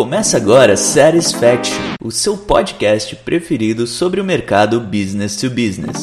Começa 0.00 0.38
agora 0.38 0.78
Satisfaction, 0.78 1.76
o 2.02 2.10
seu 2.10 2.34
podcast 2.34 3.14
preferido 3.16 3.86
sobre 3.86 4.18
o 4.18 4.24
mercado 4.24 4.80
business 4.80 5.36
to 5.36 5.50
business. 5.50 6.00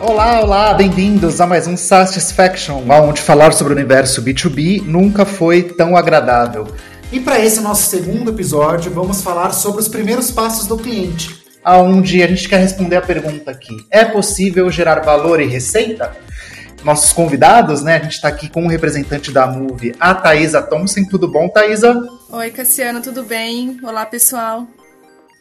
Olá, 0.00 0.40
olá, 0.40 0.72
bem-vindos 0.72 1.42
a 1.42 1.46
mais 1.46 1.66
um 1.66 1.76
Satisfaction, 1.76 2.82
onde 2.88 3.20
falar 3.20 3.52
sobre 3.52 3.74
o 3.74 3.76
universo 3.76 4.22
B2B 4.22 4.82
nunca 4.82 5.26
foi 5.26 5.62
tão 5.62 5.94
agradável. 5.94 6.66
E 7.12 7.20
para 7.20 7.38
esse 7.38 7.60
nosso 7.60 7.90
segundo 7.90 8.30
episódio, 8.30 8.90
vamos 8.90 9.20
falar 9.20 9.52
sobre 9.52 9.82
os 9.82 9.88
primeiros 9.88 10.30
passos 10.30 10.66
do 10.66 10.78
cliente, 10.78 11.35
aonde 11.66 12.22
a 12.22 12.28
gente 12.28 12.48
quer 12.48 12.60
responder 12.60 12.94
a 12.94 13.02
pergunta 13.02 13.50
aqui: 13.50 13.76
é 13.90 14.04
possível 14.04 14.70
gerar 14.70 15.00
valor 15.00 15.40
e 15.40 15.46
receita? 15.46 16.16
Nossos 16.84 17.12
convidados, 17.12 17.82
né? 17.82 17.96
A 17.96 18.02
gente 18.02 18.12
está 18.12 18.28
aqui 18.28 18.48
com 18.48 18.64
o 18.64 18.68
representante 18.68 19.32
da 19.32 19.44
Move, 19.48 19.92
a 19.98 20.14
Thaisa 20.14 20.62
Thompson. 20.62 21.04
Tudo 21.10 21.26
bom, 21.26 21.48
Thaisa? 21.48 22.00
Oi, 22.30 22.50
Cassiano, 22.52 23.02
tudo 23.02 23.24
bem? 23.24 23.80
Olá, 23.82 24.06
pessoal. 24.06 24.68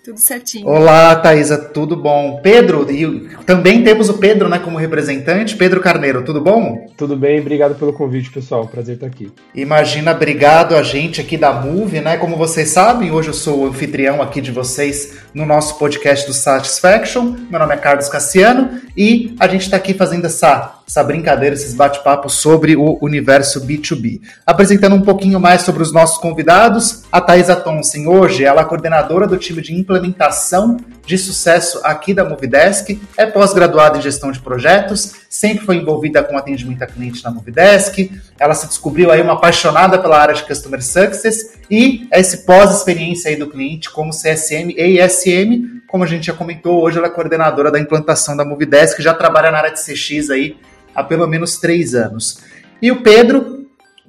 Tudo 0.05 0.20
certinho. 0.20 0.68
Olá, 0.68 1.16
Thaisa, 1.16 1.58
tudo 1.58 1.95
bom? 1.95 2.40
Pedro, 2.44 2.86
e 2.91 3.27
também 3.44 3.84
temos 3.84 4.08
o 4.08 4.20
Pedro 4.20 4.48
né, 4.48 4.59
como 4.59 4.77
representante. 4.77 5.58
Pedro 5.58 5.82
Carneiro, 5.82 6.23
tudo 6.23 6.40
bom? 6.40 6.88
Tudo 6.96 7.18
bem, 7.18 7.40
obrigado 7.40 7.73
pelo 7.73 7.91
convite, 7.91 8.30
pessoal. 8.30 8.68
Prazer 8.68 8.96
estar 8.98 9.08
aqui. 9.08 9.32
Imagina, 9.55 10.12
obrigado 10.12 10.76
a 10.76 10.84
gente 10.84 11.20
aqui 11.20 11.36
da 11.36 11.52
Move, 11.52 12.02
né? 12.02 12.18
Como 12.18 12.38
vocês 12.38 12.70
sabem, 12.70 13.10
hoje 13.10 13.30
eu 13.30 13.34
sou 13.34 13.62
o 13.62 13.66
anfitrião 13.66 14.22
aqui 14.22 14.41
de 14.41 14.52
vocês 14.52 15.18
no 15.34 15.44
nosso 15.44 15.80
podcast 15.80 16.27
do 16.27 16.34
Satisfaction. 16.34 17.35
Meu 17.49 17.60
nome 17.60 17.74
é 17.74 17.77
Carlos 17.77 18.08
Cassiano 18.08 18.80
e 18.96 19.35
a 19.40 19.48
gente 19.48 19.63
está 19.63 19.77
aqui 19.77 19.96
fazendo 19.96 20.26
essa 20.26 20.75
essa 20.88 21.04
brincadeira, 21.04 21.56
esses 21.56 21.74
bate-papos 21.74 22.34
sobre 22.34 22.76
o 22.76 22.98
universo 23.02 23.66
B2B. 23.66 24.22
Apresentando 24.46 24.96
um 24.96 25.02
pouquinho 25.02 25.40
mais 25.40 25.64
sobre 25.64 25.82
os 25.82 25.92
nossos 25.92 26.18
convidados, 26.20 27.04
a 27.12 27.20
Thaisa 27.20 27.55
Thompson, 27.55 28.08
hoje 28.08 28.44
ela 28.44 28.62
é 28.62 28.66
coordenadora 28.66 29.27
do 29.27 29.38
time 29.38 29.62
de 29.62 29.74
implementação 29.74 30.77
de 31.05 31.18
sucesso 31.18 31.80
aqui 31.84 32.14
da 32.14 32.24
Movidesk, 32.24 33.00
é 33.18 33.26
pós-graduada 33.26 33.98
em 33.98 34.02
gestão 34.02 34.32
de 34.32 34.40
projetos, 34.40 35.14
sempre 35.30 35.66
foi 35.66 35.77
envolvida 35.77 36.24
com 36.24 36.38
atendimento 36.38 36.84
a 36.84 36.88
cliente 36.88 37.24
na 37.24 37.32
Movidesk, 37.32 38.12
ela 38.40 38.54
se 38.54 38.68
descobriu 38.68 39.12
aí 39.12 39.22
uma 39.22 39.34
apaixonada 39.34 39.99
pela 39.99 40.20
área 40.20 40.34
de 40.34 40.44
Customer 40.44 40.84
Success 40.84 41.55
e 41.70 42.08
esse 42.12 42.46
pós-experiência 42.46 43.30
aí 43.30 43.36
do 43.36 43.48
cliente 43.48 43.92
como 43.92 44.12
CSM 44.12 44.74
e 44.76 44.99
ISM, 44.99 45.82
como 45.88 46.04
a 46.04 46.08
gente 46.08 46.27
já 46.27 46.34
comentou, 46.34 46.82
hoje 46.82 46.98
ela 46.98 47.08
é 47.08 47.12
coordenadora 47.12 47.72
da 47.72 47.80
implantação 47.80 48.36
da 48.36 48.44
Movidesk, 48.44 49.02
já 49.02 49.14
trabalha 49.14 49.52
na 49.52 49.60
área 49.60 49.72
de 49.72 49.80
CX 49.80 50.30
aí 50.30 50.55
há 50.96 51.04
pelo 51.04 51.27
menos 51.27 51.57
três 51.57 51.93
anos. 51.93 52.40
E 52.82 52.91
o 52.91 53.01
Pedro, 53.01 53.68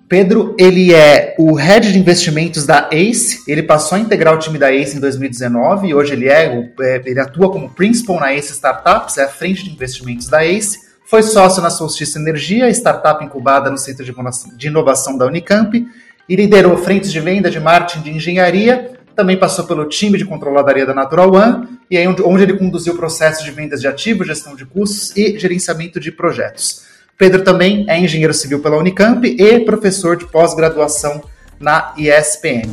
Pedro, 0.08 0.54
ele 0.58 0.94
é 0.94 1.34
o 1.36 1.54
head 1.54 1.92
de 1.92 1.98
investimentos 1.98 2.64
da 2.64 2.88
ACE. 2.92 3.42
Ele 3.48 3.62
passou 3.62 3.96
a 3.96 4.00
integrar 4.00 4.34
o 4.34 4.38
time 4.38 4.56
da 4.56 4.72
ACE 4.72 4.96
em 4.96 5.00
2019 5.00 5.88
e 5.88 5.94
hoje 5.94 6.12
ele 6.12 6.28
é, 6.28 6.46
é 6.80 7.02
ele 7.04 7.18
atua 7.18 7.50
como 7.50 7.70
principal 7.70 8.20
na 8.20 8.32
ACE 8.32 8.52
Startups, 8.52 9.18
é 9.18 9.24
a 9.24 9.28
frente 9.28 9.64
de 9.64 9.70
investimentos 9.70 10.28
da 10.28 10.44
ACE. 10.44 10.86
Foi 11.08 11.22
sócio 11.22 11.62
na 11.62 11.70
Solstice 11.70 12.18
Energia, 12.18 12.68
startup 12.70 13.24
incubada 13.24 13.70
no 13.70 13.78
Centro 13.78 14.04
de 14.04 14.66
Inovação 14.66 15.16
da 15.16 15.26
Unicamp, 15.26 15.86
e 16.28 16.36
liderou 16.36 16.76
frentes 16.78 17.12
de 17.12 17.20
venda, 17.20 17.48
de 17.50 17.60
marketing, 17.60 18.02
de 18.02 18.10
engenharia. 18.10 18.95
Também 19.16 19.38
passou 19.38 19.64
pelo 19.64 19.86
time 19.86 20.18
de 20.18 20.26
controladoria 20.26 20.84
da 20.84 20.92
Natural 20.92 21.32
One, 21.32 21.66
e 21.90 21.96
aí 21.96 22.06
onde, 22.06 22.22
onde 22.22 22.42
ele 22.42 22.52
conduziu 22.52 22.94
processos 22.94 23.42
de 23.42 23.50
vendas 23.50 23.80
de 23.80 23.88
ativos, 23.88 24.26
gestão 24.26 24.54
de 24.54 24.66
custos 24.66 25.16
e 25.16 25.38
gerenciamento 25.38 25.98
de 25.98 26.12
projetos. 26.12 26.84
Pedro 27.16 27.42
também 27.42 27.86
é 27.88 27.98
engenheiro 27.98 28.34
civil 28.34 28.60
pela 28.60 28.76
Unicamp 28.76 29.26
e 29.26 29.60
professor 29.60 30.18
de 30.18 30.26
pós-graduação 30.26 31.22
na 31.58 31.94
ISPM. 31.96 32.70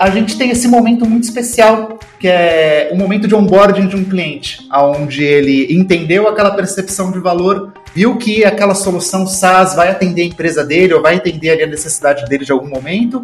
a 0.00 0.08
gente 0.08 0.38
tem 0.38 0.48
esse 0.48 0.66
momento 0.66 1.04
muito 1.04 1.24
especial, 1.24 1.98
que 2.18 2.26
é 2.26 2.88
o 2.90 2.96
momento 2.96 3.28
de 3.28 3.34
onboarding 3.34 3.86
de 3.86 3.96
um 3.96 4.02
cliente, 4.02 4.66
onde 4.72 5.22
ele 5.22 5.70
entendeu 5.70 6.26
aquela 6.26 6.52
percepção 6.52 7.12
de 7.12 7.18
valor, 7.18 7.74
viu 7.94 8.16
que 8.16 8.44
aquela 8.44 8.74
solução 8.74 9.26
SaaS 9.26 9.74
vai 9.74 9.90
atender 9.90 10.22
a 10.22 10.26
empresa 10.26 10.64
dele 10.64 10.94
ou 10.94 11.02
vai 11.02 11.16
atender 11.16 11.50
ali 11.50 11.62
a 11.62 11.66
necessidade 11.66 12.24
dele 12.26 12.44
de 12.44 12.52
algum 12.52 12.68
momento, 12.68 13.20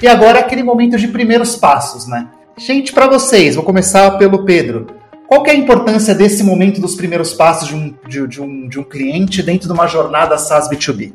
e 0.00 0.06
agora 0.06 0.38
aquele 0.38 0.62
momento 0.62 0.96
de 0.96 1.08
primeiros 1.08 1.56
passos, 1.56 2.06
né? 2.06 2.28
Gente, 2.56 2.92
para 2.92 3.06
vocês, 3.06 3.54
vou 3.54 3.64
começar 3.64 4.12
pelo 4.18 4.44
Pedro. 4.44 4.86
Qual 5.28 5.44
é 5.46 5.50
a 5.50 5.54
importância 5.54 6.14
desse 6.14 6.42
momento 6.42 6.80
dos 6.80 6.94
primeiros 6.94 7.34
passos 7.34 7.68
de 7.68 7.74
um, 7.74 7.94
de, 8.08 8.26
de 8.26 8.40
um, 8.40 8.68
de 8.68 8.80
um 8.80 8.82
cliente 8.82 9.42
dentro 9.42 9.68
de 9.68 9.72
uma 9.74 9.86
jornada 9.86 10.38
SaaS 10.38 10.68
B2B? 10.70 11.12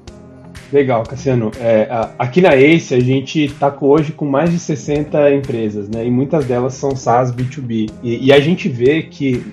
Legal, 0.72 1.04
Cassiano. 1.04 1.52
É, 1.60 1.88
aqui 2.18 2.42
na 2.42 2.56
ACE 2.56 2.96
a 2.96 3.00
gente 3.00 3.46
está 3.46 3.76
hoje 3.80 4.12
com 4.12 4.26
mais 4.26 4.52
de 4.52 4.58
60 4.58 5.34
empresas, 5.34 5.90
né? 5.90 6.06
E 6.06 6.10
muitas 6.12 6.46
delas 6.46 6.74
são 6.74 6.96
SaaS 6.96 7.32
B2B. 7.32 7.92
E, 8.02 8.28
e, 8.28 8.34
a 8.34 8.40
gente 8.40 8.70
vê 8.70 9.04
que 9.04 9.46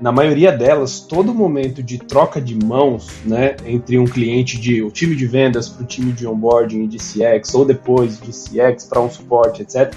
na 0.00 0.12
maioria 0.12 0.52
delas, 0.52 1.00
todo 1.00 1.34
momento 1.34 1.82
de 1.82 1.98
troca 1.98 2.40
de 2.40 2.54
mãos, 2.54 3.08
né, 3.24 3.56
entre 3.66 3.98
um 3.98 4.04
cliente 4.04 4.58
de 4.58 4.82
o 4.82 4.90
time 4.90 5.16
de 5.16 5.26
vendas 5.26 5.68
para 5.68 5.82
o 5.82 5.86
time 5.86 6.12
de 6.12 6.26
onboarding 6.26 6.84
e 6.84 6.86
de 6.86 6.98
CX, 6.98 7.54
ou 7.54 7.64
depois 7.64 8.20
de 8.20 8.30
CX 8.30 8.84
para 8.84 9.00
um 9.00 9.10
suporte, 9.10 9.62
etc. 9.62 9.92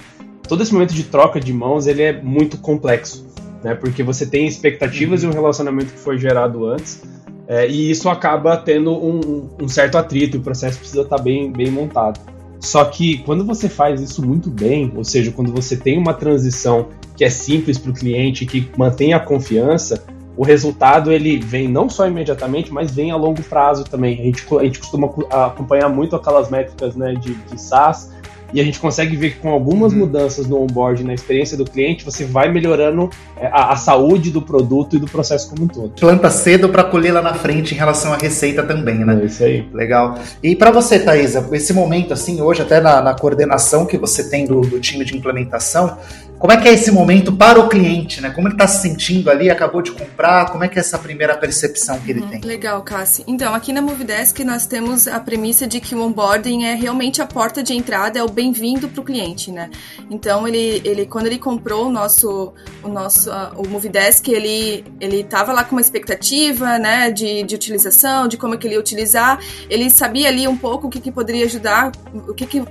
Todo 0.48 0.64
esse 0.64 0.74
momento 0.74 0.94
de 0.94 1.04
troca 1.04 1.40
de 1.40 1.54
mãos 1.54 1.86
ele 1.86 2.02
é 2.02 2.22
muito 2.22 2.58
complexo, 2.58 3.28
né? 3.64 3.76
Porque 3.76 4.02
você 4.02 4.26
tem 4.26 4.48
expectativas 4.48 5.24
uhum. 5.24 5.30
e 5.30 5.32
um 5.32 5.36
relacionamento 5.36 5.94
que 5.94 6.00
foi 6.00 6.18
gerado 6.18 6.66
antes 6.66 7.02
é, 7.48 7.68
e 7.68 7.92
isso 7.92 8.08
acaba 8.08 8.56
tendo 8.56 8.92
um, 8.94 9.50
um, 9.62 9.68
certo 9.68 9.98
atrito 9.98 10.38
e 10.38 10.40
o 10.40 10.42
processo 10.42 10.80
precisa 10.80 11.02
estar 11.02 11.18
tá 11.18 11.22
bem, 11.22 11.52
bem 11.52 11.70
montado. 11.70 12.18
Só 12.62 12.86
que 12.86 13.18
quando 13.20 13.44
você 13.44 13.68
faz 13.68 14.00
isso 14.00 14.26
muito 14.26 14.50
bem, 14.50 14.90
ou 14.96 15.04
seja, 15.04 15.32
quando 15.32 15.52
você 15.52 15.76
tem 15.76 15.98
uma 15.98 16.14
transição 16.14 16.88
que 17.22 17.26
é 17.26 17.30
simples 17.30 17.78
para 17.78 17.92
o 17.92 17.94
cliente, 17.94 18.48
que 18.48 18.68
mantém 18.76 19.14
a 19.14 19.20
confiança, 19.20 20.04
o 20.36 20.44
resultado 20.44 21.12
ele 21.12 21.38
vem 21.38 21.68
não 21.68 21.88
só 21.88 22.08
imediatamente, 22.08 22.74
mas 22.74 22.90
vem 22.90 23.12
a 23.12 23.16
longo 23.16 23.44
prazo 23.44 23.84
também. 23.84 24.20
A 24.20 24.24
gente, 24.24 24.44
a 24.60 24.64
gente 24.64 24.80
costuma 24.80 25.08
acompanhar 25.30 25.88
muito 25.88 26.16
aquelas 26.16 26.50
métricas 26.50 26.96
né, 26.96 27.14
de, 27.14 27.36
de 27.36 27.62
SaaS, 27.62 28.10
e 28.54 28.60
a 28.60 28.64
gente 28.64 28.80
consegue 28.80 29.16
ver 29.16 29.34
que 29.34 29.40
com 29.40 29.50
algumas 29.50 29.94
uhum. 29.94 30.00
mudanças 30.00 30.48
no 30.48 30.62
onboard, 30.62 31.04
na 31.04 31.14
experiência 31.14 31.56
do 31.56 31.64
cliente, 31.64 32.04
você 32.04 32.26
vai 32.26 32.52
melhorando 32.52 33.10
é, 33.38 33.48
a, 33.48 33.72
a, 33.72 33.76
saúde 33.76 34.30
do 34.32 34.42
produto 34.42 34.96
e 34.96 35.00
do 35.00 35.08
processo 35.08 35.50
como 35.50 35.66
um 35.66 35.68
todo. 35.68 35.92
Planta 35.92 36.30
cedo 36.30 36.70
para 36.70 36.84
colher 36.84 37.14
lá 37.14 37.22
na 37.22 37.36
frente 37.36 37.74
em 37.74 37.78
relação 37.78 38.12
à 38.12 38.18
receita 38.18 38.64
também, 38.64 39.06
né? 39.06 39.20
É 39.22 39.26
isso 39.26 39.44
aí. 39.44 39.66
Legal. 39.72 40.16
E 40.44 40.56
para 40.56 40.72
você, 40.72 41.00
Thaisa, 41.00 41.48
esse 41.54 41.72
momento, 41.72 42.14
assim, 42.14 42.42
hoje 42.42 42.62
até 42.62 42.82
na, 42.82 43.02
na 43.02 43.14
coordenação 43.14 43.86
que 43.86 43.98
você 43.98 44.30
tem 44.30 44.46
do, 44.46 44.62
do 44.62 44.80
time 44.80 45.06
de 45.06 45.16
implementação, 45.16 45.98
como 46.42 46.52
é 46.52 46.58
que 46.58 46.68
é 46.68 46.74
esse 46.74 46.92
momento 46.92 47.32
para 47.32 47.60
o 47.60 47.70
cliente, 47.70 48.20
né? 48.20 48.32
Como 48.32 48.48
ele 48.48 48.56
está 48.56 48.68
se 48.68 48.82
sentindo 48.82 49.30
ali, 49.30 49.52
acabou 49.52 49.80
de 49.80 49.92
comprar, 49.92 50.50
como 50.50 50.64
é 50.64 50.68
que 50.68 50.80
é 50.80 50.82
essa 50.82 50.98
primeira 50.98 51.38
percepção 51.38 52.00
que 52.00 52.10
ele 52.10 52.22
uhum, 52.22 52.30
tem? 52.30 52.42
Legal, 52.42 52.82
Cassi. 52.82 53.24
Então, 53.28 53.54
aqui 53.54 53.72
na 53.72 53.80
Movidesk 53.80 54.40
nós 54.44 54.66
temos 54.66 55.08
a 55.08 55.20
premissa 55.20 55.68
de 55.68 55.80
que 55.80 55.94
o 55.94 56.02
onboarding 56.02 56.64
é 56.64 56.74
realmente 56.74 57.22
a 57.22 57.28
porta 57.28 57.62
de 57.62 57.76
entrada, 57.76 58.18
é 58.18 58.24
o 58.24 58.28
bem-vindo 58.28 58.90
para 58.90 59.00
o 59.00 59.04
cliente, 59.04 59.52
né? 59.52 59.70
Então, 60.10 60.48
ele, 60.48 60.82
ele, 60.84 61.06
quando 61.06 61.28
ele 61.28 61.38
comprou 61.38 61.90
o 61.90 61.92
nosso, 61.92 62.52
o 62.82 62.88
nosso, 62.88 63.30
uh, 63.30 63.62
o 63.62 63.70
Movidesk, 63.70 64.28
ele, 64.28 64.84
ele 65.00 65.18
estava 65.18 65.54
lá 65.54 65.64
com 65.64 65.76
uma 65.76 65.82
expectativa, 65.82 66.80
né, 66.80 67.12
de, 67.12 67.44
de 67.44 67.54
utilização, 67.54 68.28
de 68.28 68.36
como 68.36 68.56
é 68.56 68.58
que 68.58 68.66
ele 68.66 68.74
ia 68.74 68.80
utilizar. 68.80 69.40
Ele 69.70 69.92
sabia 69.92 70.28
ali 70.30 70.48
um 70.48 70.58
pouco 70.58 70.88
o 70.88 70.90
que, 70.90 71.00
que 71.00 71.12
poderia 71.12 71.46
ajudar, 71.46 71.92
o 72.28 72.34
que, 72.34 72.48
que 72.48 72.64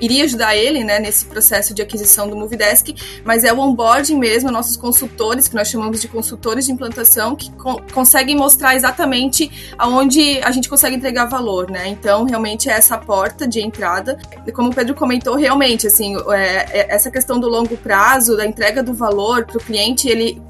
iria 0.00 0.22
ajudar 0.22 0.54
ele, 0.54 0.84
né, 0.84 1.00
nesse 1.00 1.24
processo 1.24 1.74
de 1.74 1.82
aquisição 1.82 2.28
do 2.28 2.36
Movidesk 2.36 2.99
mas 3.24 3.44
é 3.44 3.52
o 3.52 3.58
onboarding 3.58 4.16
mesmo, 4.16 4.50
nossos 4.50 4.76
consultores, 4.76 5.48
que 5.48 5.54
nós 5.54 5.68
chamamos 5.68 6.00
de 6.00 6.08
consultores 6.08 6.66
de 6.66 6.72
implantação, 6.72 7.34
que 7.36 7.50
co 7.52 7.80
conseguem 7.92 8.36
mostrar 8.36 8.74
exatamente 8.74 9.50
aonde 9.78 10.40
a 10.42 10.50
gente 10.50 10.68
consegue 10.68 10.96
entregar 10.96 11.26
valor, 11.26 11.70
né? 11.70 11.88
Então, 11.88 12.24
realmente 12.24 12.68
é 12.68 12.72
essa 12.72 12.96
porta 12.98 13.46
de 13.46 13.60
entrada. 13.60 14.18
E 14.46 14.52
como 14.52 14.70
o 14.70 14.74
Pedro 14.74 14.94
comentou, 14.94 15.36
realmente, 15.36 15.86
assim, 15.86 16.16
é, 16.30 16.80
é 16.80 16.94
essa 16.94 17.10
questão 17.10 17.38
do 17.38 17.48
longo 17.48 17.76
prazo, 17.76 18.36
da 18.36 18.46
entrega 18.46 18.82
do 18.82 18.94
valor 18.94 19.44
para 19.44 19.58
o 19.58 19.60
cliente, 19.60 20.08
ele 20.08 20.40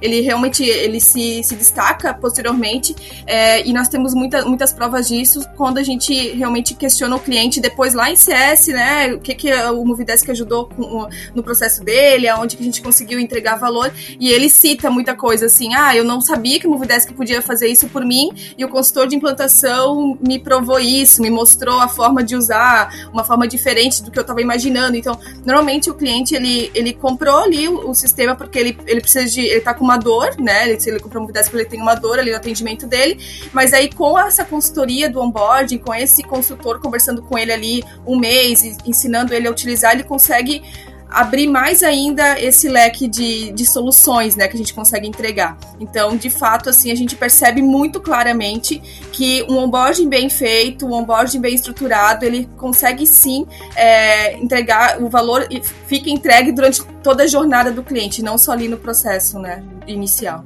ele 0.00 0.20
realmente 0.20 0.62
ele 0.62 1.00
se, 1.00 1.42
se 1.42 1.54
destaca 1.54 2.14
posteriormente 2.14 2.94
é, 3.26 3.66
e 3.66 3.72
nós 3.72 3.88
temos 3.88 4.14
muita, 4.14 4.44
muitas 4.44 4.72
provas 4.72 5.08
disso 5.08 5.46
quando 5.56 5.78
a 5.78 5.82
gente 5.82 6.12
realmente 6.30 6.74
questiona 6.74 7.16
o 7.16 7.20
cliente 7.20 7.60
depois 7.60 7.94
lá 7.94 8.10
em 8.10 8.16
CS, 8.16 8.68
né? 8.68 9.12
O 9.14 9.20
que, 9.20 9.34
que 9.34 9.52
o 9.52 9.84
Movidesk 9.84 10.30
ajudou 10.30 10.66
com, 10.66 11.08
no 11.34 11.42
processo 11.42 11.82
dele, 11.82 12.28
aonde 12.28 12.56
que 12.56 12.62
a 12.62 12.64
gente 12.64 12.82
conseguiu 12.82 13.18
entregar 13.18 13.56
valor 13.56 13.92
e 14.18 14.30
ele 14.30 14.48
cita 14.48 14.90
muita 14.90 15.14
coisa 15.14 15.46
assim, 15.46 15.74
ah, 15.74 15.94
eu 15.96 16.04
não 16.04 16.20
sabia 16.20 16.58
que 16.58 16.66
o 16.66 16.70
Movidesk 16.70 17.12
podia 17.12 17.40
fazer 17.42 17.68
isso 17.68 17.88
por 17.88 18.04
mim 18.04 18.30
e 18.56 18.64
o 18.64 18.68
consultor 18.68 19.06
de 19.06 19.16
implantação 19.16 20.18
me 20.26 20.38
provou 20.38 20.78
isso, 20.78 21.22
me 21.22 21.30
mostrou 21.30 21.80
a 21.80 21.88
forma 21.88 22.22
de 22.22 22.36
usar, 22.36 23.08
uma 23.12 23.24
forma 23.24 23.46
diferente 23.46 24.02
do 24.02 24.10
que 24.10 24.18
eu 24.18 24.22
estava 24.22 24.40
imaginando. 24.40 24.96
Então, 24.96 25.18
normalmente 25.44 25.90
o 25.90 25.94
cliente 25.94 26.34
ele, 26.34 26.70
ele 26.74 26.92
comprou 26.92 27.36
ali 27.36 27.68
o, 27.68 27.90
o, 27.90 27.94
sistema 27.94 28.34
porque 28.34 28.58
ele, 28.58 28.78
ele 28.86 29.00
precisa 29.00 29.26
de. 29.26 29.40
Ele 29.40 29.60
tá 29.72 29.78
com 29.78 29.84
uma 29.84 29.96
dor, 29.96 30.36
né? 30.38 30.68
Ele, 30.68 30.80
se 30.80 30.90
ele 30.90 31.00
comprou 31.00 31.22
um 31.22 31.26
porque 31.26 31.56
ele 31.56 31.64
tem 31.64 31.80
uma 31.80 31.94
dor 31.94 32.18
ali 32.18 32.30
no 32.30 32.36
atendimento 32.36 32.86
dele, 32.86 33.18
mas 33.52 33.72
aí 33.72 33.90
com 33.92 34.18
essa 34.18 34.44
consultoria 34.44 35.08
do 35.10 35.20
onboarding, 35.20 35.78
com 35.78 35.94
esse 35.94 36.22
consultor 36.22 36.80
conversando 36.80 37.22
com 37.22 37.38
ele 37.38 37.52
ali 37.52 37.84
um 38.06 38.18
mês, 38.18 38.62
ensinando 38.86 39.34
ele 39.34 39.46
a 39.46 39.50
utilizar, 39.50 39.92
ele 39.92 40.04
consegue 40.04 40.62
abrir 41.10 41.46
mais 41.46 41.82
ainda 41.82 42.40
esse 42.40 42.68
leque 42.68 43.08
de, 43.08 43.50
de 43.52 43.64
soluções, 43.64 44.36
né, 44.36 44.46
que 44.46 44.54
a 44.54 44.58
gente 44.58 44.74
consegue 44.74 45.06
entregar. 45.06 45.56
Então, 45.80 46.16
de 46.16 46.30
fato, 46.30 46.68
assim, 46.68 46.90
a 46.90 46.94
gente 46.94 47.16
percebe 47.16 47.62
muito 47.62 48.00
claramente 48.00 48.80
que 49.12 49.42
um 49.48 49.56
onboarding 49.56 50.08
bem 50.08 50.28
feito, 50.28 50.86
um 50.86 50.92
onboarding 50.92 51.40
bem 51.40 51.54
estruturado, 51.54 52.24
ele 52.24 52.48
consegue 52.56 53.06
sim 53.06 53.46
é, 53.74 54.36
entregar 54.36 55.02
o 55.02 55.08
valor 55.08 55.46
e 55.50 55.62
fica 55.86 56.10
entregue 56.10 56.52
durante 56.52 56.84
toda 57.02 57.24
a 57.24 57.26
jornada 57.26 57.70
do 57.70 57.82
cliente, 57.82 58.22
não 58.22 58.36
só 58.36 58.52
ali 58.52 58.68
no 58.68 58.76
processo, 58.76 59.38
né, 59.38 59.62
inicial. 59.86 60.44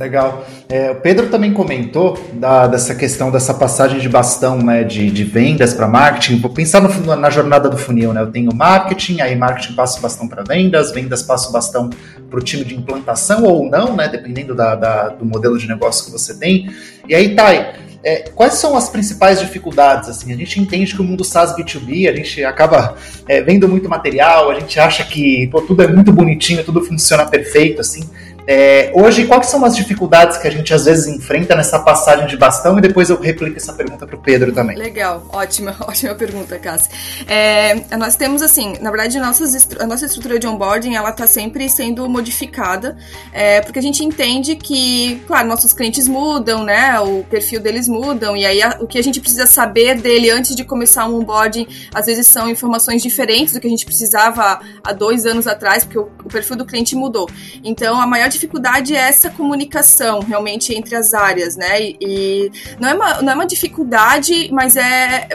Legal. 0.00 0.46
É, 0.66 0.92
o 0.92 0.94
Pedro 0.94 1.28
também 1.28 1.52
comentou 1.52 2.18
da, 2.32 2.66
dessa 2.66 2.94
questão 2.94 3.30
dessa 3.30 3.52
passagem 3.52 4.00
de 4.00 4.08
bastão 4.08 4.56
né, 4.56 4.82
de, 4.82 5.10
de 5.10 5.24
vendas 5.24 5.74
para 5.74 5.86
marketing. 5.86 6.40
Vou 6.40 6.50
pensar 6.50 6.80
no, 6.80 7.16
na 7.16 7.28
jornada 7.28 7.68
do 7.68 7.76
funil, 7.76 8.14
né? 8.14 8.22
Eu 8.22 8.32
tenho 8.32 8.50
marketing, 8.54 9.20
aí 9.20 9.36
marketing 9.36 9.74
passa 9.74 9.98
o 9.98 10.00
bastão 10.00 10.26
para 10.26 10.42
vendas, 10.42 10.90
vendas 10.90 11.22
passa 11.22 11.50
o 11.50 11.52
bastão 11.52 11.90
para 12.30 12.40
o 12.40 12.42
time 12.42 12.64
de 12.64 12.74
implantação 12.74 13.44
ou 13.44 13.68
não, 13.68 13.94
né? 13.94 14.08
Dependendo 14.08 14.54
da, 14.54 14.74
da, 14.74 15.08
do 15.10 15.26
modelo 15.26 15.58
de 15.58 15.68
negócio 15.68 16.06
que 16.06 16.10
você 16.10 16.32
tem. 16.32 16.70
E 17.06 17.14
aí, 17.14 17.34
Thay, 17.34 17.74
é, 18.02 18.30
quais 18.34 18.54
são 18.54 18.78
as 18.78 18.88
principais 18.88 19.38
dificuldades? 19.38 20.08
Assim, 20.08 20.32
a 20.32 20.36
gente 20.36 20.58
entende 20.58 20.94
que 20.94 21.02
o 21.02 21.04
mundo 21.04 21.22
SaaS 21.22 21.54
B2B, 21.54 22.08
a 22.08 22.16
gente 22.16 22.42
acaba 22.42 22.94
é, 23.28 23.42
vendo 23.42 23.68
muito 23.68 23.86
material, 23.86 24.50
a 24.50 24.58
gente 24.58 24.80
acha 24.80 25.04
que 25.04 25.46
pô, 25.48 25.60
tudo 25.60 25.82
é 25.82 25.88
muito 25.88 26.10
bonitinho, 26.10 26.64
tudo 26.64 26.82
funciona 26.82 27.26
perfeito, 27.26 27.82
assim. 27.82 28.08
É, 28.46 28.90
hoje, 28.94 29.26
quais 29.26 29.46
são 29.46 29.64
as 29.64 29.76
dificuldades 29.76 30.38
que 30.38 30.48
a 30.48 30.50
gente 30.50 30.72
às 30.72 30.84
vezes 30.84 31.06
enfrenta 31.06 31.54
nessa 31.54 31.78
passagem 31.78 32.26
de 32.26 32.36
bastão? 32.36 32.78
E 32.78 32.80
depois 32.80 33.10
eu 33.10 33.20
replico 33.20 33.56
essa 33.56 33.72
pergunta 33.72 34.06
para 34.06 34.16
o 34.16 34.18
Pedro 34.18 34.52
também. 34.52 34.76
Legal, 34.76 35.24
ótima, 35.32 35.76
ótima 35.86 36.14
pergunta, 36.14 36.58
Cássia. 36.58 36.90
É, 37.26 37.96
nós 37.96 38.16
temos, 38.16 38.42
assim, 38.42 38.74
na 38.80 38.90
verdade, 38.90 39.18
nossas, 39.18 39.68
a 39.78 39.86
nossa 39.86 40.06
estrutura 40.06 40.38
de 40.38 40.46
onboarding, 40.46 40.94
ela 40.94 41.10
está 41.10 41.26
sempre 41.26 41.68
sendo 41.68 42.08
modificada, 42.08 42.96
é, 43.32 43.60
porque 43.60 43.78
a 43.78 43.82
gente 43.82 44.04
entende 44.04 44.56
que, 44.56 45.22
claro, 45.26 45.46
nossos 45.46 45.72
clientes 45.72 46.08
mudam, 46.08 46.64
né, 46.64 46.98
o 47.00 47.22
perfil 47.24 47.60
deles 47.60 47.88
mudam, 47.88 48.36
e 48.36 48.46
aí 48.46 48.62
a, 48.62 48.78
o 48.80 48.86
que 48.86 48.98
a 48.98 49.02
gente 49.02 49.20
precisa 49.20 49.46
saber 49.46 50.00
dele 50.00 50.30
antes 50.30 50.56
de 50.56 50.64
começar 50.64 51.06
um 51.06 51.16
onboarding, 51.16 51.66
às 51.94 52.06
vezes 52.06 52.26
são 52.26 52.48
informações 52.48 53.02
diferentes 53.02 53.54
do 53.54 53.60
que 53.60 53.66
a 53.66 53.70
gente 53.70 53.84
precisava 53.84 54.60
há 54.82 54.92
dois 54.92 55.26
anos 55.26 55.46
atrás, 55.46 55.84
porque 55.84 55.98
o, 55.98 56.10
o 56.24 56.28
perfil 56.28 56.56
do 56.56 56.64
cliente 56.64 56.96
mudou. 56.96 57.28
Então, 57.62 58.00
a 58.00 58.06
maior 58.06 58.29
dificuldade 58.30 58.94
é 58.94 58.98
essa 58.98 59.28
comunicação 59.28 60.20
realmente 60.20 60.74
entre 60.74 60.96
as 60.96 61.12
áreas, 61.12 61.56
né? 61.56 61.82
E, 61.82 61.96
e 62.00 62.52
não, 62.80 62.88
é 62.88 62.94
uma, 62.94 63.22
não 63.22 63.32
é 63.32 63.34
uma 63.34 63.46
dificuldade, 63.46 64.50
mas 64.52 64.76
é 64.76 65.28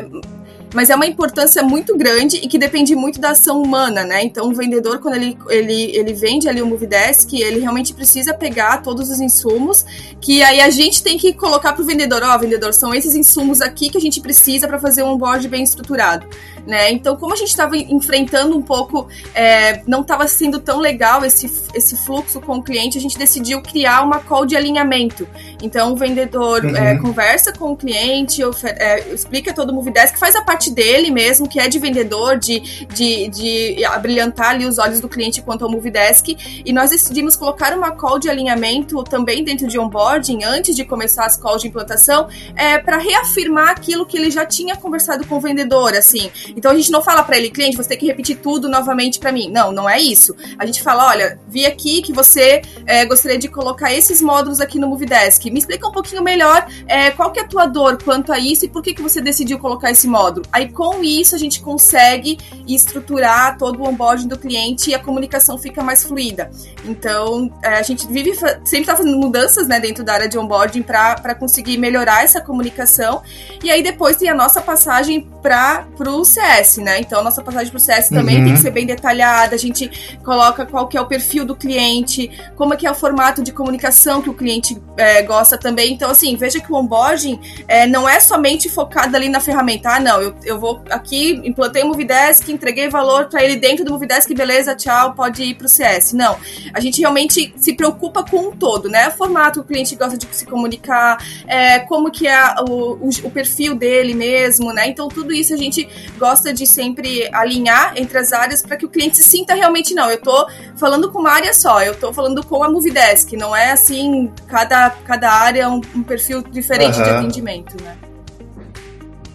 mas 0.75 0.89
é 0.89 0.95
uma 0.95 1.07
importância 1.07 1.63
muito 1.63 1.97
grande 1.97 2.35
e 2.35 2.47
que 2.49 2.59
depende 2.59 2.93
muito 2.95 3.19
da 3.19 3.29
ação 3.29 3.61
humana, 3.61 4.03
né? 4.03 4.21
Então, 4.23 4.49
o 4.49 4.53
vendedor, 4.53 4.99
quando 4.99 5.15
ele, 5.15 5.37
ele, 5.49 5.95
ele 5.95 6.13
vende 6.13 6.49
ali 6.49 6.61
o 6.61 6.65
Movidesk, 6.67 7.33
ele 7.33 7.61
realmente 7.61 7.93
precisa 7.93 8.33
pegar 8.33 8.83
todos 8.83 9.09
os 9.09 9.21
insumos, 9.21 9.85
que 10.19 10.43
aí 10.43 10.59
a 10.59 10.69
gente 10.69 11.01
tem 11.01 11.17
que 11.17 11.33
colocar 11.33 11.71
para 11.71 11.81
o 11.81 11.85
vendedor, 11.85 12.21
ó, 12.23 12.35
oh, 12.35 12.39
vendedor, 12.39 12.73
são 12.73 12.93
esses 12.93 13.15
insumos 13.15 13.61
aqui 13.61 13.89
que 13.89 13.97
a 13.97 14.01
gente 14.01 14.19
precisa 14.19 14.67
para 14.67 14.77
fazer 14.77 15.01
um 15.01 15.13
onboard 15.13 15.47
bem 15.47 15.63
estruturado, 15.63 16.27
né? 16.67 16.91
Então, 16.91 17.15
como 17.15 17.33
a 17.33 17.37
gente 17.37 17.49
estava 17.49 17.77
enfrentando 17.77 18.57
um 18.57 18.61
pouco, 18.61 19.07
é, 19.33 19.81
não 19.87 20.01
estava 20.01 20.27
sendo 20.27 20.59
tão 20.59 20.79
legal 20.79 21.23
esse, 21.23 21.49
esse 21.73 21.95
fluxo 21.95 22.41
com 22.41 22.57
o 22.57 22.61
cliente, 22.61 22.97
a 22.97 23.01
gente 23.01 23.17
decidiu 23.17 23.61
criar 23.61 24.03
uma 24.03 24.19
call 24.19 24.45
de 24.45 24.57
alinhamento. 24.57 25.25
Então, 25.61 25.93
o 25.93 25.95
vendedor 25.95 26.63
uhum. 26.63 26.75
é, 26.75 26.97
conversa 26.97 27.51
com 27.53 27.71
o 27.71 27.77
cliente, 27.77 28.41
é, 28.63 29.13
explica 29.13 29.53
todo 29.53 29.69
o 29.69 29.73
Movidesk, 29.73 30.17
faz 30.17 30.35
a 30.35 30.41
parte 30.41 30.71
dele 30.71 31.11
mesmo, 31.11 31.47
que 31.47 31.59
é 31.59 31.67
de 31.67 31.79
vendedor, 31.79 32.37
de, 32.37 32.59
de, 32.87 33.27
de 33.29 33.75
brilhantar 34.01 34.51
ali 34.51 34.65
os 34.65 34.77
olhos 34.77 34.99
do 34.99 35.09
cliente 35.09 35.41
quanto 35.41 35.65
ao 35.65 35.71
Movidesk. 35.71 36.37
E 36.65 36.71
nós 36.73 36.89
decidimos 36.89 37.35
colocar 37.35 37.75
uma 37.75 37.91
call 37.91 38.19
de 38.19 38.29
alinhamento 38.29 39.03
também 39.03 39.43
dentro 39.43 39.67
de 39.67 39.79
onboarding, 39.79 40.43
antes 40.43 40.75
de 40.75 40.85
começar 40.85 41.25
as 41.25 41.37
calls 41.37 41.61
de 41.61 41.67
implantação, 41.67 42.27
é, 42.55 42.77
para 42.77 42.97
reafirmar 42.97 43.69
aquilo 43.69 44.05
que 44.05 44.17
ele 44.17 44.31
já 44.31 44.45
tinha 44.45 44.75
conversado 44.75 45.25
com 45.27 45.35
o 45.37 45.39
vendedor, 45.39 45.93
assim. 45.93 46.29
Então 46.55 46.71
a 46.71 46.75
gente 46.75 46.91
não 46.91 47.01
fala 47.01 47.23
para 47.23 47.37
ele, 47.37 47.49
cliente, 47.49 47.77
você 47.77 47.89
tem 47.89 47.97
que 47.97 48.05
repetir 48.05 48.37
tudo 48.37 48.69
novamente 48.69 49.19
para 49.19 49.31
mim. 49.31 49.49
Não, 49.49 49.71
não 49.71 49.89
é 49.89 49.99
isso. 49.99 50.35
A 50.57 50.65
gente 50.65 50.81
fala, 50.81 51.07
olha, 51.07 51.39
vi 51.47 51.65
aqui 51.65 52.01
que 52.01 52.13
você 52.13 52.61
é, 52.85 53.05
gostaria 53.05 53.37
de 53.37 53.47
colocar 53.47 53.93
esses 53.93 54.21
módulos 54.21 54.59
aqui 54.59 54.79
no 54.79 54.87
Movidesk. 54.87 55.44
Me 55.51 55.59
explica 55.59 55.87
um 55.87 55.91
pouquinho 55.91 56.23
melhor 56.23 56.67
é, 56.87 57.11
qual 57.11 57.31
que 57.31 57.39
é 57.39 57.43
a 57.43 57.47
tua 57.47 57.65
dor 57.65 58.01
quanto 58.03 58.31
a 58.31 58.39
isso 58.39 58.65
e 58.65 58.69
por 58.69 58.81
que, 58.81 58.93
que 58.93 59.01
você 59.01 59.21
decidiu 59.21 59.59
colocar 59.59 59.91
esse 59.91 60.07
módulo. 60.07 60.45
Aí 60.51 60.69
com 60.69 61.03
isso 61.03 61.35
a 61.35 61.37
gente 61.37 61.61
consegue 61.61 62.37
estruturar 62.67 63.57
todo 63.57 63.81
o 63.81 63.87
onboarding 63.87 64.27
do 64.27 64.37
cliente 64.37 64.89
e 64.89 64.95
a 64.95 64.99
comunicação 64.99 65.57
fica 65.57 65.83
mais 65.83 66.03
fluida. 66.03 66.49
Então 66.83 67.51
é, 67.63 67.75
a 67.75 67.81
gente 67.81 68.07
vive 68.07 68.35
sempre 68.35 68.81
está 68.81 68.95
fazendo 68.95 69.17
mudanças 69.17 69.67
né, 69.67 69.79
dentro 69.79 70.03
da 70.03 70.13
área 70.13 70.27
de 70.27 70.37
onboarding 70.37 70.81
para 70.81 71.35
conseguir 71.35 71.77
melhorar 71.77 72.23
essa 72.23 72.41
comunicação. 72.41 73.21
E 73.63 73.69
aí 73.69 73.81
depois 73.81 74.17
tem 74.17 74.29
a 74.29 74.35
nossa 74.35 74.61
passagem 74.61 75.27
para 75.41 75.85
o 75.99 76.25
CS, 76.25 76.77
né? 76.77 76.99
Então 76.99 77.19
a 77.19 77.23
nossa 77.23 77.41
passagem 77.41 77.69
para 77.69 77.77
o 77.77 77.79
CS 77.79 78.09
também 78.09 78.39
uhum. 78.39 78.45
tem 78.45 78.53
que 78.53 78.59
ser 78.59 78.71
bem 78.71 78.85
detalhada. 78.85 79.55
A 79.55 79.59
gente 79.59 80.17
coloca 80.23 80.65
qual 80.65 80.87
que 80.87 80.97
é 80.97 81.01
o 81.01 81.05
perfil 81.05 81.45
do 81.45 81.55
cliente, 81.55 82.31
como 82.55 82.73
é 82.73 82.77
que 82.77 82.87
é 82.87 82.91
o 82.91 82.95
formato 82.95 83.43
de 83.43 83.51
comunicação 83.51 84.21
que 84.21 84.29
o 84.29 84.33
cliente 84.33 84.81
é, 84.97 85.21
gosta 85.21 85.34
também. 85.57 85.93
Então 85.93 86.09
assim 86.09 86.35
veja 86.35 86.59
que 86.59 86.71
o 86.71 86.75
onboarding 86.75 87.39
é, 87.67 87.87
não 87.87 88.07
é 88.07 88.19
somente 88.19 88.69
focado 88.69 89.15
ali 89.15 89.29
na 89.29 89.39
ferramenta. 89.39 89.89
Ah, 89.89 89.99
não, 89.99 90.21
eu, 90.21 90.35
eu 90.43 90.59
vou 90.59 90.81
aqui, 90.89 91.41
implantei 91.43 91.83
o 91.83 91.87
Movidesk, 91.87 92.49
entreguei 92.49 92.89
valor 92.89 93.25
para 93.25 93.43
ele 93.43 93.55
dentro 93.55 93.83
do 93.83 93.91
Movidesk, 93.91 94.33
beleza, 94.33 94.75
tchau, 94.75 95.13
pode 95.13 95.43
ir 95.43 95.55
para 95.55 95.65
o 95.65 95.69
CS. 95.69 96.13
Não, 96.13 96.37
a 96.73 96.79
gente 96.79 96.99
realmente 96.99 97.53
se 97.57 97.73
preocupa 97.73 98.23
com 98.23 98.49
o 98.49 98.55
todo, 98.55 98.89
né? 98.89 99.07
O 99.09 99.11
formato 99.11 99.59
o 99.59 99.63
cliente 99.63 99.95
gosta 99.95 100.17
de 100.17 100.27
se 100.31 100.45
comunicar, 100.45 101.17
é, 101.47 101.79
como 101.79 102.11
que 102.11 102.27
é 102.27 102.55
o, 102.67 102.93
o, 102.93 103.09
o, 103.23 103.31
perfil 103.31 103.75
dele 103.75 104.13
mesmo, 104.13 104.71
né? 104.71 104.87
Então 104.87 105.07
tudo 105.07 105.33
isso 105.33 105.53
a 105.53 105.57
gente 105.57 105.87
gosta 106.17 106.53
de 106.53 106.65
sempre 106.65 107.27
alinhar 107.33 107.93
entre 107.95 108.17
as 108.17 108.31
áreas 108.31 108.61
para 108.61 108.77
que 108.77 108.85
o 108.85 108.89
cliente 108.89 109.17
se 109.17 109.23
sinta 109.23 109.53
realmente, 109.53 109.93
não, 109.93 110.09
eu 110.09 110.21
tô 110.21 110.47
falando 110.77 111.11
com 111.11 111.19
uma 111.19 111.31
área 111.31 111.53
só, 111.53 111.81
eu 111.81 111.95
tô 111.95 112.13
falando 112.13 112.45
com 112.45 112.63
a 112.63 112.69
Movidesk, 112.69 113.33
não 113.33 113.55
é 113.55 113.71
assim, 113.71 114.31
cada, 114.47 114.89
cada 115.25 115.33
área 115.33 115.69
um, 115.69 115.81
um 115.95 116.03
perfil 116.03 116.43
diferente 116.43 116.97
uhum. 116.99 117.03
de 117.03 117.09
atendimento, 117.09 117.75
né? 117.83 117.95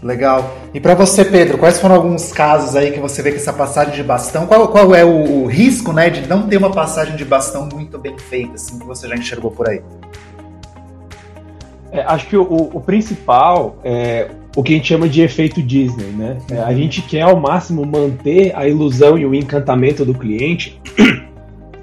Legal. 0.03 0.57
E 0.73 0.81
para 0.81 0.95
você, 0.95 1.25
Pedro, 1.25 1.59
quais 1.59 1.79
foram 1.79 1.97
alguns 1.97 2.33
casos 2.33 2.75
aí 2.75 2.91
que 2.91 3.01
você 3.01 3.21
vê 3.21 3.33
que 3.33 3.37
essa 3.37 3.53
passagem 3.53 3.93
de 3.93 4.03
bastão, 4.03 4.47
qual, 4.47 4.69
qual 4.69 4.95
é 4.95 5.05
o, 5.05 5.43
o, 5.43 5.47
risco, 5.47 5.93
né, 5.93 6.09
de 6.09 6.27
não 6.27 6.49
ter 6.49 6.57
uma 6.57 6.71
passagem 6.71 7.17
de 7.17 7.25
bastão 7.25 7.69
muito 7.71 7.99
bem 7.99 8.17
feita, 8.17 8.55
assim, 8.55 8.79
que 8.79 8.87
você 8.87 9.07
já 9.09 9.15
enxergou 9.15 9.51
por 9.51 9.69
aí? 9.69 9.83
É, 11.93 12.03
acho 12.03 12.29
que 12.29 12.37
o, 12.37 12.45
o, 12.45 12.81
principal 12.81 13.77
é 13.85 14.31
o 14.57 14.63
que 14.63 14.73
a 14.73 14.77
gente 14.77 14.89
chama 14.89 15.09
de 15.09 15.21
efeito 15.21 15.61
Disney, 15.61 16.07
né? 16.13 16.39
É, 16.51 16.61
a 16.61 16.73
gente 16.73 17.03
quer 17.03 17.23
ao 17.23 17.39
máximo 17.39 17.85
manter 17.85 18.57
a 18.57 18.67
ilusão 18.67 19.19
e 19.19 19.27
o 19.27 19.35
encantamento 19.35 20.05
do 20.05 20.15
cliente 20.15 20.81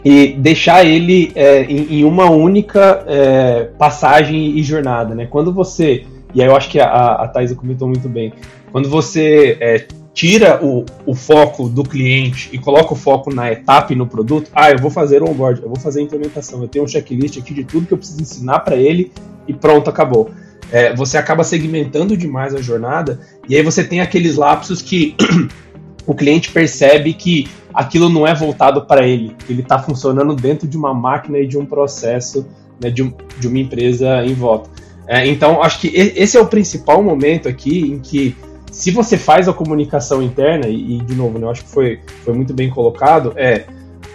e 0.10 0.32
deixar 0.38 0.86
ele 0.86 1.34
é, 1.36 1.64
em, 1.64 2.00
em, 2.00 2.04
uma 2.06 2.30
única 2.32 3.04
é, 3.06 3.66
passagem 3.78 4.58
e 4.58 4.64
jornada, 4.64 5.14
né? 5.14 5.28
Quando 5.30 5.52
você 5.52 6.06
e 6.34 6.42
aí 6.42 6.48
eu 6.48 6.56
acho 6.56 6.70
que 6.70 6.80
a, 6.80 6.88
a 6.88 7.28
Thaisa 7.28 7.56
comentou 7.56 7.90
muito 7.90 8.08
bem. 8.08 8.32
Quando 8.72 8.90
você 8.90 9.58
é, 9.60 9.86
tira 10.14 10.64
o, 10.64 10.86
o 11.06 11.14
foco 11.14 11.68
do 11.68 11.84
cliente 11.84 12.50
e 12.54 12.58
coloca 12.58 12.94
o 12.94 12.96
foco 12.96 13.34
na 13.34 13.52
etapa 13.52 13.92
e 13.92 13.98
no 13.98 14.08
produto, 14.08 14.50
ah, 14.56 14.72
eu 14.72 14.80
vou 14.80 14.90
fazer 14.90 15.22
o 15.22 15.30
onboard, 15.30 15.62
eu 15.62 15.68
vou 15.68 15.80
fazer 15.80 16.00
a 16.00 16.04
implementação, 16.04 16.62
eu 16.62 16.70
tenho 16.70 16.86
um 16.86 16.88
checklist 16.88 17.38
aqui 17.38 17.54
de 17.54 17.66
tudo 17.66 17.86
que 17.86 17.94
eu 17.94 17.98
preciso 17.98 18.22
ensinar 18.22 18.60
para 18.60 18.78
ele 18.78 19.12
e 19.46 19.54
pronto, 19.54 19.90
acabou. 19.90 20.30
É, 20.72 20.96
você 20.96 21.18
acaba 21.18 21.44
segmentando 21.44 22.16
demais 22.16 22.56
a 22.56 22.62
jornada 22.62 23.20
e 23.50 23.58
aí 23.58 23.64
você 23.64 23.84
tem 23.84 24.00
aqueles 24.00 24.38
lapsos 24.38 24.82
que 24.82 25.18
o 26.08 26.16
cliente 26.16 26.50
percebe 26.50 27.14
que 27.14 27.50
aquilo 27.78 28.10
não 28.10 28.26
é 28.26 28.34
voltado 28.34 28.88
para 28.88 29.06
ele, 29.06 29.36
ele 29.48 29.62
está 29.62 29.78
funcionando 29.78 30.36
dentro 30.36 30.68
de 30.68 30.76
uma 30.76 30.96
máquina 30.96 31.38
e 31.38 31.46
de 31.46 31.60
um 31.60 31.66
processo 31.66 32.44
né, 32.82 32.90
de, 32.90 33.04
um, 33.04 33.14
de, 33.38 33.48
uma 33.48 33.60
empresa 33.60 34.26
em 34.26 34.34
volta. 34.34 34.68
É, 35.06 35.28
então, 35.28 35.62
acho 35.62 35.82
que 35.82 35.88
esse 35.96 36.36
é 36.36 36.42
o 36.42 36.48
principal 36.48 37.04
momento 37.04 37.48
aqui 37.48 37.92
em 37.92 38.00
que, 38.00 38.36
se 38.72 38.90
você 38.90 39.16
faz 39.16 39.48
a 39.48 39.54
comunicação 39.54 40.24
interna, 40.24 40.68
e, 40.68 40.96
e 40.98 41.02
de 41.04 41.14
novo, 41.14 41.38
né, 41.38 41.46
eu 41.46 41.52
acho 41.52 41.66
que 41.66 41.70
foi, 41.70 42.00
foi 42.26 42.34
muito 42.34 42.52
bem 42.52 42.68
colocado, 42.68 43.34
é, 43.36 43.66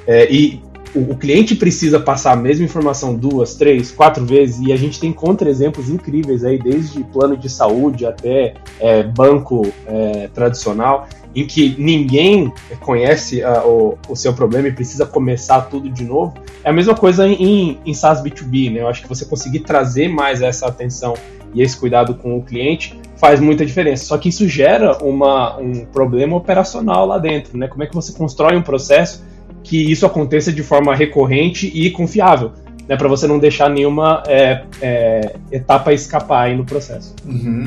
é 0.08 0.28
e 0.28 0.60
o, 0.94 1.16
cliente 1.16 1.54
precisa 1.54 1.98
passar 1.98 2.32
a 2.32 2.36
mesma 2.36 2.64
informação 2.64 3.14
duas, 3.14 3.54
três, 3.54 3.90
quatro 3.90 4.24
vezes, 4.24 4.60
e 4.60 4.72
a 4.72 4.76
gente 4.76 5.00
tem 5.00 5.12
contra-exemplos 5.12 5.88
incríveis 5.88 6.44
aí, 6.44 6.58
desde 6.58 7.02
plano 7.04 7.36
de 7.36 7.48
saúde 7.48 8.04
até 8.04 8.54
é, 8.78 9.02
banco 9.02 9.66
é, 9.86 10.28
tradicional, 10.34 11.08
em 11.34 11.46
que 11.46 11.74
ninguém 11.78 12.52
conhece 12.80 13.42
uh, 13.42 13.66
o, 13.66 13.98
o, 14.10 14.14
seu 14.14 14.34
problema 14.34 14.68
e 14.68 14.72
precisa 14.72 15.06
começar 15.06 15.62
tudo 15.62 15.88
de 15.88 16.04
novo. 16.04 16.34
É 16.62 16.68
a 16.68 16.72
mesma 16.72 16.94
coisa 16.94 17.26
em, 17.26 17.78
em 17.86 17.94
SaaS 17.94 18.22
B2B, 18.22 18.70
né? 18.70 18.80
Eu 18.80 18.88
acho 18.88 19.00
que 19.00 19.08
você 19.08 19.24
conseguir 19.24 19.60
trazer 19.60 20.08
mais 20.08 20.42
essa 20.42 20.66
atenção 20.66 21.14
e 21.54 21.62
esse 21.62 21.74
cuidado 21.76 22.14
com 22.14 22.36
o 22.36 22.42
cliente 22.42 23.00
faz 23.16 23.40
muita 23.40 23.64
diferença. 23.64 24.04
Só 24.04 24.18
que 24.18 24.28
isso 24.28 24.46
gera 24.46 24.98
uma, 25.02 25.56
um 25.56 25.86
problema 25.86 26.36
operacional 26.36 27.06
lá 27.06 27.18
dentro, 27.18 27.56
né? 27.56 27.66
Como 27.66 27.82
é 27.82 27.86
que 27.86 27.94
você 27.94 28.12
constrói 28.12 28.54
um 28.54 28.62
processo 28.62 29.24
que 29.62 29.90
isso 29.90 30.04
aconteça 30.04 30.52
de 30.52 30.62
forma 30.62 30.94
recorrente 30.94 31.70
e 31.74 31.90
confiável, 31.90 32.52
né? 32.88 32.96
Para 32.96 33.08
você 33.08 33.26
não 33.26 33.38
deixar 33.38 33.68
nenhuma 33.68 34.22
é, 34.26 34.62
é, 34.80 35.36
etapa 35.50 35.92
escapar 35.92 36.46
aí 36.46 36.56
no 36.56 36.64
processo. 36.64 37.14
Uhum. 37.24 37.64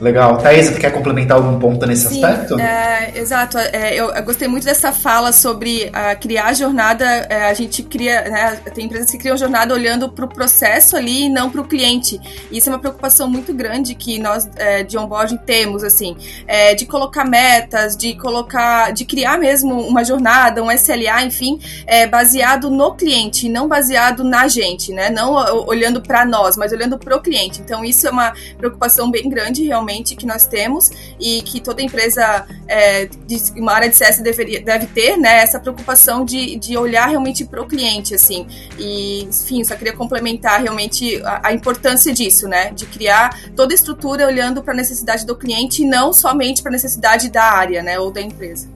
Legal. 0.00 0.38
Thaís, 0.38 0.66
você 0.66 0.78
quer 0.78 0.92
complementar 0.92 1.36
algum 1.36 1.58
ponto 1.58 1.84
nesse 1.84 2.08
Sim, 2.08 2.24
aspecto? 2.24 2.58
É, 2.60 3.12
exato. 3.16 3.58
É, 3.58 3.94
eu, 3.94 4.10
eu, 4.10 4.22
gostei 4.22 4.46
muito 4.46 4.64
dessa 4.64 4.92
fala 4.92 5.32
sobre 5.32 5.86
uh, 5.86 6.18
criar 6.20 6.46
a 6.46 6.52
jornada. 6.52 7.04
É, 7.04 7.46
a 7.46 7.54
gente 7.54 7.82
cria, 7.82 8.22
né, 8.22 8.56
tem 8.74 8.84
empresas 8.86 9.10
que 9.10 9.18
criam 9.18 9.36
jornada 9.36 9.74
olhando 9.74 10.08
para 10.08 10.24
o 10.24 10.28
processo 10.28 10.96
ali 10.96 11.24
e 11.24 11.28
não 11.28 11.50
para 11.50 11.60
o 11.60 11.64
cliente. 11.64 12.20
Isso 12.50 12.68
é 12.68 12.72
uma 12.72 12.78
preocupação 12.78 13.28
muito 13.28 13.52
grande 13.52 13.94
que 13.94 14.18
nós 14.20 14.48
é, 14.56 14.84
de 14.84 14.96
onboarding 14.96 15.38
temos, 15.38 15.82
assim, 15.82 16.16
é, 16.46 16.74
de 16.74 16.86
colocar 16.86 17.24
metas, 17.24 17.96
de 17.96 18.14
colocar, 18.14 18.92
de 18.92 19.04
criar 19.04 19.36
mesmo 19.36 19.80
uma 19.80 20.04
jornada, 20.04 20.62
um 20.62 20.70
SLA, 20.70 21.24
enfim, 21.24 21.58
é, 21.86 22.06
baseado 22.06 22.70
no 22.70 22.94
cliente, 22.94 23.48
não 23.48 23.66
baseado 23.66 24.22
na 24.22 24.46
gente, 24.46 24.92
né? 24.92 25.10
Não 25.10 25.32
olhando 25.66 26.00
para 26.00 26.24
nós, 26.24 26.56
mas 26.56 26.72
olhando 26.72 26.98
para 26.98 27.16
o 27.16 27.20
cliente. 27.20 27.60
Então 27.60 27.84
isso 27.84 28.06
é 28.06 28.10
uma 28.10 28.32
preocupação 28.56 29.10
bem 29.10 29.28
grande, 29.28 29.64
realmente 29.64 29.87
realmente 29.88 30.14
que 30.14 30.26
nós 30.26 30.46
temos 30.46 30.90
e 31.18 31.42
que 31.42 31.60
toda 31.60 31.82
empresa 31.82 32.46
é, 32.66 33.06
de 33.26 33.38
uma 33.56 33.72
área 33.72 33.88
de 33.88 33.96
CS 33.96 34.20
deveria, 34.20 34.60
deve 34.60 34.86
ter, 34.86 35.16
né? 35.16 35.38
Essa 35.38 35.58
preocupação 35.58 36.24
de, 36.24 36.56
de 36.56 36.76
olhar 36.76 37.08
realmente 37.08 37.44
para 37.44 37.62
o 37.62 37.66
cliente, 37.66 38.14
assim. 38.14 38.46
E, 38.78 39.24
enfim, 39.24 39.64
só 39.64 39.74
queria 39.74 39.94
complementar 39.94 40.60
realmente 40.60 41.20
a, 41.22 41.48
a 41.48 41.52
importância 41.52 42.12
disso, 42.12 42.46
né? 42.46 42.70
De 42.72 42.86
criar 42.86 43.30
toda 43.56 43.72
a 43.72 43.76
estrutura 43.76 44.26
olhando 44.26 44.62
para 44.62 44.74
a 44.74 44.76
necessidade 44.76 45.24
do 45.24 45.34
cliente 45.34 45.82
e 45.82 45.86
não 45.86 46.12
somente 46.12 46.62
para 46.62 46.70
a 46.70 46.74
necessidade 46.74 47.30
da 47.30 47.44
área, 47.44 47.82
né? 47.82 47.98
Ou 47.98 48.10
da 48.10 48.20
empresa. 48.20 48.68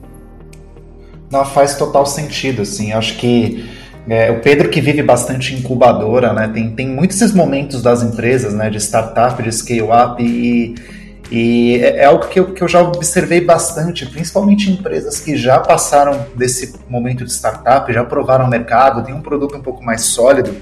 Não, 1.29 1.45
faz 1.45 1.75
total 1.75 2.05
sentido, 2.05 2.63
assim. 2.63 2.91
Acho 2.91 3.17
que 3.17 3.69
é, 4.07 4.31
o 4.31 4.41
Pedro 4.41 4.69
que 4.69 4.81
vive 4.81 5.01
bastante 5.01 5.55
incubadora, 5.55 6.33
né? 6.33 6.49
Tem, 6.53 6.71
tem 6.71 6.87
muitos 6.87 7.21
esses 7.21 7.33
momentos 7.33 7.81
das 7.81 8.03
empresas, 8.03 8.53
né? 8.53 8.69
De 8.69 8.77
startup, 8.77 9.41
de 9.41 9.51
scale-up 9.51 10.21
e 10.21 10.75
e 11.35 11.77
é, 11.77 11.97
é 11.97 12.05
algo 12.05 12.27
que 12.27 12.39
eu, 12.39 12.53
que 12.53 12.61
eu 12.61 12.67
já 12.67 12.79
observei 12.79 13.41
bastante, 13.41 14.05
principalmente 14.05 14.69
em 14.69 14.73
empresas 14.73 15.19
que 15.19 15.35
já 15.35 15.59
passaram 15.59 16.27
desse 16.35 16.75
momento 16.87 17.25
de 17.25 17.31
startup, 17.31 17.91
já 17.91 18.03
provaram 18.03 18.45
o 18.45 18.47
mercado, 18.47 19.03
tem 19.03 19.15
um 19.15 19.21
produto 19.21 19.57
um 19.57 19.61
pouco 19.61 19.83
mais 19.83 20.01
sólido. 20.01 20.55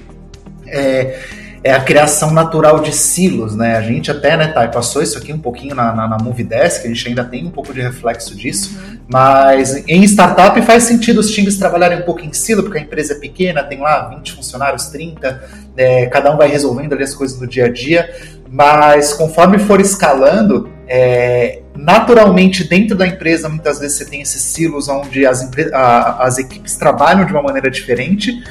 É, 0.66 1.20
é 1.64 1.72
a 1.72 1.80
criação 1.80 2.32
natural 2.32 2.80
de 2.80 2.92
silos, 2.92 3.54
né? 3.54 3.76
A 3.76 3.82
gente 3.82 4.10
até, 4.10 4.36
né, 4.36 4.48
Thay, 4.48 4.68
passou 4.68 5.02
isso 5.02 5.16
aqui 5.16 5.32
um 5.32 5.38
pouquinho 5.38 5.74
na, 5.74 5.94
na, 5.94 6.08
na 6.08 6.18
Movidesk, 6.18 6.84
a 6.84 6.88
gente 6.88 7.08
ainda 7.08 7.24
tem 7.24 7.46
um 7.46 7.50
pouco 7.50 7.72
de 7.72 7.80
reflexo 7.80 8.36
disso, 8.36 8.76
uhum. 8.76 8.98
mas 9.08 9.76
em 9.86 10.02
startup 10.04 10.60
faz 10.62 10.84
sentido 10.84 11.18
os 11.18 11.30
times 11.30 11.56
trabalharem 11.56 11.98
um 11.98 12.02
pouco 12.02 12.20
em 12.20 12.32
silo, 12.32 12.64
porque 12.64 12.78
a 12.78 12.80
empresa 12.80 13.14
é 13.14 13.16
pequena, 13.16 13.62
tem 13.62 13.78
lá 13.78 14.08
20 14.08 14.32
funcionários, 14.32 14.86
30, 14.86 15.40
é, 15.76 16.06
cada 16.06 16.34
um 16.34 16.36
vai 16.36 16.48
resolvendo 16.48 16.94
ali 16.94 17.04
as 17.04 17.14
coisas 17.14 17.38
do 17.38 17.46
dia 17.46 17.66
a 17.66 17.68
dia, 17.68 18.12
mas 18.50 19.12
conforme 19.12 19.58
for 19.58 19.80
escalando, 19.80 20.68
é, 20.88 21.62
naturalmente 21.76 22.64
dentro 22.64 22.96
da 22.96 23.06
empresa 23.06 23.48
muitas 23.48 23.78
vezes 23.78 23.98
você 23.98 24.04
tem 24.04 24.20
esses 24.20 24.42
silos 24.42 24.88
onde 24.88 25.24
as, 25.24 25.48
a, 25.72 26.24
as 26.24 26.38
equipes 26.38 26.76
trabalham 26.76 27.24
de 27.24 27.32
uma 27.32 27.42
maneira 27.42 27.70
diferente. 27.70 28.42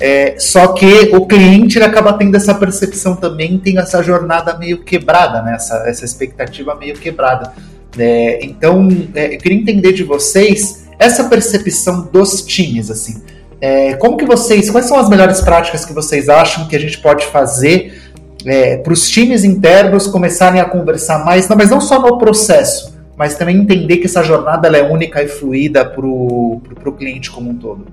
É, 0.00 0.36
só 0.38 0.68
que 0.68 1.10
o 1.12 1.26
cliente 1.26 1.80
acaba 1.82 2.12
tendo 2.12 2.36
essa 2.36 2.54
percepção 2.54 3.16
também, 3.16 3.58
tem 3.58 3.78
essa 3.78 4.02
jornada 4.02 4.56
meio 4.56 4.78
quebrada, 4.84 5.42
né? 5.42 5.54
essa, 5.54 5.84
essa 5.88 6.04
expectativa 6.04 6.74
meio 6.74 6.94
quebrada. 6.94 7.52
É, 7.98 8.44
então, 8.44 8.88
é, 9.14 9.34
eu 9.34 9.38
queria 9.38 9.58
entender 9.58 9.92
de 9.92 10.04
vocês 10.04 10.86
essa 10.98 11.24
percepção 11.24 12.08
dos 12.12 12.42
times, 12.42 12.90
assim. 12.90 13.22
É, 13.60 13.94
como 13.94 14.16
que 14.16 14.24
vocês, 14.24 14.70
quais 14.70 14.86
são 14.86 14.98
as 14.98 15.08
melhores 15.08 15.40
práticas 15.40 15.84
que 15.84 15.92
vocês 15.92 16.28
acham 16.28 16.68
que 16.68 16.76
a 16.76 16.80
gente 16.80 16.98
pode 16.98 17.26
fazer 17.26 18.12
é, 18.46 18.76
para 18.76 18.92
os 18.92 19.10
times 19.10 19.42
internos 19.42 20.06
começarem 20.06 20.60
a 20.60 20.64
conversar 20.64 21.24
mais, 21.24 21.48
não, 21.48 21.56
mas 21.56 21.70
não 21.70 21.80
só 21.80 22.00
no 22.00 22.18
processo, 22.18 22.96
mas 23.16 23.34
também 23.34 23.56
entender 23.56 23.96
que 23.96 24.06
essa 24.06 24.22
jornada 24.22 24.68
é 24.68 24.82
única 24.82 25.20
e 25.20 25.26
fluida 25.26 25.84
para 25.84 26.06
o 26.06 26.92
cliente 26.96 27.32
como 27.32 27.50
um 27.50 27.54
todo? 27.56 27.86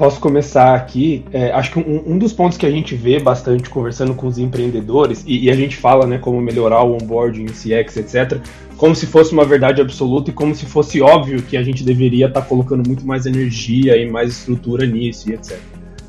Posso 0.00 0.18
começar 0.18 0.74
aqui. 0.74 1.22
É, 1.30 1.52
acho 1.52 1.72
que 1.72 1.78
um, 1.78 2.14
um, 2.14 2.18
dos 2.18 2.32
pontos 2.32 2.56
que 2.56 2.64
a 2.64 2.70
gente 2.70 2.94
vê 2.94 3.20
bastante 3.20 3.68
conversando 3.68 4.14
com 4.14 4.26
os 4.26 4.38
empreendedores, 4.38 5.22
e, 5.26 5.44
e, 5.44 5.50
a 5.50 5.54
gente 5.54 5.76
fala 5.76 6.06
né, 6.06 6.16
como 6.16 6.40
melhorar 6.40 6.82
o 6.84 6.94
onboarding, 6.94 7.44
CX, 7.44 7.98
etc., 7.98 8.40
como 8.78 8.96
se 8.96 9.04
fosse 9.04 9.34
uma 9.34 9.44
verdade 9.44 9.82
absoluta 9.82 10.30
e 10.30 10.32
como 10.32 10.54
se 10.54 10.64
fosse 10.64 11.02
óbvio 11.02 11.42
que 11.42 11.54
a 11.54 11.62
gente 11.62 11.84
deveria 11.84 12.28
estar 12.28 12.40
tá 12.40 12.46
colocando 12.46 12.88
muito 12.88 13.06
mais 13.06 13.26
energia 13.26 13.94
e 13.98 14.10
mais 14.10 14.30
estrutura 14.30 14.86
nisso 14.86 15.28
e 15.28 15.34
etc. 15.34 15.58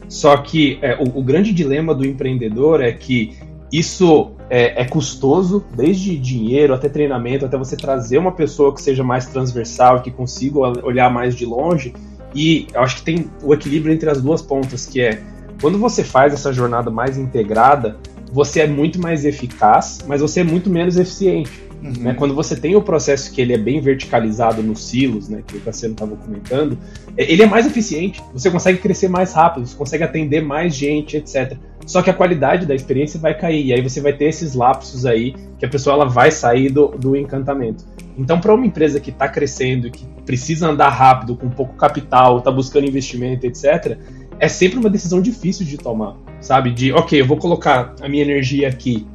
Só 0.07 0.38
que 0.38 0.79
é, 0.81 0.95
o, 0.95 1.19
o, 1.19 1.21
grande 1.21 1.51
dilema 1.51 1.93
do 1.93 2.05
empreendedor 2.05 2.81
é 2.81 2.93
que 2.93 3.36
isso 3.74 4.31
é, 4.50 4.83
é, 4.83 4.86
custoso, 4.86 5.65
desde 5.75 6.17
dinheiro 6.17 6.74
até 6.74 6.88
treinamento, 6.88 7.45
até 7.45 7.57
você 7.57 7.75
trazer 7.75 8.19
uma 8.19 8.31
pessoa 8.31 8.74
que 8.74 8.81
seja 8.81 9.03
mais 9.03 9.25
transversal, 9.27 10.01
que 10.01 10.12
consiga 10.12 10.60
olhar 10.60 11.12
mais 11.12 11.36
de 11.36 11.45
longe. 11.45 11.93
E 12.33 12.67
eu 12.73 12.81
acho 12.81 12.97
que 12.97 13.03
tem 13.03 13.29
o 13.43 13.53
equilíbrio 13.53 13.93
entre 13.93 14.09
as 14.09 14.21
duas 14.21 14.41
pontas, 14.41 14.85
que 14.85 15.01
é 15.01 15.21
quando 15.61 15.77
você 15.77 16.03
faz 16.03 16.33
essa 16.33 16.51
jornada 16.51 16.89
mais 16.89 17.17
integrada, 17.17 17.97
você 18.31 18.61
é 18.61 18.67
muito 18.67 19.00
mais 19.00 19.25
eficaz, 19.25 20.00
mas 20.07 20.21
você 20.21 20.39
é 20.39 20.43
muito 20.43 20.69
menos 20.69 20.97
eficiente. 20.97 21.51
Uhum. 21.83 21.93
Né? 22.03 22.13
Quando 22.13 22.33
você 22.33 22.55
tem 22.55 22.75
o 22.75 22.81
processo 22.81 23.31
que 23.31 23.41
ele 23.41 23.53
é 23.53 23.57
bem 23.57 23.81
verticalizado 23.81 24.61
nos 24.61 24.88
silos, 24.88 25.27
né, 25.27 25.41
que 25.45 25.57
o 25.57 25.61
Cassiano 25.61 25.93
estava 25.93 26.15
comentando, 26.15 26.77
é, 27.17 27.31
ele 27.31 27.41
é 27.41 27.45
mais 27.45 27.65
eficiente, 27.65 28.21
você 28.33 28.50
consegue 28.51 28.77
crescer 28.77 29.07
mais 29.07 29.33
rápido, 29.33 29.67
você 29.67 29.75
consegue 29.75 30.03
atender 30.03 30.41
mais 30.41 30.75
gente, 30.75 31.17
etc. 31.17 31.57
Só 31.85 32.01
que 32.01 32.09
a 32.09 32.13
qualidade 32.13 32.65
da 32.65 32.75
experiência 32.75 33.19
vai 33.19 33.38
cair, 33.38 33.65
e 33.65 33.73
aí 33.73 33.81
você 33.81 34.00
vai 34.00 34.13
ter 34.13 34.25
esses 34.25 34.53
lapsos 34.53 35.05
aí 35.05 35.35
que 35.57 35.65
a 35.65 35.69
pessoa 35.69 35.95
ela 35.95 36.05
vai 36.05 36.31
sair 36.31 36.69
do, 36.69 36.89
do 36.89 37.15
encantamento. 37.15 37.83
Então, 38.18 38.39
para 38.39 38.53
uma 38.53 38.65
empresa 38.65 39.00
que 39.00 39.10
está 39.10 39.27
crescendo 39.27 39.88
e 39.88 39.91
que 39.91 40.06
precisa 40.25 40.68
andar 40.68 40.89
rápido, 40.89 41.36
com 41.36 41.50
pouco 41.50 41.75
capital, 41.75 42.39
está 42.39 42.51
buscando 42.51 42.86
investimento, 42.86 43.46
etc., 43.46 43.98
é 44.39 44.48
sempre 44.48 44.80
uma 44.80 44.89
decisão 44.89 45.22
difícil 45.22 45.65
de 45.65 45.77
tomar, 45.77 46.15
sabe? 46.39 46.72
De, 46.72 46.91
ok, 46.91 47.22
eu 47.22 47.27
vou 47.27 47.38
colocar 47.38 47.96
a 48.01 48.10
minha 48.10 48.24
energia 48.24 48.68
aqui 48.68 49.06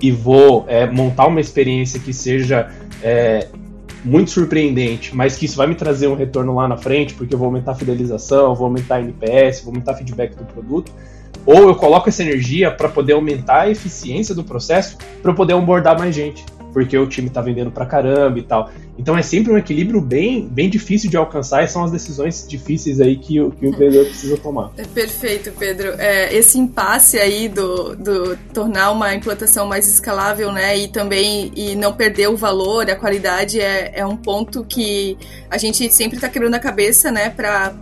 e 0.00 0.10
vou 0.10 0.64
é, 0.66 0.86
montar 0.90 1.26
uma 1.26 1.40
experiência 1.40 2.00
que 2.00 2.12
seja 2.12 2.70
é, 3.02 3.48
muito 4.04 4.30
surpreendente, 4.30 5.14
mas 5.14 5.36
que 5.36 5.44
isso 5.44 5.56
vai 5.56 5.66
me 5.66 5.74
trazer 5.74 6.08
um 6.08 6.14
retorno 6.14 6.54
lá 6.54 6.66
na 6.66 6.76
frente, 6.76 7.14
porque 7.14 7.34
eu 7.34 7.38
vou 7.38 7.46
aumentar 7.46 7.72
a 7.72 7.74
fidelização, 7.74 8.54
vou 8.54 8.66
aumentar 8.66 8.96
a 8.96 9.00
NPS, 9.02 9.60
vou 9.60 9.72
aumentar 9.72 9.94
feedback 9.94 10.34
do 10.34 10.44
produto, 10.44 10.90
ou 11.44 11.68
eu 11.68 11.74
coloco 11.74 12.08
essa 12.08 12.22
energia 12.22 12.70
para 12.70 12.88
poder 12.88 13.12
aumentar 13.12 13.62
a 13.62 13.70
eficiência 13.70 14.34
do 14.34 14.42
processo, 14.42 14.96
para 15.22 15.34
poder 15.34 15.54
onboardar 15.54 15.98
mais 15.98 16.14
gente 16.14 16.44
porque 16.72 16.96
o 16.96 17.06
time 17.06 17.28
tá 17.28 17.40
vendendo 17.40 17.70
pra 17.70 17.86
caramba 17.86 18.38
e 18.38 18.42
tal. 18.42 18.70
Então 18.98 19.16
é 19.16 19.22
sempre 19.22 19.52
um 19.52 19.58
equilíbrio 19.58 20.00
bem, 20.00 20.46
bem 20.46 20.68
difícil 20.68 21.10
de 21.10 21.16
alcançar 21.16 21.64
e 21.64 21.68
são 21.68 21.84
as 21.84 21.90
decisões 21.90 22.46
difíceis 22.46 23.00
aí 23.00 23.16
que, 23.16 23.40
o, 23.40 23.50
que 23.50 23.66
o 23.66 23.68
empreendedor 23.70 24.06
precisa 24.06 24.36
tomar. 24.36 24.70
É 24.76 24.84
perfeito, 24.84 25.52
Pedro. 25.58 25.94
É, 25.98 26.34
esse 26.34 26.58
impasse 26.58 27.18
aí 27.18 27.48
do, 27.48 27.96
do 27.96 28.36
tornar 28.52 28.90
uma 28.90 29.14
implantação 29.14 29.66
mais 29.66 29.88
escalável, 29.88 30.52
né, 30.52 30.78
e 30.78 30.88
também 30.88 31.50
e 31.56 31.74
não 31.74 31.92
perder 31.92 32.28
o 32.28 32.36
valor, 32.36 32.90
a 32.90 32.96
qualidade 32.96 33.60
é, 33.60 33.92
é 33.94 34.06
um 34.06 34.16
ponto 34.16 34.64
que 34.64 35.16
a 35.50 35.58
gente 35.58 35.92
sempre 35.92 36.16
está 36.16 36.28
quebrando 36.28 36.54
a 36.54 36.60
cabeça, 36.60 37.10
né, 37.10 37.30
para 37.30 37.74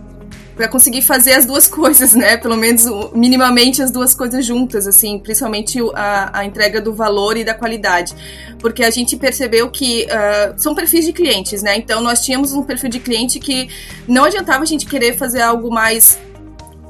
para 0.55 0.67
conseguir 0.67 1.01
fazer 1.01 1.33
as 1.33 1.45
duas 1.45 1.67
coisas, 1.69 2.13
né? 2.13 2.37
Pelo 2.37 2.57
menos 2.57 2.85
minimamente 3.13 3.81
as 3.81 3.91
duas 3.91 4.13
coisas 4.13 4.45
juntas, 4.45 4.87
assim, 4.87 5.19
principalmente 5.19 5.79
a, 5.93 6.39
a 6.39 6.45
entrega 6.45 6.81
do 6.81 6.93
valor 6.93 7.37
e 7.37 7.43
da 7.43 7.53
qualidade. 7.53 8.13
Porque 8.59 8.83
a 8.83 8.91
gente 8.91 9.17
percebeu 9.17 9.69
que 9.69 10.05
uh, 10.05 10.61
são 10.61 10.75
perfis 10.75 11.05
de 11.05 11.13
clientes, 11.13 11.63
né? 11.63 11.77
Então 11.77 12.01
nós 12.01 12.23
tínhamos 12.23 12.53
um 12.53 12.63
perfil 12.63 12.89
de 12.89 12.99
cliente 12.99 13.39
que 13.39 13.69
não 14.07 14.25
adiantava 14.25 14.63
a 14.63 14.67
gente 14.67 14.85
querer 14.85 15.17
fazer 15.17 15.41
algo 15.41 15.71
mais 15.71 16.19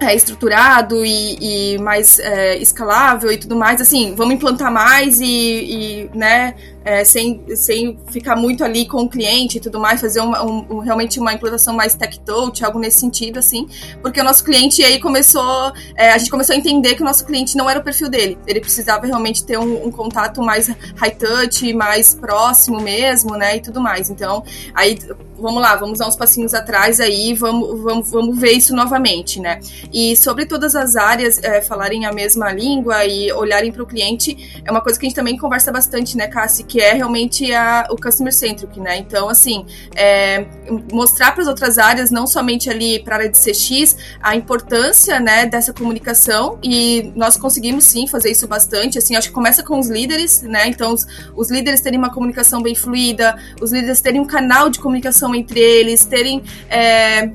é, 0.02 0.16
estruturado 0.16 1.06
e, 1.06 1.76
e 1.76 1.78
mais 1.78 2.18
é, 2.20 2.58
escalável 2.58 3.32
e 3.32 3.38
tudo 3.38 3.56
mais, 3.56 3.80
assim, 3.80 4.16
vamos 4.16 4.34
implantar 4.34 4.72
mais 4.72 5.22
e, 5.22 5.26
e 5.26 6.10
né, 6.14 6.56
é, 6.84 7.04
sem, 7.04 7.44
sem 7.56 7.98
ficar 8.10 8.36
muito 8.36 8.64
ali 8.64 8.86
com 8.88 9.04
o 9.04 9.10
cliente 9.10 9.58
e 9.58 9.62
tudo 9.62 9.80
mais, 9.80 10.02
fazer 10.02 10.20
uma, 10.20 10.44
um, 10.44 10.80
realmente 10.80 11.20
uma 11.20 11.34
implantação 11.34 11.74
mais 11.74 11.94
tech 11.94 12.20
touch, 12.22 12.64
algo 12.64 12.80
nesse 12.80 13.00
sentido, 13.00 13.40
assim, 13.40 13.68
porque 14.02 14.20
o 14.20 14.24
nosso 14.24 14.44
cliente 14.44 14.84
aí 14.84 15.00
começou, 15.00 15.72
é, 15.96 16.12
a 16.12 16.18
gente 16.18 16.32
começou 16.32 16.56
a 16.56 16.58
entender 16.58 16.96
que 16.96 17.02
o 17.02 17.06
nosso 17.06 17.26
cliente 17.26 17.56
não 17.56 17.70
era 17.70 17.80
o 17.80 17.84
perfil 17.84 18.10
dele, 18.10 18.38
ele 18.48 18.60
precisava 18.60 19.06
realmente 19.06 19.44
ter 19.44 19.58
um, 19.58 19.88
um 19.88 19.92
contato 19.92 20.42
mais 20.42 20.68
high 20.96 21.12
touch, 21.12 21.74
mais 21.74 22.16
próximo 22.16 22.80
mesmo, 22.80 23.36
né, 23.36 23.58
e 23.58 23.62
tudo 23.62 23.80
mais, 23.80 24.10
então, 24.10 24.44
aí 24.74 24.98
vamos 25.42 25.62
lá, 25.62 25.76
vamos 25.76 26.00
dar 26.00 26.08
uns 26.08 26.16
passinhos 26.16 26.54
atrás 26.54 27.00
aí, 27.00 27.34
vamos, 27.34 27.82
vamos, 27.82 28.12
vamos 28.12 28.40
ver 28.40 28.52
isso 28.52 28.76
novamente, 28.76 29.40
né? 29.40 29.60
E 29.92 30.16
sobre 30.16 30.46
todas 30.46 30.76
as 30.76 30.96
áreas 30.96 31.42
é, 31.42 31.62
falarem 31.62 32.06
a 32.06 32.14
mesma 32.14 32.52
língua 32.52 33.04
e 33.06 33.32
olharem 33.34 33.72
para 33.72 33.82
o 33.82 33.86
cliente, 33.88 34.62
é 34.64 34.72
uma 34.72 34.82
coisa 34.82 35.00
que 35.00 35.06
a 35.06 35.10
gente 35.10 35.16
também 35.16 35.36
conversa 35.36 35.72
bastante, 35.72 36.16
né, 36.16 36.28
Cassi, 36.28 36.64
que 36.72 36.80
é 36.80 36.94
realmente 36.94 37.54
a, 37.54 37.86
o 37.90 37.98
customer 37.98 38.34
centric, 38.34 38.80
né? 38.80 38.98
Então, 38.98 39.28
assim, 39.28 39.66
é, 39.94 40.46
mostrar 40.90 41.34
para 41.34 41.42
as 41.42 41.50
outras 41.50 41.78
áreas, 41.78 42.10
não 42.10 42.26
somente 42.26 42.70
ali 42.70 43.04
para 43.04 43.16
a 43.16 43.18
área 43.18 43.30
de 43.30 43.38
CX, 43.38 43.98
a 44.22 44.38
importância, 44.38 45.20
né, 45.20 45.46
dessa 45.46 45.74
comunicação 45.74 46.58
e 46.64 47.12
nós 47.14 47.36
conseguimos 47.36 47.84
sim 47.84 48.08
fazer 48.08 48.32
isso 48.32 48.48
bastante, 48.48 48.98
assim, 48.98 49.18
acho 49.18 49.28
que 49.28 49.34
começa 49.34 49.62
com 49.62 49.78
os 49.78 49.90
líderes, 49.90 50.44
né? 50.44 50.70
Então, 50.70 50.94
os, 50.94 51.06
os 51.36 51.52
líderes 51.52 51.82
terem 51.82 52.00
uma 52.00 52.14
comunicação 52.14 52.62
bem 52.62 52.74
fluida, 52.74 53.36
os 53.62 53.74
líderes 53.74 54.00
terem 54.00 54.22
um 54.22 54.26
canal 54.26 54.70
de 54.70 54.80
comunicação 54.80 55.36
entre 55.36 55.60
eles, 55.60 56.06
terem 56.06 56.42
é, 56.70 57.32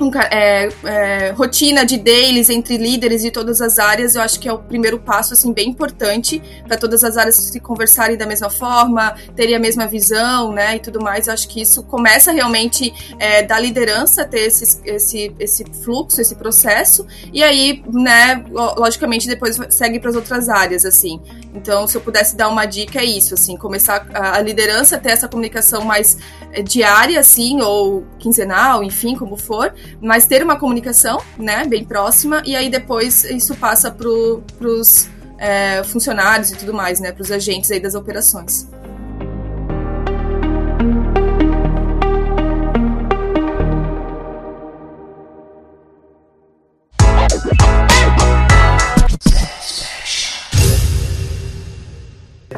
um, 0.00 0.10
é, 0.30 0.68
é, 0.84 1.30
rotina 1.30 1.84
de 1.84 1.96
dailies 1.96 2.48
entre 2.50 2.76
líderes 2.76 3.22
de 3.22 3.30
todas 3.30 3.60
as 3.60 3.78
áreas, 3.78 4.14
eu 4.14 4.22
acho 4.22 4.38
que 4.40 4.48
é 4.48 4.52
o 4.52 4.58
primeiro 4.58 4.98
passo 4.98 5.34
assim 5.34 5.52
bem 5.52 5.68
importante 5.68 6.42
para 6.66 6.76
todas 6.76 7.04
as 7.04 7.16
áreas 7.16 7.36
se 7.36 7.60
conversarem 7.60 8.16
da 8.16 8.26
mesma 8.26 8.50
forma, 8.50 9.14
terem 9.36 9.54
a 9.54 9.58
mesma 9.58 9.86
visão, 9.86 10.52
né, 10.52 10.76
e 10.76 10.80
tudo 10.80 11.00
mais. 11.02 11.26
Eu 11.26 11.34
acho 11.34 11.48
que 11.48 11.60
isso 11.60 11.82
começa 11.82 12.32
realmente 12.32 12.92
é, 13.18 13.42
da 13.42 13.58
liderança 13.58 14.24
ter 14.24 14.40
esse, 14.40 14.80
esse, 14.84 15.34
esse 15.38 15.64
fluxo, 15.82 16.20
esse 16.20 16.34
processo, 16.34 17.06
e 17.32 17.42
aí, 17.42 17.82
né, 17.92 18.44
logicamente 18.76 19.26
depois 19.26 19.58
segue 19.70 20.00
para 20.00 20.10
as 20.10 20.16
outras 20.16 20.48
áreas, 20.48 20.84
assim. 20.84 21.20
Então, 21.54 21.86
se 21.86 21.96
eu 21.96 22.00
pudesse 22.00 22.34
dar 22.34 22.48
uma 22.48 22.64
dica 22.64 23.00
é 23.00 23.04
isso, 23.04 23.34
assim, 23.34 23.56
começar 23.56 24.06
a, 24.14 24.38
a 24.38 24.40
liderança 24.40 24.98
ter 24.98 25.10
essa 25.10 25.28
comunicação 25.28 25.84
mais 25.84 26.16
é, 26.52 26.62
diária, 26.62 27.20
assim, 27.20 27.60
ou 27.60 28.04
quinzenal, 28.18 28.82
enfim, 28.82 29.14
como 29.14 29.36
for 29.36 29.74
mas 30.00 30.26
ter 30.26 30.42
uma 30.42 30.58
comunicação, 30.58 31.20
né, 31.38 31.64
bem 31.66 31.84
próxima, 31.84 32.42
e 32.44 32.56
aí 32.56 32.70
depois 32.70 33.24
isso 33.24 33.54
passa 33.56 33.90
para 33.90 34.08
os 34.08 35.08
é, 35.38 35.82
funcionários 35.84 36.50
e 36.50 36.56
tudo 36.56 36.72
mais, 36.72 37.00
né, 37.00 37.12
para 37.12 37.22
os 37.22 37.30
agentes 37.30 37.70
aí 37.70 37.80
das 37.80 37.94
operações. 37.94 38.68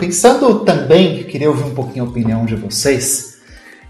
Pensando 0.04 0.60
também, 0.60 1.24
queria 1.24 1.48
ouvir 1.48 1.64
um 1.64 1.74
pouquinho 1.74 2.04
a 2.04 2.08
opinião 2.08 2.44
de 2.44 2.54
vocês, 2.54 3.33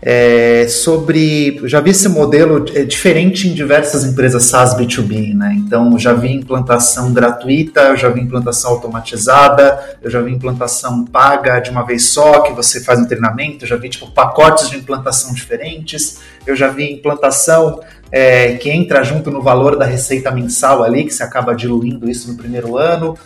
é, 0.07 0.67
sobre. 0.69 1.59
Já 1.65 1.81
vi 1.81 1.91
esse 1.91 2.11
modelo 2.11 2.67
é, 2.75 2.85
diferente 2.85 3.49
em 3.49 3.55
diversas 3.55 4.05
empresas 4.05 4.43
SaaS 4.43 4.77
B2B, 4.77 5.33
né? 5.35 5.55
Então, 5.57 5.99
já 5.99 6.13
vi 6.13 6.31
implantação 6.31 7.11
gratuita, 7.15 7.81
eu 7.85 7.97
já 7.97 8.11
vi 8.11 8.21
implantação 8.21 8.73
automatizada, 8.73 9.97
eu 10.03 10.11
já 10.11 10.21
vi 10.21 10.33
implantação 10.33 11.07
paga 11.07 11.59
de 11.59 11.71
uma 11.71 11.87
vez 11.87 12.05
só, 12.11 12.41
que 12.41 12.53
você 12.53 12.85
faz 12.85 13.01
um 13.01 13.07
treinamento, 13.07 13.65
eu 13.65 13.69
já 13.69 13.77
vi 13.77 13.89
tipo, 13.89 14.11
pacotes 14.11 14.69
de 14.69 14.77
implantação 14.77 15.33
diferentes, 15.33 16.19
eu 16.47 16.55
já 16.55 16.69
vi 16.69 16.93
implantação 16.93 17.81
é, 18.13 18.57
que 18.57 18.69
entra 18.69 19.03
junto 19.03 19.31
no 19.31 19.41
valor 19.41 19.75
da 19.75 19.87
receita 19.87 20.31
mensal 20.31 20.83
ali, 20.83 21.05
que 21.05 21.15
você 21.15 21.23
acaba 21.23 21.55
diluindo 21.55 22.11
isso 22.11 22.31
no 22.31 22.37
primeiro 22.37 22.77
ano. 22.77 23.17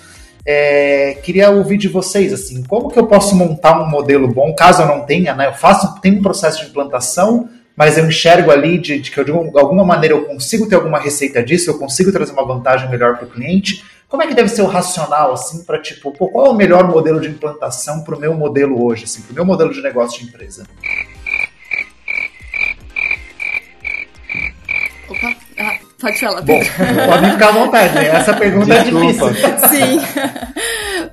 É, 0.50 1.18
queria 1.22 1.50
ouvir 1.50 1.76
de 1.76 1.88
vocês, 1.88 2.32
assim, 2.32 2.62
como 2.62 2.90
que 2.90 2.98
eu 2.98 3.06
posso 3.06 3.36
montar 3.36 3.82
um 3.82 3.86
modelo 3.86 4.26
bom, 4.26 4.54
caso 4.54 4.80
eu 4.80 4.86
não 4.86 5.04
tenha, 5.04 5.34
né? 5.34 5.48
Eu 5.48 5.52
faço, 5.52 6.00
tenho 6.00 6.18
um 6.18 6.22
processo 6.22 6.64
de 6.64 6.70
implantação, 6.70 7.50
mas 7.76 7.98
eu 7.98 8.06
enxergo 8.06 8.50
ali 8.50 8.78
de, 8.78 8.98
de 8.98 9.10
que 9.10 9.20
eu, 9.20 9.24
de 9.24 9.30
alguma 9.30 9.84
maneira 9.84 10.14
eu 10.14 10.24
consigo 10.24 10.66
ter 10.66 10.76
alguma 10.76 10.98
receita 10.98 11.42
disso, 11.42 11.68
eu 11.68 11.78
consigo 11.78 12.10
trazer 12.10 12.32
uma 12.32 12.46
vantagem 12.46 12.88
melhor 12.88 13.18
para 13.18 13.26
o 13.26 13.30
cliente. 13.30 13.84
Como 14.08 14.22
é 14.22 14.26
que 14.26 14.32
deve 14.32 14.48
ser 14.48 14.62
o 14.62 14.66
racional, 14.66 15.34
assim, 15.34 15.64
para 15.64 15.78
tipo, 15.82 16.10
pô, 16.12 16.28
qual 16.28 16.46
é 16.46 16.48
o 16.48 16.54
melhor 16.54 16.88
modelo 16.88 17.20
de 17.20 17.28
implantação 17.28 18.02
para 18.02 18.16
o 18.16 18.18
meu 18.18 18.32
modelo 18.32 18.82
hoje, 18.82 19.04
assim, 19.04 19.20
para 19.20 19.32
o 19.32 19.34
meu 19.34 19.44
modelo 19.44 19.70
de 19.70 19.82
negócio 19.82 20.18
de 20.18 20.30
empresa? 20.30 20.64
Opa, 25.10 25.36
ah, 25.58 25.87
Pode 26.00 26.20
falar, 26.20 26.42
Bom, 26.42 26.60
pode 27.06 27.30
ficar 27.32 27.48
à 27.48 27.52
vontade, 27.52 27.94
né? 27.94 28.06
Essa 28.06 28.34
pergunta 28.34 28.72
é 28.72 28.84
Desculpa. 28.84 29.06
é 29.06 29.32
difícil. 29.32 29.68
Sim. 29.68 31.12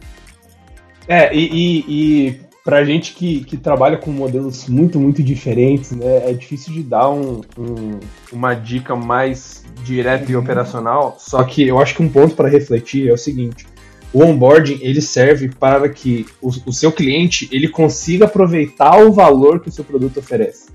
É, 1.07 1.35
e, 1.35 1.49
e, 1.51 1.85
e 1.87 2.39
pra 2.63 2.83
gente 2.83 3.13
que, 3.13 3.43
que 3.43 3.57
trabalha 3.57 3.97
com 3.97 4.11
modelos 4.11 4.67
muito, 4.67 4.99
muito 4.99 5.21
diferentes, 5.21 5.91
né, 5.91 6.29
é 6.29 6.33
difícil 6.33 6.73
de 6.73 6.81
dar 6.81 7.09
um, 7.09 7.41
um, 7.57 7.99
uma 8.33 8.55
dica 8.55 8.95
mais 8.95 9.63
direta 9.83 10.31
e 10.31 10.35
operacional, 10.35 11.15
só 11.19 11.43
que 11.43 11.67
eu 11.67 11.79
acho 11.79 11.93
que 11.93 12.01
um 12.01 12.09
ponto 12.09 12.35
para 12.35 12.49
refletir 12.49 13.07
é 13.07 13.13
o 13.13 13.17
seguinte, 13.17 13.67
o 14.11 14.23
onboarding 14.23 14.79
ele 14.81 15.01
serve 15.01 15.49
para 15.49 15.87
que 15.89 16.25
o, 16.41 16.49
o 16.65 16.73
seu 16.73 16.91
cliente 16.91 17.47
ele 17.51 17.67
consiga 17.67 18.25
aproveitar 18.25 18.97
o 18.97 19.11
valor 19.11 19.59
que 19.59 19.69
o 19.69 19.71
seu 19.71 19.83
produto 19.83 20.19
oferece. 20.19 20.69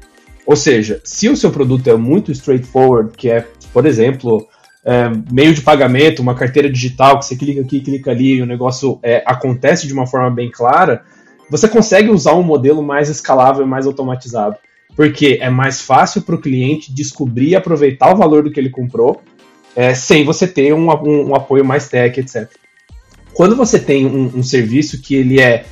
Ou 0.46 0.54
seja, 0.54 1.00
se 1.04 1.28
o 1.28 1.36
seu 1.36 1.50
produto 1.50 1.88
é 1.88 1.96
muito 1.96 2.30
straightforward, 2.32 3.12
que 3.16 3.30
é 3.30 3.46
por 3.72 3.86
exemplo, 3.86 4.46
é, 4.84 5.10
meio 5.30 5.54
de 5.54 5.60
pagamento, 5.60 6.22
uma 6.22 6.34
carteira 6.34 6.70
digital, 6.70 7.18
que 7.18 7.26
você 7.26 7.36
clica 7.36 7.60
aqui, 7.60 7.80
clica 7.80 8.10
ali 8.10 8.34
e 8.34 8.42
o 8.42 8.46
negócio 8.46 8.98
é, 9.02 9.22
acontece 9.26 9.86
de 9.86 9.92
uma 9.92 10.06
forma 10.06 10.30
bem 10.30 10.50
clara, 10.50 11.02
você 11.50 11.68
consegue 11.68 12.10
usar 12.10 12.34
um 12.34 12.42
modelo 12.42 12.82
mais 12.82 13.08
escalável 13.08 13.66
mais 13.66 13.86
automatizado. 13.86 14.56
Porque 14.96 15.38
é 15.40 15.48
mais 15.48 15.80
fácil 15.80 16.22
para 16.22 16.34
o 16.34 16.40
cliente 16.40 16.92
descobrir 16.92 17.50
e 17.50 17.56
aproveitar 17.56 18.12
o 18.12 18.16
valor 18.16 18.42
do 18.42 18.50
que 18.50 18.58
ele 18.58 18.70
comprou, 18.70 19.20
é, 19.74 19.94
sem 19.94 20.24
você 20.24 20.46
ter 20.46 20.74
um, 20.74 20.90
um, 20.90 21.28
um, 21.28 21.34
apoio 21.34 21.64
mais 21.64 21.88
tech, 21.88 22.18
etc. 22.18 22.48
Quando 23.32 23.54
você 23.54 23.78
tem 23.78 24.04
um, 24.04 24.38
um 24.38 24.42
serviço 24.42 25.00
que 25.00 25.14
ele 25.14 25.40
é 25.40 25.64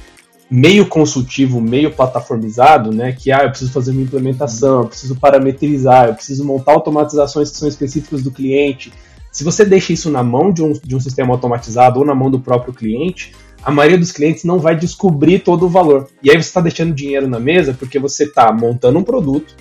meio 0.51 0.87
consultivo, 0.87 1.61
meio 1.61 1.91
plataformizado, 1.91 2.93
né? 2.93 3.13
Que 3.13 3.31
ah, 3.31 3.45
eu 3.45 3.51
preciso 3.51 3.73
fazer 3.73 3.91
uma 3.91 4.03
implementação, 4.03 4.83
eu 4.83 4.89
preciso 4.89 5.17
parametrizar, 5.17 6.09
eu 6.09 6.15
preciso 6.15 6.45
montar 6.45 6.73
automatizações 6.73 7.51
que 7.51 7.59
são 7.59 7.69
específicas 7.69 8.23
do 8.23 8.31
cliente. 8.31 8.93
Se 9.31 9.45
você 9.45 9.65
deixa 9.65 9.93
isso 9.93 10.11
na 10.11 10.23
mão 10.23 10.51
de 10.53 10.63
um, 10.63 10.73
de 10.73 10.97
um 10.97 11.01
sistema 11.01 11.35
automatizado 11.35 12.01
ou 12.01 12.07
na 12.07 12.15
mão 12.15 12.31
do 12.31 12.41
próprio 12.41 12.73
cliente, 12.73 13.35
a 13.63 13.71
maioria 13.71 13.99
dos 13.99 14.13
clientes 14.13 14.45
não 14.45 14.59
vai 14.59 14.75
descobrir 14.75 15.41
todo 15.41 15.67
o 15.67 15.69
valor. 15.69 16.09
E 16.23 16.31
aí 16.31 16.37
você 16.37 16.49
está 16.49 16.61
deixando 16.61 16.95
dinheiro 16.95 17.29
na 17.29 17.39
mesa 17.39 17.75
porque 17.79 17.99
você 17.99 18.25
está 18.25 18.51
montando 18.53 18.99
um 18.99 19.05
produto, 19.05 19.55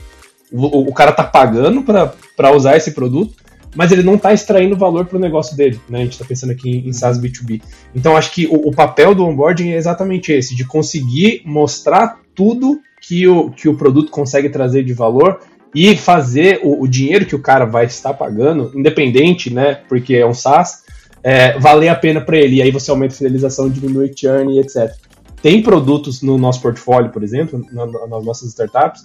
o, 0.51 0.89
o 0.89 0.93
cara 0.93 1.11
está 1.11 1.23
pagando 1.23 1.83
para 1.83 2.55
usar 2.55 2.77
esse 2.77 2.91
produto, 2.91 3.35
mas 3.75 3.91
ele 3.91 4.03
não 4.03 4.15
está 4.15 4.33
extraindo 4.33 4.75
valor 4.75 5.05
para 5.05 5.17
o 5.17 5.21
negócio 5.21 5.55
dele. 5.55 5.79
Né? 5.89 5.99
A 5.99 6.03
gente 6.03 6.13
está 6.13 6.25
pensando 6.25 6.51
aqui 6.51 6.83
em, 6.85 6.93
SaaS 6.93 7.19
B2B. 7.19 7.61
Então, 7.95 8.15
acho 8.15 8.31
que 8.31 8.47
o, 8.47 8.67
o, 8.67 8.71
papel 8.71 9.13
do 9.13 9.25
onboarding 9.25 9.69
é 9.69 9.75
exatamente 9.75 10.31
esse, 10.31 10.55
de 10.55 10.65
conseguir 10.65 11.41
mostrar 11.45 12.19
tudo 12.33 12.79
que 13.01 13.27
o, 13.27 13.51
que 13.51 13.69
o 13.69 13.75
produto 13.75 14.11
consegue 14.11 14.49
trazer 14.49 14.83
de 14.83 14.93
valor 14.93 15.39
e 15.73 15.95
fazer 15.95 16.59
o, 16.63 16.83
o 16.83 16.87
dinheiro 16.87 17.25
que 17.25 17.35
o 17.35 17.41
cara 17.41 17.65
vai 17.65 17.85
estar 17.85 18.13
pagando, 18.13 18.71
independente, 18.75 19.53
né, 19.53 19.81
porque 19.87 20.15
é 20.15 20.25
um 20.25 20.33
SaaS, 20.33 20.83
é, 21.23 21.59
valer 21.59 21.89
a 21.89 21.95
pena 21.95 22.21
para 22.21 22.37
ele. 22.37 22.57
E 22.57 22.61
aí 22.61 22.71
você 22.71 22.89
aumenta 22.89 23.13
a 23.13 23.17
fidelização, 23.17 23.69
diminui 23.69 24.11
churn 24.15 24.55
e 24.55 24.59
etc. 24.59 24.93
Tem 25.41 25.61
produtos 25.61 26.21
no 26.21 26.37
nosso 26.37 26.61
portfólio, 26.61 27.11
por 27.11 27.23
exemplo, 27.23 27.63
na, 27.71 27.85
nas 27.85 28.25
nossas 28.25 28.49
startups, 28.49 29.03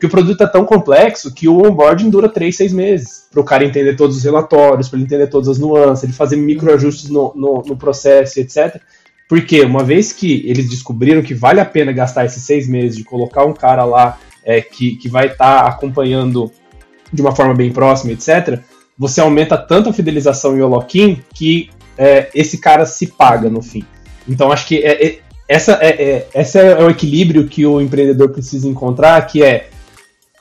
que 0.00 0.06
o 0.06 0.08
produto 0.08 0.42
é 0.42 0.46
tão 0.46 0.64
complexo 0.64 1.32
que 1.32 1.46
o 1.46 1.58
onboarding 1.58 2.08
dura 2.08 2.26
3, 2.26 2.56
6 2.56 2.72
meses. 2.72 3.26
Para 3.30 3.40
o 3.40 3.44
cara 3.44 3.66
entender 3.66 3.94
todos 3.96 4.16
os 4.16 4.24
relatórios, 4.24 4.88
para 4.88 4.96
ele 4.98 5.04
entender 5.04 5.26
todas 5.26 5.46
as 5.46 5.58
nuances, 5.58 6.04
ele 6.04 6.14
fazer 6.14 6.36
microajustes 6.36 7.10
no, 7.10 7.34
no, 7.36 7.62
no 7.66 7.76
processo, 7.76 8.40
etc. 8.40 8.80
Porque 9.28 9.60
uma 9.60 9.84
vez 9.84 10.10
que 10.10 10.42
eles 10.48 10.70
descobriram 10.70 11.20
que 11.20 11.34
vale 11.34 11.60
a 11.60 11.66
pena 11.66 11.92
gastar 11.92 12.24
esses 12.24 12.42
seis 12.42 12.66
meses 12.66 12.96
de 12.96 13.04
colocar 13.04 13.44
um 13.44 13.52
cara 13.52 13.84
lá 13.84 14.18
é, 14.42 14.62
que, 14.62 14.96
que 14.96 15.06
vai 15.06 15.26
estar 15.26 15.64
tá 15.64 15.68
acompanhando 15.68 16.50
de 17.12 17.20
uma 17.20 17.36
forma 17.36 17.54
bem 17.54 17.70
próxima, 17.70 18.12
etc., 18.12 18.58
você 18.96 19.20
aumenta 19.20 19.56
tanto 19.56 19.90
a 19.90 19.92
fidelização 19.92 20.56
e 20.56 20.62
o 20.62 20.68
lock-in 20.68 21.22
que 21.34 21.70
é, 21.96 22.30
esse 22.34 22.58
cara 22.58 22.86
se 22.86 23.06
paga 23.06 23.50
no 23.50 23.62
fim. 23.62 23.84
Então 24.28 24.50
acho 24.50 24.66
que 24.66 24.78
é, 24.78 25.06
é, 25.06 25.18
essa, 25.48 25.78
é, 25.82 25.88
é, 25.88 26.28
essa 26.32 26.58
é 26.58 26.84
o 26.84 26.90
equilíbrio 26.90 27.46
que 27.46 27.66
o 27.66 27.80
empreendedor 27.80 28.30
precisa 28.30 28.68
encontrar, 28.68 29.26
que 29.26 29.42
é 29.42 29.68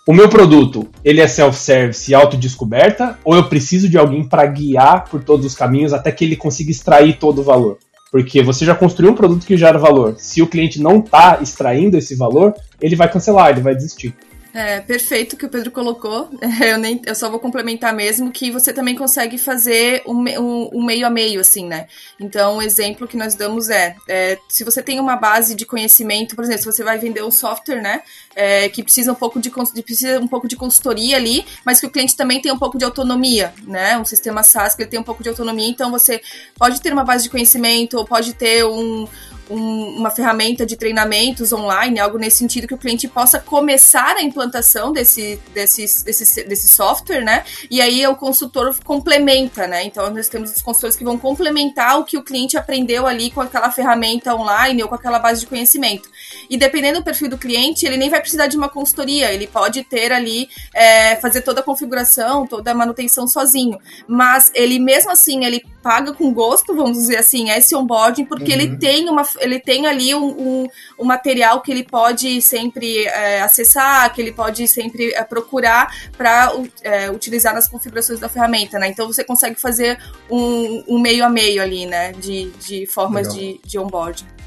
o 0.09 0.13
meu 0.13 0.27
produto, 0.27 0.87
ele 1.05 1.21
é 1.21 1.27
self-service 1.27 2.09
e 2.09 2.15
autodescoberta, 2.15 3.19
ou 3.23 3.35
eu 3.35 3.43
preciso 3.47 3.87
de 3.87 3.95
alguém 3.95 4.27
para 4.27 4.43
guiar 4.47 5.07
por 5.07 5.23
todos 5.23 5.45
os 5.45 5.53
caminhos 5.53 5.93
até 5.93 6.11
que 6.11 6.25
ele 6.25 6.35
consiga 6.35 6.71
extrair 6.71 7.19
todo 7.19 7.41
o 7.41 7.43
valor? 7.43 7.77
Porque 8.11 8.41
você 8.41 8.65
já 8.65 8.73
construiu 8.73 9.11
um 9.11 9.15
produto 9.15 9.45
que 9.45 9.55
gera 9.55 9.77
valor. 9.77 10.15
Se 10.17 10.41
o 10.41 10.47
cliente 10.47 10.81
não 10.81 10.97
está 10.97 11.37
extraindo 11.43 11.95
esse 11.95 12.15
valor, 12.15 12.55
ele 12.81 12.95
vai 12.95 13.07
cancelar, 13.07 13.51
ele 13.51 13.61
vai 13.61 13.75
desistir. 13.75 14.15
É, 14.53 14.79
perfeito 14.81 15.37
que 15.37 15.45
o 15.45 15.49
Pedro 15.49 15.71
colocou. 15.71 16.29
Eu, 16.59 16.77
nem, 16.77 17.01
eu 17.05 17.15
só 17.15 17.29
vou 17.29 17.39
complementar 17.39 17.93
mesmo 17.93 18.31
que 18.31 18.51
você 18.51 18.73
também 18.73 18.95
consegue 18.95 19.37
fazer 19.37 20.03
um, 20.05 20.23
um, 20.39 20.69
um 20.73 20.83
meio 20.83 21.05
a 21.05 21.09
meio, 21.09 21.39
assim, 21.39 21.65
né? 21.65 21.87
Então, 22.19 22.57
um 22.57 22.61
exemplo 22.61 23.07
que 23.07 23.15
nós 23.15 23.33
damos 23.33 23.69
é, 23.69 23.95
é, 24.07 24.37
se 24.47 24.63
você 24.63 24.83
tem 24.83 24.99
uma 24.99 25.15
base 25.15 25.55
de 25.55 25.65
conhecimento, 25.65 26.35
por 26.35 26.43
exemplo, 26.43 26.61
se 26.61 26.71
você 26.71 26.83
vai 26.83 26.97
vender 26.97 27.23
um 27.23 27.31
software, 27.31 27.81
né? 27.81 28.01
É, 28.35 28.69
que 28.69 28.83
precisa 28.83 29.11
um 29.11 29.15
pouco 29.15 29.39
de, 29.39 29.49
precisa 29.81 30.19
um 30.19 30.27
pouco 30.27 30.47
de 30.47 30.55
consultoria 30.55 31.17
ali, 31.17 31.45
mas 31.65 31.79
que 31.79 31.87
o 31.87 31.89
cliente 31.89 32.15
também 32.15 32.41
tem 32.41 32.51
um 32.51 32.59
pouco 32.59 32.77
de 32.77 32.85
autonomia, 32.85 33.53
né? 33.63 33.97
Um 33.97 34.05
sistema 34.05 34.43
SaaS 34.43 34.75
que 34.75 34.83
ele 34.83 34.89
tem 34.89 34.99
um 34.99 35.03
pouco 35.03 35.23
de 35.23 35.29
autonomia, 35.29 35.67
então 35.67 35.91
você 35.91 36.21
pode 36.57 36.81
ter 36.81 36.91
uma 36.91 37.03
base 37.03 37.23
de 37.23 37.29
conhecimento, 37.29 37.97
ou 37.97 38.05
pode 38.05 38.33
ter 38.33 38.65
um, 38.65 39.07
um, 39.49 39.97
uma 39.97 40.09
ferramenta 40.09 40.65
de 40.65 40.75
treinamentos 40.75 41.51
online, 41.51 41.99
algo 41.99 42.17
nesse 42.17 42.37
sentido 42.37 42.67
que 42.67 42.73
o 42.73 42.77
cliente 42.77 43.07
possa 43.07 43.39
começar 43.39 44.15
a 44.15 44.21
implantação 44.21 44.91
desse, 44.93 45.39
desse, 45.53 46.03
desse, 46.03 46.43
desse 46.43 46.67
software, 46.67 47.23
né? 47.23 47.43
E 47.69 47.81
aí 47.81 48.05
o 48.07 48.15
consultor 48.15 48.77
complementa, 48.83 49.67
né? 49.67 49.83
Então 49.83 50.09
nós 50.11 50.29
temos 50.29 50.51
os 50.55 50.61
consultores 50.61 50.95
que 50.95 51.03
vão 51.03 51.17
complementar 51.17 51.99
o 51.99 52.03
que 52.03 52.17
o 52.17 52.23
cliente 52.23 52.57
aprendeu 52.57 53.07
ali 53.07 53.31
com 53.31 53.41
aquela 53.41 53.71
ferramenta 53.71 54.35
online 54.35 54.83
ou 54.83 54.89
com 54.89 54.95
aquela 54.95 55.19
base 55.19 55.41
de 55.41 55.47
conhecimento. 55.47 56.09
E 56.49 56.57
dependendo 56.57 56.99
do 56.99 57.03
perfil 57.03 57.29
do 57.29 57.37
cliente, 57.37 57.85
ele 57.85 57.97
nem 57.97 58.09
vai 58.09 58.19
precisar 58.21 58.47
de 58.47 58.57
uma 58.57 58.69
consultoria, 58.69 59.31
ele 59.31 59.47
pode 59.47 59.83
ter 59.83 60.11
ali, 60.11 60.47
é, 60.73 61.15
fazer 61.15 61.41
toda 61.41 61.61
a 61.61 61.63
configuração, 61.63 62.45
toda 62.45 62.71
a 62.71 62.75
manutenção 62.75 63.27
sozinho. 63.27 63.79
Mas 64.07 64.51
ele 64.53 64.79
mesmo 64.79 65.11
assim, 65.11 65.45
ele 65.45 65.63
paga 65.81 66.13
com 66.13 66.33
gosto, 66.33 66.75
vamos 66.75 66.97
dizer 66.97 67.17
assim, 67.17 67.49
esse 67.49 67.75
onboarding, 67.75 68.25
porque 68.25 68.51
uhum. 68.51 68.59
ele 68.59 68.77
tem 68.77 69.09
uma 69.09 69.23
ele 69.39 69.59
tem 69.59 69.87
ali 69.87 70.13
um, 70.13 70.25
um, 70.25 70.67
um 70.99 71.05
material 71.05 71.61
que 71.61 71.71
ele 71.71 71.83
pode 71.83 72.41
sempre 72.41 73.05
é, 73.05 73.41
acessar, 73.41 74.13
que 74.13 74.21
ele 74.21 74.31
pode 74.31 74.67
sempre 74.67 75.13
é, 75.13 75.23
procurar 75.23 75.93
para 76.17 76.51
é, 76.81 77.09
utilizar 77.09 77.53
nas 77.53 77.67
configurações 77.67 78.19
da 78.19 78.29
ferramenta, 78.29 78.77
né? 78.79 78.87
Então 78.87 79.07
você 79.07 79.23
consegue 79.23 79.59
fazer 79.59 79.99
um, 80.29 80.83
um 80.87 80.99
meio 80.99 81.25
a 81.25 81.29
meio 81.29 81.61
ali, 81.61 81.85
né? 81.85 82.11
De, 82.13 82.49
de 82.51 82.85
formas 82.85 83.33
de, 83.33 83.59
de 83.63 83.77
onboarding. 83.77 84.38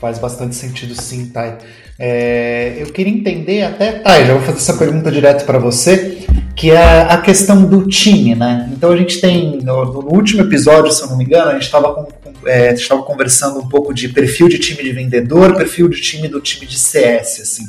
Faz 0.00 0.18
bastante 0.18 0.54
sentido 0.54 0.94
sim, 1.00 1.26
Thay. 1.26 1.54
É, 1.98 2.74
eu 2.78 2.86
queria 2.86 3.12
entender 3.12 3.62
até, 3.62 3.92
Thay, 3.92 4.26
já 4.26 4.34
vou 4.34 4.42
fazer 4.42 4.58
essa 4.58 4.74
pergunta 4.74 5.10
direto 5.10 5.44
para 5.46 5.58
você, 5.58 6.18
que 6.56 6.70
é 6.70 7.02
a 7.02 7.18
questão 7.18 7.64
do 7.64 7.86
time, 7.86 8.34
né? 8.34 8.68
Então 8.72 8.90
a 8.90 8.96
gente 8.96 9.20
tem, 9.20 9.60
no, 9.62 9.84
no 9.84 10.12
último 10.12 10.42
episódio, 10.42 10.90
se 10.90 11.02
eu 11.02 11.08
não 11.08 11.16
me 11.16 11.24
engano, 11.24 11.50
a 11.50 11.54
gente 11.54 11.62
estava 11.62 11.94
com, 11.94 12.08
é, 12.46 12.74
conversando 13.06 13.60
um 13.60 13.68
pouco 13.68 13.94
de 13.94 14.08
perfil 14.08 14.48
de 14.48 14.58
time 14.58 14.82
de 14.82 14.92
vendedor, 14.92 15.56
perfil 15.56 15.88
de 15.88 16.00
time 16.00 16.26
do 16.26 16.40
time 16.40 16.66
de 16.66 16.78
CS, 16.78 17.40
assim. 17.40 17.64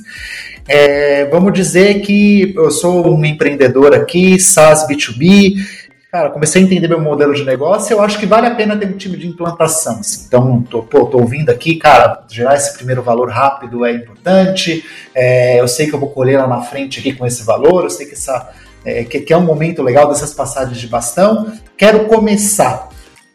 É, 0.67 1.25
vamos 1.25 1.53
dizer 1.53 2.01
que 2.01 2.53
eu 2.55 2.71
sou 2.71 3.15
um 3.15 3.23
empreendedor 3.23 3.93
aqui, 3.93 4.39
SaaS 4.39 4.87
B2B, 4.87 5.53
cara, 6.15 6.29
comecei 6.29 6.61
a 6.61 6.65
entender 6.65 6.87
meu 6.87 7.01
modelo 7.01 7.33
de 7.33 7.43
negócio, 7.43 7.93
eu 7.93 8.01
acho 8.01 8.17
que 8.17 8.25
vale 8.25 8.47
a 8.47 8.55
pena 8.55 8.77
ter 8.77 8.87
um 8.87 8.95
time 8.95 9.17
de 9.17 9.27
implantação. 9.27 9.99
Assim. 9.99 10.23
Então, 10.25 10.61
tô, 10.61 10.81
pô, 10.81 11.07
tô 11.07 11.17
ouvindo 11.17 11.49
aqui, 11.49 11.75
cara, 11.75 12.23
gerar 12.29 12.55
esse 12.55 12.73
primeiro 12.77 13.03
valor 13.03 13.29
rápido 13.29 13.83
é 13.83 13.91
importante, 13.91 14.85
é, 15.13 15.59
eu 15.59 15.67
sei 15.67 15.87
que 15.87 15.93
eu 15.93 15.99
vou 15.99 16.09
colher 16.09 16.39
lá 16.39 16.47
na 16.47 16.61
frente 16.61 17.01
aqui 17.01 17.11
com 17.11 17.25
esse 17.25 17.43
valor, 17.43 17.83
eu 17.83 17.89
sei 17.89 18.05
que, 18.05 18.13
essa, 18.13 18.49
é, 18.85 19.03
que, 19.03 19.19
que 19.19 19.33
é 19.33 19.37
um 19.37 19.43
momento 19.43 19.83
legal 19.83 20.07
dessas 20.07 20.33
passagens 20.33 20.79
de 20.79 20.87
bastão, 20.87 21.51
quero 21.75 22.05
começar. 22.05 22.87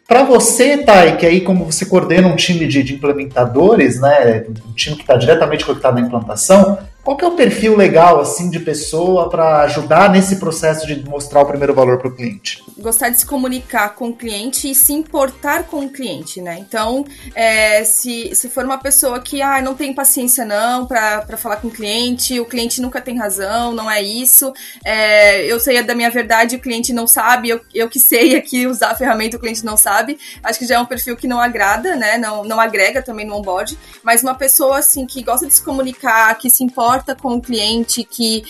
Para 0.09 0.25
você, 0.25 0.79
Thay, 0.79 1.19
que 1.19 1.27
aí 1.27 1.43
como 1.43 1.67
você 1.67 1.85
coordena 1.85 2.29
um 2.29 2.35
time 2.35 2.67
de, 2.67 2.83
de 2.83 2.95
implementadores, 2.95 4.01
né, 4.01 4.47
um 4.67 4.73
time 4.73 4.97
que 4.97 5.03
está 5.03 5.17
diretamente 5.17 5.67
conectado 5.67 5.97
na 5.97 6.01
implantação, 6.01 6.79
qual 7.03 7.17
que 7.17 7.25
é 7.25 7.29
o 7.29 7.33
perfil 7.33 7.77
legal 7.77 8.21
assim 8.21 8.51
de 8.51 8.61
pessoa 8.61 9.31
para 9.31 9.63
ajudar 9.63 10.11
nesse 10.11 10.37
processo 10.37 10.87
de 10.87 11.03
mostrar 11.09 11.41
o 11.41 11.47
primeiro 11.47 11.75
valor 11.75 11.99
para 11.99 12.09
o 12.09 12.15
cliente? 12.15 12.63
Gostar 12.79 13.09
de 13.09 13.19
se 13.19 13.27
comunicar 13.27 13.95
com 13.95 14.11
o 14.11 14.15
cliente 14.15 14.71
e 14.71 14.75
se 14.75 14.93
importar 14.93 15.65
com 15.65 15.87
o 15.87 15.89
cliente, 15.89 16.43
né? 16.43 16.59
Então, 16.59 17.05
é, 17.35 17.85
se, 17.85 18.35
se 18.35 18.51
for 18.51 18.65
uma 18.65 18.77
pessoa 18.77 19.19
que 19.21 19.41
ah, 19.41 19.63
não 19.63 19.75
tem 19.75 19.95
paciência 19.95 20.45
não 20.45 20.87
para 20.87 21.37
falar 21.39 21.57
com 21.57 21.69
o 21.69 21.71
cliente, 21.71 22.39
o 22.39 22.45
cliente 22.45 22.83
nunca 22.83 23.01
tem 23.01 23.19
razão, 23.19 23.73
não 23.73 23.91
é 23.91 24.03
isso, 24.03 24.53
é, 24.85 25.45
eu 25.47 25.59
sei 25.59 25.83
da 25.83 25.95
minha 25.95 26.11
verdade, 26.11 26.57
o 26.57 26.61
cliente 26.61 26.93
não 26.93 27.07
sabe, 27.07 27.49
eu, 27.49 27.61
eu 27.75 27.89
que 27.89 27.99
sei 27.99 28.37
aqui 28.37 28.67
usar 28.67 28.91
a 28.91 28.95
ferramenta, 28.95 29.39
o 29.39 29.41
cliente 29.41 29.65
não 29.65 29.77
sabe, 29.77 30.19
acho 30.43 30.59
que 30.59 30.67
já 30.67 30.75
é 30.75 30.79
um 30.79 30.87
perfil 30.87 31.17
que 31.17 31.27
não 31.27 31.41
agrada, 31.41 31.97
né? 31.97 32.19
Não, 32.19 32.45
não 32.45 32.61
agrega 32.61 33.01
também 33.01 33.27
no 33.27 33.37
onboard, 33.37 33.79
mas 34.03 34.23
uma 34.23 34.35
pessoa 34.35 34.79
assim 34.79 35.07
que 35.07 35.23
gosta 35.23 35.47
de 35.47 35.55
se 35.55 35.63
comunicar, 35.63 36.37
que 36.37 36.51
se 36.51 36.63
importa 36.63 36.90
importa 36.91 37.15
com 37.15 37.37
o 37.37 37.41
cliente, 37.41 38.03
que 38.03 38.43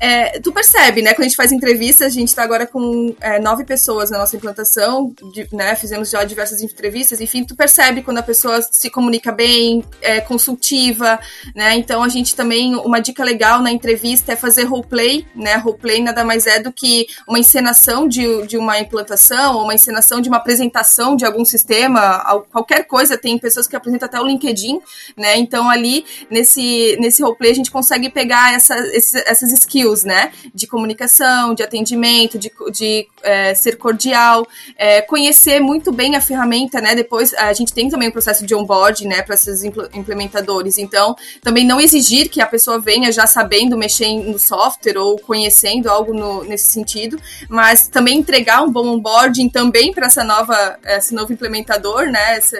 é, 0.00 0.40
tu 0.40 0.50
percebe, 0.50 1.02
né? 1.02 1.12
Quando 1.12 1.26
a 1.26 1.28
gente 1.28 1.36
faz 1.36 1.52
entrevistas, 1.52 2.06
a 2.06 2.10
gente 2.10 2.28
está 2.28 2.42
agora 2.42 2.66
com 2.66 3.14
é, 3.20 3.38
nove 3.38 3.64
pessoas 3.64 4.10
na 4.10 4.16
nossa 4.16 4.34
implantação, 4.34 5.14
de, 5.34 5.46
né? 5.52 5.76
Fizemos 5.76 6.08
já 6.08 6.24
diversas 6.24 6.62
entrevistas, 6.62 7.20
enfim, 7.20 7.44
tu 7.44 7.54
percebe 7.54 8.00
quando 8.00 8.16
a 8.16 8.22
pessoa 8.22 8.62
se 8.62 8.88
comunica 8.88 9.30
bem, 9.30 9.84
é 10.00 10.22
consultiva, 10.22 11.20
né? 11.54 11.76
Então 11.76 12.02
a 12.02 12.08
gente 12.08 12.34
também, 12.34 12.74
uma 12.76 12.98
dica 12.98 13.22
legal 13.22 13.60
na 13.60 13.70
entrevista 13.70 14.32
é 14.32 14.36
fazer 14.36 14.64
roleplay, 14.64 15.26
né? 15.36 15.56
Roleplay 15.56 16.02
nada 16.02 16.24
mais 16.24 16.46
é 16.46 16.58
do 16.58 16.72
que 16.72 17.06
uma 17.28 17.38
encenação 17.38 18.08
de, 18.08 18.46
de 18.46 18.56
uma 18.56 18.78
implantação, 18.78 19.56
ou 19.56 19.64
uma 19.64 19.74
encenação 19.74 20.22
de 20.22 20.30
uma 20.30 20.38
apresentação 20.38 21.14
de 21.14 21.26
algum 21.26 21.44
sistema, 21.44 22.24
qualquer 22.50 22.84
coisa, 22.84 23.18
tem 23.18 23.36
pessoas 23.38 23.66
que 23.66 23.76
apresentam 23.76 24.06
até 24.06 24.18
o 24.18 24.26
LinkedIn, 24.26 24.80
né? 25.14 25.36
Então 25.36 25.68
ali, 25.68 26.06
nesse, 26.30 26.96
nesse 26.98 27.22
roleplay, 27.22 27.50
a 27.50 27.54
gente 27.54 27.70
consegue 27.70 28.08
pegar 28.08 28.54
essa, 28.54 28.78
esses, 28.96 29.14
essas 29.26 29.52
skills 29.52 29.89
skills, 29.90 30.04
né? 30.04 30.32
De 30.54 30.66
comunicação, 30.66 31.54
de 31.54 31.62
atendimento, 31.62 32.38
de, 32.38 32.50
de 32.72 33.08
é, 33.22 33.54
ser 33.54 33.76
cordial, 33.76 34.46
é, 34.76 35.02
conhecer 35.02 35.60
muito 35.60 35.92
bem 35.92 36.16
a 36.16 36.20
ferramenta, 36.20 36.80
né? 36.80 36.94
Depois 36.94 37.34
a 37.34 37.52
gente 37.52 37.72
tem 37.72 37.88
também 37.88 38.08
o 38.08 38.10
um 38.10 38.12
processo 38.12 38.46
de 38.46 38.54
onboard, 38.54 39.06
né? 39.06 39.22
Para 39.22 39.34
esses 39.34 39.64
implementadores. 39.64 40.78
Então, 40.78 41.16
também 41.42 41.66
não 41.66 41.80
exigir 41.80 42.28
que 42.28 42.40
a 42.40 42.46
pessoa 42.46 42.80
venha 42.80 43.10
já 43.12 43.26
sabendo 43.26 43.76
mexer 43.76 44.08
no 44.08 44.38
software 44.38 44.98
ou 44.98 45.18
conhecendo 45.18 45.88
algo 45.88 46.12
no, 46.12 46.44
nesse 46.44 46.72
sentido, 46.72 47.20
mas 47.48 47.88
também 47.88 48.18
entregar 48.18 48.62
um 48.62 48.70
bom 48.70 48.86
onboarding 48.88 49.48
também 49.48 49.92
para 49.92 50.06
essa 50.06 50.24
nova, 50.24 50.78
esse 50.84 51.14
novo 51.14 51.32
implementador, 51.32 52.06
né? 52.06 52.36
Essa, 52.36 52.56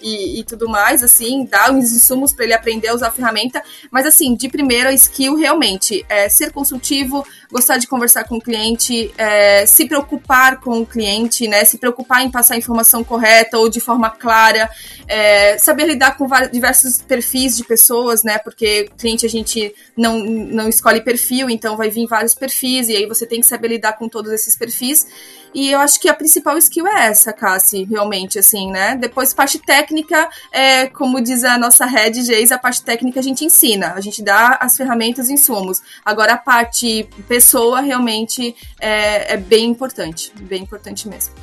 e, 0.00 0.40
e, 0.40 0.44
tudo 0.44 0.68
mais, 0.68 1.02
assim, 1.02 1.44
dar 1.44 1.72
os 1.72 1.92
insumos 1.92 2.32
para 2.32 2.44
ele 2.44 2.54
aprender 2.54 2.88
a 2.88 2.94
usar 2.94 3.08
a 3.08 3.10
ferramenta. 3.10 3.62
Mas 3.90 4.06
assim, 4.06 4.34
de 4.34 4.48
primeira 4.48 4.92
skill 4.92 5.36
realmente 5.36 6.04
é 6.08 6.28
ser 6.28 6.52
consultivo, 6.62 7.26
gostar 7.50 7.76
de 7.76 7.88
conversar 7.88 8.24
com 8.24 8.36
o 8.36 8.40
cliente, 8.40 9.12
é, 9.18 9.66
se 9.66 9.86
preocupar 9.86 10.60
com 10.60 10.80
o 10.80 10.86
cliente, 10.86 11.48
né? 11.48 11.64
Se 11.64 11.76
preocupar 11.76 12.22
em 12.22 12.30
passar 12.30 12.54
a 12.54 12.56
informação 12.56 13.02
correta 13.02 13.58
ou 13.58 13.68
de 13.68 13.80
forma 13.80 14.08
clara, 14.08 14.70
é, 15.08 15.58
saber 15.58 15.86
lidar 15.86 16.16
com 16.16 16.26
diversos 16.52 16.98
perfis 16.98 17.56
de 17.56 17.64
pessoas, 17.64 18.22
né? 18.22 18.38
Porque 18.38 18.88
cliente 18.96 19.26
a 19.26 19.28
gente 19.28 19.74
não, 19.96 20.18
não 20.20 20.68
escolhe 20.68 21.00
perfil, 21.00 21.50
então 21.50 21.76
vai 21.76 21.90
vir 21.90 22.06
vários 22.06 22.34
perfis, 22.34 22.88
e 22.88 22.96
aí 22.96 23.06
você 23.06 23.26
tem 23.26 23.40
que 23.40 23.46
saber 23.46 23.68
lidar 23.68 23.94
com 23.94 24.08
todos 24.08 24.30
esses 24.32 24.54
perfis. 24.54 25.06
E 25.54 25.70
eu 25.70 25.80
acho 25.80 26.00
que 26.00 26.08
a 26.08 26.14
principal 26.14 26.56
skill 26.58 26.86
é 26.86 27.06
essa, 27.06 27.32
Cassi, 27.32 27.84
realmente, 27.84 28.38
assim, 28.38 28.70
né? 28.70 28.96
Depois, 28.96 29.34
parte 29.34 29.58
técnica, 29.58 30.28
é, 30.50 30.86
como 30.86 31.20
diz 31.20 31.44
a 31.44 31.58
nossa 31.58 31.84
head 31.84 32.22
Geis, 32.22 32.50
a 32.50 32.58
parte 32.58 32.82
técnica 32.82 33.20
a 33.20 33.22
gente 33.22 33.44
ensina, 33.44 33.92
a 33.94 34.00
gente 34.00 34.22
dá 34.22 34.58
as 34.60 34.76
ferramentas 34.76 35.28
e 35.28 35.34
insumos. 35.34 35.82
Agora, 36.04 36.34
a 36.34 36.38
parte 36.38 37.08
pessoa 37.28 37.80
realmente 37.80 38.54
é, 38.80 39.34
é 39.34 39.36
bem 39.36 39.66
importante, 39.66 40.32
bem 40.40 40.62
importante 40.62 41.08
mesmo. 41.08 41.34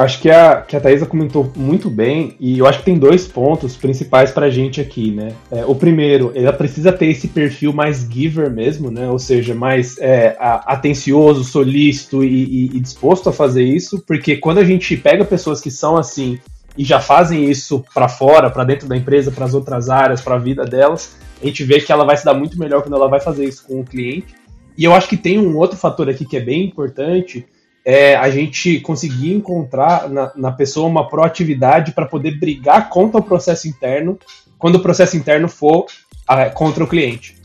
Acho 0.00 0.18
que 0.18 0.30
a, 0.30 0.62
que 0.62 0.74
a 0.74 0.80
Thaisa 0.80 1.04
comentou 1.04 1.52
muito 1.54 1.90
bem, 1.90 2.34
e 2.40 2.58
eu 2.58 2.66
acho 2.66 2.78
que 2.78 2.86
tem 2.86 2.98
dois 2.98 3.28
pontos 3.28 3.76
principais 3.76 4.30
para 4.30 4.46
a 4.46 4.50
gente 4.50 4.80
aqui, 4.80 5.10
né? 5.10 5.34
É, 5.50 5.62
o 5.66 5.74
primeiro, 5.74 6.32
ela 6.34 6.54
precisa 6.54 6.90
ter 6.90 7.08
esse 7.08 7.28
perfil 7.28 7.70
mais 7.70 8.08
giver 8.10 8.50
mesmo, 8.50 8.90
né? 8.90 9.10
Ou 9.10 9.18
seja, 9.18 9.54
mais 9.54 9.98
é, 9.98 10.34
atencioso, 10.40 11.44
solícito 11.44 12.24
e, 12.24 12.28
e, 12.28 12.64
e 12.76 12.80
disposto 12.80 13.28
a 13.28 13.32
fazer 13.32 13.62
isso, 13.62 14.02
porque 14.06 14.38
quando 14.38 14.56
a 14.56 14.64
gente 14.64 14.96
pega 14.96 15.22
pessoas 15.22 15.60
que 15.60 15.70
são 15.70 15.98
assim 15.98 16.38
e 16.78 16.82
já 16.82 16.98
fazem 16.98 17.50
isso 17.50 17.84
para 17.92 18.08
fora, 18.08 18.48
para 18.48 18.64
dentro 18.64 18.88
da 18.88 18.96
empresa, 18.96 19.30
para 19.30 19.44
as 19.44 19.52
outras 19.52 19.90
áreas, 19.90 20.22
para 20.22 20.36
a 20.36 20.38
vida 20.38 20.64
delas, 20.64 21.14
a 21.42 21.44
gente 21.44 21.62
vê 21.62 21.78
que 21.78 21.92
ela 21.92 22.06
vai 22.06 22.16
se 22.16 22.24
dar 22.24 22.32
muito 22.32 22.58
melhor 22.58 22.80
quando 22.80 22.96
ela 22.96 23.06
vai 23.06 23.20
fazer 23.20 23.44
isso 23.44 23.66
com 23.66 23.80
o 23.80 23.84
cliente. 23.84 24.34
E 24.78 24.84
eu 24.84 24.94
acho 24.94 25.10
que 25.10 25.16
tem 25.18 25.38
um 25.38 25.58
outro 25.58 25.76
fator 25.76 26.08
aqui 26.08 26.24
que 26.24 26.38
é 26.38 26.40
bem 26.40 26.64
importante, 26.64 27.44
é 27.84 28.14
a 28.14 28.28
gente 28.30 28.80
conseguir 28.80 29.32
encontrar 29.32 30.08
na, 30.08 30.32
na 30.36 30.52
pessoa 30.52 30.86
uma 30.86 31.08
proatividade 31.08 31.92
para 31.92 32.06
poder 32.06 32.38
brigar 32.38 32.88
contra 32.88 33.20
o 33.20 33.22
processo 33.22 33.68
interno, 33.68 34.18
quando 34.58 34.76
o 34.76 34.80
processo 34.80 35.16
interno 35.16 35.48
for 35.48 35.86
a, 36.26 36.50
contra 36.50 36.84
o 36.84 36.86
cliente. 36.86 37.36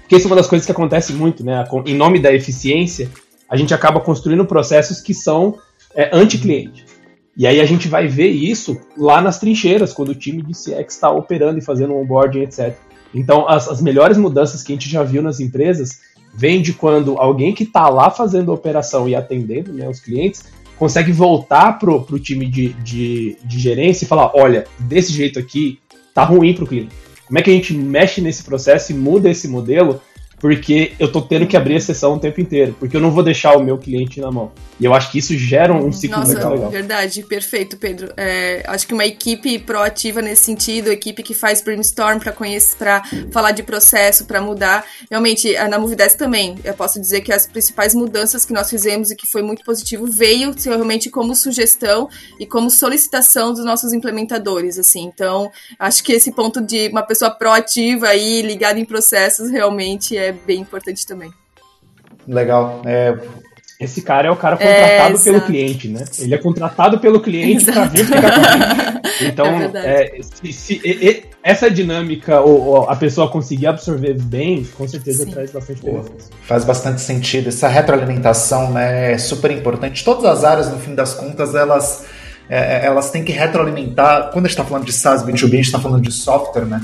Porque 0.00 0.16
isso 0.16 0.26
é 0.26 0.30
uma 0.30 0.36
das 0.36 0.46
coisas 0.46 0.66
que 0.66 0.72
acontece 0.72 1.12
muito, 1.12 1.44
né? 1.44 1.64
Em 1.86 1.94
nome 1.94 2.18
da 2.18 2.32
eficiência, 2.32 3.10
a 3.48 3.56
gente 3.56 3.72
acaba 3.72 4.00
construindo 4.00 4.44
processos 4.44 5.00
que 5.00 5.14
são 5.14 5.58
é, 5.94 6.10
anti-cliente. 6.12 6.84
E 7.36 7.46
aí 7.46 7.60
a 7.60 7.64
gente 7.64 7.88
vai 7.88 8.06
ver 8.06 8.28
isso 8.28 8.80
lá 8.96 9.20
nas 9.20 9.38
trincheiras, 9.38 9.92
quando 9.92 10.10
o 10.10 10.14
time 10.14 10.42
de 10.42 10.52
CX 10.52 10.94
está 10.94 11.10
operando 11.10 11.58
e 11.58 11.62
fazendo 11.62 11.94
onboarding, 11.94 12.42
etc. 12.42 12.76
Então, 13.14 13.48
as, 13.48 13.68
as 13.68 13.80
melhores 13.80 14.16
mudanças 14.16 14.62
que 14.62 14.72
a 14.72 14.76
gente 14.76 14.88
já 14.88 15.02
viu 15.02 15.22
nas 15.22 15.40
empresas 15.40 16.00
vem 16.36 16.60
de 16.60 16.72
quando 16.72 17.16
alguém 17.18 17.54
que 17.54 17.64
está 17.64 17.88
lá 17.88 18.10
fazendo 18.10 18.50
a 18.50 18.54
operação 18.54 19.08
e 19.08 19.14
atendendo 19.14 19.72
né, 19.72 19.88
os 19.88 20.00
clientes 20.00 20.44
consegue 20.76 21.12
voltar 21.12 21.78
pro, 21.78 22.02
pro 22.02 22.18
time 22.18 22.46
de, 22.46 22.72
de, 22.74 23.36
de 23.44 23.58
gerência 23.58 24.04
e 24.04 24.08
falar, 24.08 24.32
olha, 24.34 24.66
desse 24.78 25.12
jeito 25.12 25.38
aqui 25.38 25.78
tá 26.12 26.24
ruim 26.24 26.52
pro 26.52 26.66
cliente. 26.66 26.94
Como 27.26 27.38
é 27.38 27.42
que 27.42 27.50
a 27.50 27.54
gente 27.54 27.72
mexe 27.72 28.20
nesse 28.20 28.42
processo 28.42 28.92
e 28.92 28.94
muda 28.94 29.30
esse 29.30 29.48
modelo 29.48 30.00
porque 30.38 30.92
eu 30.98 31.10
tô 31.10 31.22
tendo 31.22 31.46
que 31.46 31.56
abrir 31.56 31.76
a 31.76 31.80
sessão 31.80 32.14
o 32.14 32.18
tempo 32.18 32.40
inteiro, 32.40 32.76
porque 32.78 32.96
eu 32.96 33.00
não 33.00 33.10
vou 33.10 33.22
deixar 33.22 33.56
o 33.56 33.62
meu 33.62 33.78
cliente 33.78 34.20
na 34.20 34.30
mão. 34.30 34.52
E 34.78 34.84
eu 34.84 34.92
acho 34.92 35.10
que 35.10 35.18
isso 35.18 35.36
gera 35.38 35.72
um 35.72 35.92
ciclo 35.92 36.18
Nossa, 36.18 36.32
muito 36.32 36.48
legal. 36.48 36.70
Verdade, 36.70 37.22
perfeito, 37.22 37.76
Pedro. 37.76 38.12
É, 38.16 38.62
acho 38.66 38.86
que 38.86 38.92
uma 38.92 39.06
equipe 39.06 39.58
proativa 39.60 40.20
nesse 40.20 40.42
sentido, 40.42 40.90
equipe 40.90 41.22
que 41.22 41.32
faz 41.32 41.62
brainstorm 41.62 42.18
para 42.18 42.32
conhecer, 42.32 42.76
para 42.76 43.02
falar 43.30 43.52
de 43.52 43.62
processo, 43.62 44.24
para 44.24 44.40
mudar. 44.40 44.84
Realmente, 45.10 45.52
na 45.68 45.78
Movidesk 45.78 46.18
também, 46.18 46.56
eu 46.64 46.74
posso 46.74 47.00
dizer 47.00 47.20
que 47.20 47.32
as 47.32 47.46
principais 47.46 47.94
mudanças 47.94 48.44
que 48.44 48.52
nós 48.52 48.68
fizemos 48.68 49.10
e 49.10 49.16
que 49.16 49.26
foi 49.26 49.42
muito 49.42 49.64
positivo 49.64 50.06
veio 50.06 50.54
realmente 50.64 51.08
como 51.08 51.34
sugestão 51.34 52.08
e 52.38 52.46
como 52.46 52.68
solicitação 52.68 53.52
dos 53.52 53.64
nossos 53.64 53.92
implementadores, 53.92 54.78
assim. 54.78 55.04
Então, 55.04 55.50
acho 55.78 56.02
que 56.02 56.12
esse 56.12 56.32
ponto 56.32 56.60
de 56.60 56.88
uma 56.88 57.02
pessoa 57.02 57.30
proativa 57.30 58.14
e 58.14 58.42
ligada 58.42 58.78
em 58.78 58.84
processos 58.84 59.50
realmente 59.50 60.16
é 60.16 60.33
bem 60.46 60.60
importante 60.60 61.06
também. 61.06 61.32
Legal. 62.26 62.82
É... 62.84 63.18
Esse 63.80 64.02
cara 64.02 64.28
é 64.28 64.30
o 64.30 64.36
cara 64.36 64.56
contratado 64.56 65.16
é, 65.16 65.24
pelo 65.24 65.40
cliente, 65.40 65.88
né? 65.88 66.04
Ele 66.18 66.34
é 66.34 66.38
contratado 66.38 66.98
pelo 67.00 67.20
cliente 67.20 67.64
para 67.64 67.84
vir 67.86 68.04
ficar 68.06 69.00
com 69.00 69.04
Então, 69.20 69.46
é, 69.74 70.20
se, 70.22 70.52
se, 70.52 70.80
e, 70.84 71.24
essa 71.42 71.70
dinâmica, 71.70 72.40
ou, 72.40 72.60
ou, 72.60 72.90
a 72.90 72.96
pessoa 72.96 73.28
conseguir 73.30 73.66
absorver 73.66 74.14
bem, 74.14 74.64
com 74.64 74.86
certeza 74.88 75.24
Sim. 75.24 75.30
traz 75.30 75.50
bastante 75.50 75.82
benefício. 75.82 76.30
Faz 76.42 76.64
bastante 76.64 77.00
sentido. 77.00 77.48
Essa 77.48 77.68
retroalimentação 77.68 78.72
né, 78.72 79.12
é 79.12 79.18
super 79.18 79.50
importante. 79.50 80.04
Todas 80.04 80.24
as 80.24 80.44
áreas, 80.44 80.70
no 80.70 80.78
fim 80.78 80.94
das 80.94 81.14
contas, 81.14 81.54
elas, 81.54 82.06
é, 82.48 82.78
é 82.78 82.86
elas 82.86 83.10
têm 83.10 83.24
que 83.24 83.32
retroalimentar. 83.32 84.30
Quando 84.30 84.46
a 84.46 84.48
gente 84.48 84.58
está 84.58 84.64
falando 84.64 84.86
de 84.86 84.92
SaaS 84.92 85.22
B2B, 85.24 85.44
a 85.44 85.56
gente 85.56 85.60
está 85.60 85.80
falando 85.80 86.02
de 86.02 86.12
software, 86.12 86.64
né? 86.64 86.80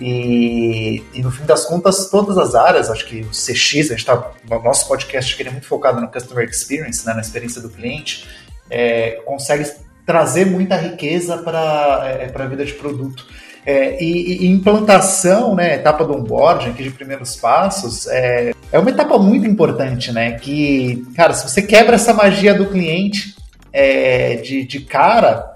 E, 0.00 1.04
e, 1.12 1.22
no 1.22 1.30
fim 1.30 1.44
das 1.44 1.66
contas, 1.66 2.08
todas 2.08 2.38
as 2.38 2.54
áreas, 2.54 2.90
acho 2.90 3.06
que 3.06 3.20
o 3.20 3.28
CX, 3.28 3.90
a 3.90 3.94
gente 3.94 4.06
tá, 4.06 4.32
o 4.50 4.58
nosso 4.60 4.88
podcast 4.88 5.34
aqui 5.34 5.46
é 5.46 5.50
muito 5.50 5.66
focado 5.66 6.00
no 6.00 6.08
Customer 6.08 6.48
Experience, 6.48 7.06
né, 7.06 7.12
na 7.12 7.20
experiência 7.20 7.60
do 7.60 7.68
cliente, 7.68 8.26
é, 8.70 9.20
consegue 9.26 9.70
trazer 10.06 10.46
muita 10.46 10.74
riqueza 10.76 11.36
para 11.38 12.02
é, 12.06 12.32
a 12.34 12.46
vida 12.46 12.64
de 12.64 12.72
produto. 12.72 13.26
É, 13.66 14.02
e, 14.02 14.44
e, 14.44 14.46
implantação, 14.48 15.54
né, 15.54 15.74
etapa 15.74 16.02
do 16.02 16.16
onboarding, 16.16 16.70
aqui 16.70 16.82
de 16.82 16.90
primeiros 16.90 17.36
passos, 17.36 18.06
é, 18.06 18.52
é 18.72 18.78
uma 18.78 18.88
etapa 18.88 19.18
muito 19.18 19.46
importante, 19.46 20.12
né? 20.12 20.32
Que, 20.32 21.04
cara, 21.14 21.34
se 21.34 21.46
você 21.46 21.60
quebra 21.60 21.96
essa 21.96 22.14
magia 22.14 22.54
do 22.54 22.66
cliente 22.66 23.36
é, 23.70 24.36
de, 24.36 24.64
de 24.64 24.80
cara, 24.80 25.49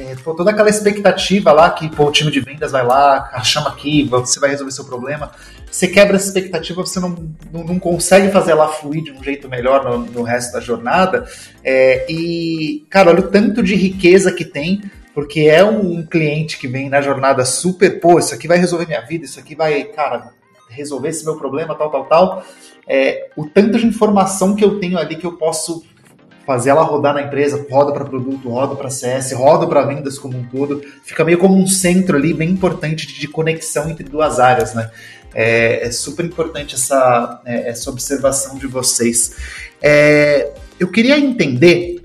é, 0.00 0.16
toda 0.24 0.50
aquela 0.50 0.70
expectativa 0.70 1.52
lá 1.52 1.68
que 1.70 1.88
pô, 1.94 2.06
o 2.06 2.10
time 2.10 2.30
de 2.30 2.40
vendas 2.40 2.72
vai 2.72 2.84
lá, 2.84 3.30
chama 3.44 3.68
aqui, 3.68 4.02
você 4.04 4.40
vai 4.40 4.50
resolver 4.50 4.72
seu 4.72 4.84
problema. 4.84 5.30
Você 5.70 5.86
quebra 5.86 6.16
essa 6.16 6.26
expectativa, 6.26 6.84
você 6.84 6.98
não, 6.98 7.10
não, 7.52 7.64
não 7.64 7.78
consegue 7.78 8.30
fazer 8.30 8.52
ela 8.52 8.68
fluir 8.68 9.04
de 9.04 9.12
um 9.12 9.22
jeito 9.22 9.48
melhor 9.48 9.84
no, 9.84 9.98
no 9.98 10.22
resto 10.22 10.52
da 10.52 10.60
jornada. 10.60 11.26
É, 11.62 12.06
e, 12.10 12.86
cara, 12.88 13.10
olha 13.10 13.20
o 13.20 13.28
tanto 13.28 13.62
de 13.62 13.74
riqueza 13.74 14.32
que 14.32 14.44
tem, 14.44 14.82
porque 15.14 15.40
é 15.42 15.62
um, 15.62 15.98
um 15.98 16.06
cliente 16.06 16.58
que 16.58 16.66
vem 16.66 16.88
na 16.88 17.00
jornada 17.00 17.44
super, 17.44 18.00
pô, 18.00 18.18
isso 18.18 18.34
aqui 18.34 18.48
vai 18.48 18.58
resolver 18.58 18.86
minha 18.86 19.02
vida, 19.02 19.24
isso 19.24 19.38
aqui 19.38 19.54
vai, 19.54 19.84
cara, 19.84 20.32
resolver 20.68 21.10
esse 21.10 21.24
meu 21.24 21.36
problema, 21.36 21.74
tal, 21.74 21.90
tal, 21.90 22.04
tal. 22.06 22.44
É, 22.88 23.28
o 23.36 23.46
tanto 23.46 23.78
de 23.78 23.86
informação 23.86 24.56
que 24.56 24.64
eu 24.64 24.80
tenho 24.80 24.98
ali 24.98 25.16
que 25.16 25.26
eu 25.26 25.36
posso 25.36 25.84
fazer 26.46 26.70
ela 26.70 26.82
rodar 26.82 27.14
na 27.14 27.22
empresa, 27.22 27.64
roda 27.70 27.92
para 27.92 28.04
produto, 28.04 28.48
roda 28.48 28.74
para 28.74 28.90
CS, 28.90 29.32
roda 29.32 29.66
para 29.66 29.82
vendas 29.82 30.18
como 30.18 30.38
um 30.38 30.44
todo, 30.44 30.82
fica 31.04 31.24
meio 31.24 31.38
como 31.38 31.56
um 31.56 31.66
centro 31.66 32.16
ali 32.16 32.34
bem 32.34 32.50
importante 32.50 33.06
de 33.06 33.28
conexão 33.28 33.88
entre 33.90 34.04
duas 34.04 34.40
áreas, 34.40 34.74
né? 34.74 34.90
É, 35.34 35.86
é 35.86 35.90
super 35.92 36.24
importante 36.24 36.74
essa, 36.74 37.40
é, 37.44 37.68
essa 37.68 37.88
observação 37.88 38.58
de 38.58 38.66
vocês. 38.66 39.36
É, 39.80 40.50
eu 40.78 40.88
queria 40.88 41.18
entender 41.18 42.02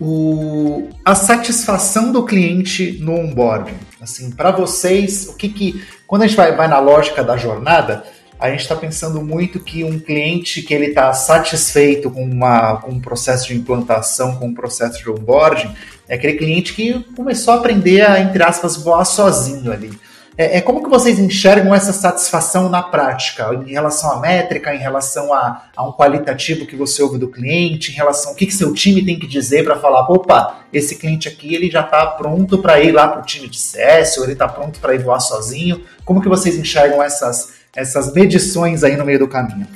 o, 0.00 0.88
a 1.04 1.14
satisfação 1.14 2.10
do 2.10 2.24
cliente 2.24 2.98
no 3.00 3.14
onboarding. 3.14 3.76
Assim, 4.00 4.30
para 4.30 4.50
vocês, 4.50 5.28
o 5.28 5.36
que 5.36 5.50
que 5.50 5.84
quando 6.06 6.22
a 6.22 6.26
gente 6.26 6.36
vai, 6.36 6.56
vai 6.56 6.66
na 6.66 6.80
lógica 6.80 7.22
da 7.22 7.36
jornada, 7.36 8.02
a 8.40 8.50
gente 8.50 8.60
está 8.60 8.74
pensando 8.74 9.20
muito 9.20 9.60
que 9.60 9.84
um 9.84 10.00
cliente 10.00 10.62
que 10.62 10.72
ele 10.72 10.86
está 10.86 11.12
satisfeito 11.12 12.10
com, 12.10 12.24
uma, 12.24 12.78
com 12.78 12.92
um 12.92 13.00
processo 13.00 13.48
de 13.48 13.54
implantação, 13.54 14.36
com 14.36 14.46
um 14.46 14.54
processo 14.54 15.02
de 15.02 15.10
onboarding, 15.10 15.70
é 16.08 16.14
aquele 16.14 16.38
cliente 16.38 16.72
que 16.72 17.04
começou 17.14 17.52
a 17.52 17.58
aprender 17.58 18.00
a, 18.00 18.18
entre 18.18 18.42
aspas, 18.42 18.78
voar 18.78 19.04
sozinho 19.04 19.70
ali. 19.70 19.90
É, 20.38 20.56
é 20.56 20.60
como 20.62 20.82
que 20.82 20.88
vocês 20.88 21.18
enxergam 21.18 21.74
essa 21.74 21.92
satisfação 21.92 22.70
na 22.70 22.82
prática, 22.82 23.52
em 23.54 23.72
relação 23.72 24.10
à 24.10 24.20
métrica, 24.20 24.74
em 24.74 24.78
relação 24.78 25.34
a, 25.34 25.64
a 25.76 25.86
um 25.86 25.92
qualitativo 25.92 26.64
que 26.64 26.74
você 26.74 27.02
ouve 27.02 27.18
do 27.18 27.28
cliente, 27.28 27.92
em 27.92 27.94
relação 27.94 28.30
ao 28.30 28.36
que, 28.36 28.46
que 28.46 28.54
seu 28.54 28.72
time 28.72 29.04
tem 29.04 29.18
que 29.18 29.26
dizer 29.26 29.64
para 29.64 29.78
falar, 29.78 30.10
opa, 30.10 30.60
esse 30.72 30.96
cliente 30.96 31.28
aqui 31.28 31.54
ele 31.54 31.70
já 31.70 31.82
está 31.82 32.06
pronto 32.06 32.56
para 32.56 32.80
ir 32.80 32.90
lá 32.92 33.06
para 33.06 33.20
o 33.20 33.24
time 33.24 33.48
de 33.48 33.58
CS, 33.58 34.16
ou 34.16 34.24
ele 34.24 34.32
está 34.32 34.48
pronto 34.48 34.80
para 34.80 34.94
ir 34.94 35.02
voar 35.02 35.20
sozinho. 35.20 35.84
Como 36.06 36.22
que 36.22 36.28
vocês 36.28 36.56
enxergam 36.56 37.02
essas 37.02 37.59
essas 37.74 38.12
medições 38.12 38.82
aí 38.82 38.96
no 38.96 39.04
meio 39.04 39.18
do 39.18 39.28
caminho? 39.28 39.66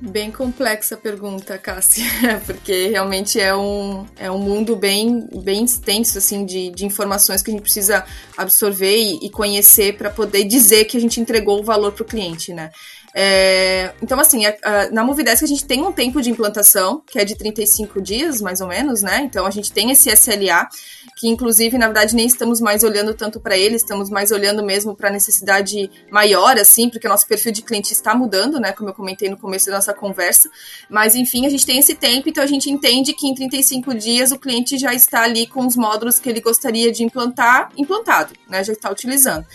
Bem 0.00 0.30
complexa 0.30 0.94
a 0.94 0.98
pergunta, 0.98 1.58
Cássia, 1.58 2.04
porque 2.46 2.86
realmente 2.86 3.40
é 3.40 3.54
um, 3.54 4.06
é 4.16 4.30
um 4.30 4.38
mundo 4.38 4.76
bem, 4.76 5.28
bem 5.42 5.64
extenso 5.64 6.18
assim, 6.18 6.46
de, 6.46 6.70
de 6.70 6.86
informações 6.86 7.42
que 7.42 7.50
a 7.50 7.52
gente 7.52 7.62
precisa 7.62 8.04
absorver 8.36 8.96
e, 8.96 9.26
e 9.26 9.30
conhecer 9.30 9.96
para 9.96 10.08
poder 10.08 10.44
dizer 10.44 10.84
que 10.84 10.96
a 10.96 11.00
gente 11.00 11.20
entregou 11.20 11.58
o 11.58 11.64
valor 11.64 11.90
para 11.90 12.04
o 12.04 12.06
cliente, 12.06 12.54
né? 12.54 12.70
É, 13.14 13.92
então, 14.02 14.20
assim, 14.20 14.44
a, 14.44 14.54
a, 14.62 14.90
na 14.90 15.02
Movidesk 15.02 15.42
a 15.42 15.48
gente 15.48 15.64
tem 15.64 15.82
um 15.82 15.92
tempo 15.92 16.20
de 16.20 16.30
implantação, 16.30 17.02
que 17.06 17.18
é 17.18 17.24
de 17.24 17.34
35 17.34 18.00
dias, 18.02 18.40
mais 18.40 18.60
ou 18.60 18.68
menos, 18.68 19.02
né? 19.02 19.22
Então 19.22 19.46
a 19.46 19.50
gente 19.50 19.72
tem 19.72 19.90
esse 19.90 20.10
SLA, 20.10 20.68
que 21.16 21.26
inclusive, 21.28 21.78
na 21.78 21.86
verdade, 21.86 22.14
nem 22.14 22.26
estamos 22.26 22.60
mais 22.60 22.84
olhando 22.84 23.14
tanto 23.14 23.40
para 23.40 23.56
ele, 23.56 23.76
estamos 23.76 24.10
mais 24.10 24.30
olhando 24.30 24.62
mesmo 24.62 24.94
para 24.94 25.08
a 25.08 25.12
necessidade 25.12 25.90
maior, 26.10 26.58
assim, 26.58 26.88
porque 26.90 27.06
o 27.06 27.10
nosso 27.10 27.26
perfil 27.26 27.50
de 27.50 27.62
cliente 27.62 27.92
está 27.92 28.14
mudando, 28.14 28.60
né? 28.60 28.72
Como 28.72 28.90
eu 28.90 28.94
comentei 28.94 29.28
no 29.28 29.36
começo 29.36 29.66
da 29.66 29.76
nossa 29.76 29.94
conversa. 29.94 30.50
Mas, 30.88 31.14
enfim, 31.14 31.46
a 31.46 31.50
gente 31.50 31.64
tem 31.64 31.78
esse 31.78 31.94
tempo, 31.94 32.28
então 32.28 32.44
a 32.44 32.46
gente 32.46 32.70
entende 32.70 33.14
que 33.14 33.26
em 33.26 33.34
35 33.34 33.94
dias 33.94 34.32
o 34.32 34.38
cliente 34.38 34.76
já 34.76 34.92
está 34.92 35.22
ali 35.22 35.46
com 35.46 35.66
os 35.66 35.76
módulos 35.76 36.18
que 36.18 36.28
ele 36.28 36.40
gostaria 36.40 36.92
de 36.92 37.02
implantar, 37.02 37.70
implantado, 37.76 38.34
né? 38.48 38.62
Já 38.62 38.74
está 38.74 38.90
utilizando. 38.90 39.46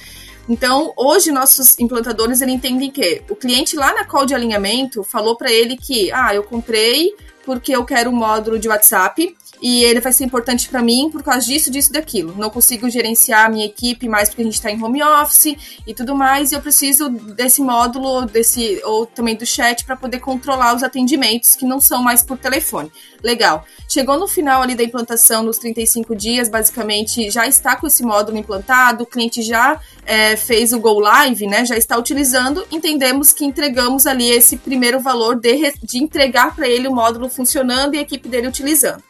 Então, 0.48 0.94
hoje 0.98 1.32
nossos 1.32 1.80
implantadores 1.80 2.42
ele 2.42 2.52
entendem 2.52 2.92
que 2.92 3.24
o 3.30 3.36
cliente 3.36 3.76
lá 3.76 3.94
na 3.94 4.04
call 4.04 4.26
de 4.26 4.36
alinhamento 4.36 5.04
falou 5.04 5.38
para 5.38 5.52
ele 5.52 5.78
que, 5.78 6.12
ah, 6.12 6.36
eu 6.36 6.44
comprei 6.44 7.14
porque 7.46 7.76
eu 7.76 7.86
quero 7.86 8.10
um 8.10 8.16
módulo 8.16 8.60
de 8.60 8.68
WhatsApp 8.68 9.36
e 9.64 9.82
ele 9.86 10.02
vai 10.02 10.12
ser 10.12 10.26
importante 10.26 10.68
para 10.68 10.82
mim 10.82 11.10
por 11.10 11.24
causa 11.24 11.48
disso, 11.48 11.72
disso, 11.72 11.94
daquilo. 11.94 12.36
Não 12.38 12.50
consigo 12.50 12.90
gerenciar 12.90 13.46
a 13.46 13.50
minha 13.50 13.66
equipe 13.66 14.10
mais 14.10 14.28
porque 14.28 14.42
a 14.42 14.46
gente 14.46 14.56
está 14.56 14.70
em 14.70 14.84
home 14.84 15.02
office 15.02 15.56
e 15.88 15.94
tudo 15.94 16.14
mais, 16.14 16.52
e 16.52 16.56
eu 16.56 16.62
preciso 16.62 17.10
desse 17.10 17.62
módulo, 17.62 18.26
desse 18.26 18.82
ou 18.84 19.06
também 19.06 19.38
do 19.38 19.46
chat 19.46 19.86
para 19.86 19.96
poder 19.96 20.20
controlar 20.20 20.76
os 20.76 20.84
atendimentos 20.84 21.56
que 21.56 21.66
não 21.66 21.80
são 21.80 22.04
mais 22.04 22.22
por 22.22 22.38
telefone. 22.38 22.92
Legal. 23.24 23.66
Chegou 23.88 24.20
no 24.20 24.28
final 24.28 24.62
ali 24.62 24.76
da 24.76 24.84
implantação, 24.84 25.44
nos 25.44 25.58
35 25.58 26.14
dias, 26.14 26.50
basicamente 26.50 27.32
já 27.32 27.48
está 27.48 27.78
com 27.78 27.88
esse 27.88 28.04
módulo 28.04 28.38
implantado, 28.38 29.06
o 29.06 29.08
cliente 29.08 29.42
já 29.42 29.80
é, 30.06 30.36
fez 30.36 30.74
o 30.74 30.80
Go 30.80 31.00
Live, 31.00 31.48
né? 31.48 31.64
Já 31.64 31.78
está 31.78 31.98
utilizando, 31.98 32.68
entendemos 32.70 33.32
que 33.32 33.46
entregamos 33.46 34.06
ali 34.06 34.30
esse 34.30 34.58
primeiro 34.58 35.00
valor 35.00 35.40
de, 35.40 35.72
de 35.82 36.00
entregar 36.00 36.54
para 36.54 36.68
ele 36.68 36.86
o 36.86 36.94
módulo 36.94 37.30
funcionando 37.30 37.96
e 37.96 38.00
a 38.00 38.02
equipe 38.02 38.28
dele 38.28 38.50
utilizando. 38.50 39.02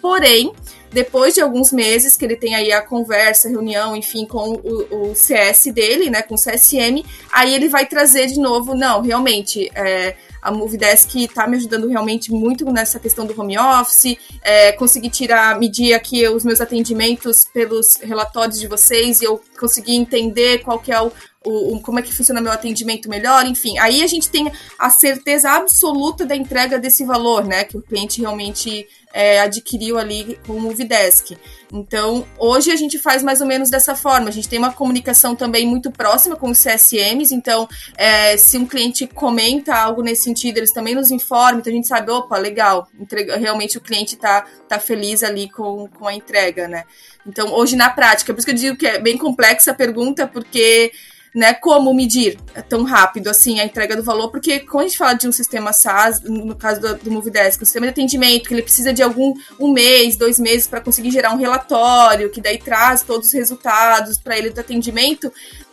Porém, 0.00 0.52
depois 0.90 1.34
de 1.34 1.40
alguns 1.40 1.72
meses 1.72 2.16
que 2.16 2.24
ele 2.24 2.36
tem 2.36 2.54
aí 2.54 2.72
a 2.72 2.80
conversa, 2.80 3.48
reunião, 3.48 3.96
enfim, 3.96 4.24
com 4.26 4.52
o, 4.52 5.10
o 5.10 5.14
CS 5.14 5.66
dele, 5.72 6.08
né, 6.08 6.22
com 6.22 6.34
o 6.34 6.38
CSM, 6.38 7.04
aí 7.32 7.54
ele 7.54 7.68
vai 7.68 7.86
trazer 7.86 8.26
de 8.26 8.38
novo, 8.38 8.74
não, 8.74 9.02
realmente, 9.02 9.70
é, 9.74 10.16
a 10.40 10.50
Movidesk 10.52 11.16
está 11.16 11.46
me 11.48 11.56
ajudando 11.56 11.88
realmente 11.88 12.30
muito 12.30 12.64
nessa 12.66 13.00
questão 13.00 13.26
do 13.26 13.38
home 13.38 13.58
office, 13.58 14.16
é, 14.42 14.70
consegui 14.72 15.10
tirar, 15.10 15.58
medir 15.58 15.92
aqui 15.92 16.26
os 16.28 16.44
meus 16.44 16.60
atendimentos 16.60 17.44
pelos 17.44 17.96
relatórios 17.96 18.60
de 18.60 18.68
vocês 18.68 19.20
e 19.20 19.24
eu 19.24 19.42
consegui 19.58 19.94
entender 19.94 20.58
qual 20.58 20.78
que 20.78 20.92
é 20.92 21.00
o, 21.00 21.12
o, 21.44 21.80
como 21.80 21.98
é 21.98 22.02
que 22.02 22.12
funciona 22.12 22.40
meu 22.40 22.52
atendimento 22.52 23.08
melhor, 23.08 23.46
enfim. 23.46 23.78
Aí 23.78 24.02
a 24.02 24.06
gente 24.06 24.28
tem 24.28 24.50
a 24.78 24.90
certeza 24.90 25.50
absoluta 25.50 26.26
da 26.26 26.34
entrega 26.34 26.78
desse 26.78 27.04
valor, 27.04 27.44
né? 27.44 27.64
Que 27.64 27.76
o 27.76 27.82
cliente 27.82 28.20
realmente 28.20 28.86
é, 29.12 29.40
adquiriu 29.40 29.98
ali 29.98 30.38
com 30.46 30.54
o 30.54 30.60
Movidesk. 30.60 31.36
Então, 31.72 32.26
hoje 32.38 32.70
a 32.70 32.76
gente 32.76 32.98
faz 32.98 33.22
mais 33.22 33.40
ou 33.40 33.46
menos 33.46 33.70
dessa 33.70 33.94
forma. 33.94 34.28
A 34.28 34.32
gente 34.32 34.48
tem 34.48 34.58
uma 34.58 34.72
comunicação 34.72 35.34
também 35.34 35.66
muito 35.66 35.90
próxima 35.90 36.36
com 36.36 36.50
os 36.50 36.62
CSMs, 36.62 37.34
então, 37.34 37.68
é, 37.96 38.36
se 38.36 38.58
um 38.58 38.66
cliente 38.66 39.06
comenta 39.06 39.74
algo 39.74 40.02
nesse 40.02 40.24
sentido, 40.24 40.58
eles 40.58 40.72
também 40.72 40.94
nos 40.94 41.10
informam, 41.10 41.60
então 41.60 41.72
a 41.72 41.76
gente 41.76 41.88
sabe, 41.88 42.10
opa, 42.10 42.36
legal, 42.36 42.88
entrega, 42.98 43.36
realmente 43.36 43.78
o 43.78 43.80
cliente 43.80 44.14
está 44.14 44.44
tá 44.68 44.78
feliz 44.78 45.22
ali 45.22 45.50
com, 45.50 45.88
com 45.88 46.06
a 46.06 46.14
entrega, 46.14 46.68
né? 46.68 46.84
Então, 47.26 47.52
hoje 47.52 47.74
na 47.74 47.90
prática, 47.90 48.32
por 48.32 48.38
isso 48.38 48.46
que 48.46 48.52
eu 48.52 48.56
digo 48.56 48.76
que 48.76 48.86
é 48.86 49.00
bem 49.00 49.18
complexa 49.46 49.70
a 49.70 49.74
pergunta, 49.74 50.26
porque 50.26 50.92
né, 51.34 51.52
como 51.54 51.92
medir 51.94 52.38
tão 52.68 52.82
rápido 52.82 53.28
assim 53.28 53.60
a 53.60 53.64
entrega 53.64 53.94
do 53.94 54.02
valor, 54.02 54.30
porque 54.30 54.60
quando 54.60 54.84
a 54.84 54.88
gente 54.88 54.98
fala 54.98 55.12
de 55.14 55.28
um 55.28 55.32
sistema 55.32 55.72
SaaS, 55.72 56.22
no 56.22 56.56
caso 56.56 56.80
do, 56.80 56.94
do 56.96 57.10
Movidesk, 57.10 57.62
um 57.62 57.66
sistema 57.66 57.86
de 57.86 57.90
atendimento, 57.90 58.48
que 58.48 58.54
ele 58.54 58.62
precisa 58.62 58.92
de 58.92 59.02
algum 59.02 59.34
um 59.60 59.70
mês, 59.70 60.16
dois 60.16 60.38
meses 60.38 60.66
para 60.66 60.80
conseguir 60.80 61.10
gerar 61.10 61.32
um 61.32 61.36
relatório, 61.36 62.30
que 62.30 62.40
daí 62.40 62.58
traz 62.58 63.02
todos 63.02 63.28
os 63.28 63.32
resultados 63.34 64.18
para 64.18 64.36
ele 64.36 64.50
do 64.50 64.60
atendimento, 64.60 65.30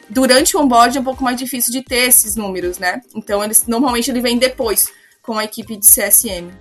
durante 0.10 0.56
o 0.56 0.60
onboard 0.60 0.98
é 0.98 1.02
um 1.02 1.04
pouco 1.04 1.24
mais 1.24 1.38
difícil 1.38 1.72
de 1.72 1.82
ter 1.82 2.10
esses 2.10 2.36
números, 2.36 2.78
né? 2.78 3.02
Então, 3.16 3.42
eles 3.44 3.66
normalmente 3.66 4.12
ele 4.12 4.20
vem 4.20 4.38
depois 4.38 4.90
com 5.22 5.38
a 5.38 5.46
equipe 5.46 5.78
de 5.78 5.86
CSM. 5.86 6.52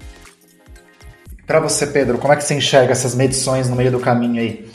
Para 1.44 1.59
você, 1.59 1.88
Pedro, 1.88 2.18
como 2.18 2.33
é 2.33 2.37
que 2.37 2.44
você 2.44 2.55
enxerga 2.55 2.92
essas 2.92 3.16
medições 3.16 3.68
no 3.68 3.75
meio 3.75 3.90
do 3.90 3.98
caminho 3.98 4.40
aí? 4.40 4.70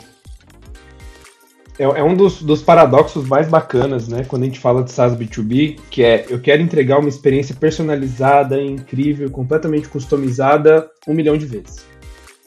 É, 1.78 1.84
é 1.84 2.02
um 2.02 2.14
dos, 2.14 2.42
dos, 2.42 2.60
paradoxos 2.60 3.26
mais 3.26 3.48
bacanas, 3.48 4.08
né? 4.08 4.24
Quando 4.26 4.42
a 4.42 4.46
gente 4.46 4.58
fala 4.58 4.82
de 4.82 4.90
SaaS 4.90 5.14
B2B, 5.14 5.78
que 5.90 6.02
é 6.02 6.26
eu 6.28 6.40
quero 6.40 6.60
entregar 6.60 6.98
uma 6.98 7.08
experiência 7.08 7.54
personalizada, 7.54 8.60
incrível, 8.60 9.30
completamente 9.30 9.88
customizada 9.88 10.90
um 11.06 11.14
milhão 11.14 11.38
de 11.38 11.46
vezes, 11.46 11.86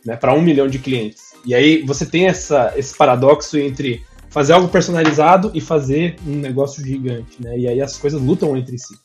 né? 0.06 0.16
Para 0.16 0.34
um 0.34 0.42
milhão 0.42 0.68
de 0.68 0.80
clientes. 0.80 1.32
E 1.46 1.56
aí 1.56 1.82
você 1.84 2.06
tem 2.06 2.28
essa, 2.28 2.74
esse 2.76 2.96
paradoxo 2.96 3.58
entre 3.58 4.04
fazer 4.30 4.54
algo 4.54 4.68
personalizado 4.68 5.52
e 5.54 5.62
fazer 5.62 6.16
um 6.28 6.36
negócio 6.36 6.84
gigante, 6.86 7.42
né? 7.42 7.58
E 7.58 7.68
aí 7.68 7.82
as 7.82 7.98
coisas 7.98 8.22
lutam 8.22 8.56
entre 8.58 8.78
si. 8.78 8.96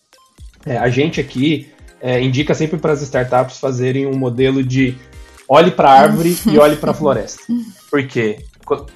É, 0.65 0.77
a 0.77 0.89
gente 0.89 1.21
aqui 1.21 1.69
é, 2.01 2.21
indica 2.21 2.53
sempre 2.53 2.79
para 2.79 2.93
as 2.93 3.03
startups 3.03 3.59
fazerem 3.59 4.07
um 4.07 4.17
modelo 4.17 4.63
de 4.63 4.97
olhe 5.49 5.71
para 5.71 5.91
a 5.91 6.01
árvore 6.01 6.37
e 6.47 6.59
olhe 6.59 6.77
para 6.77 6.91
a 6.91 6.95
floresta. 6.95 7.43
Por 7.89 8.05
quê? 8.07 8.39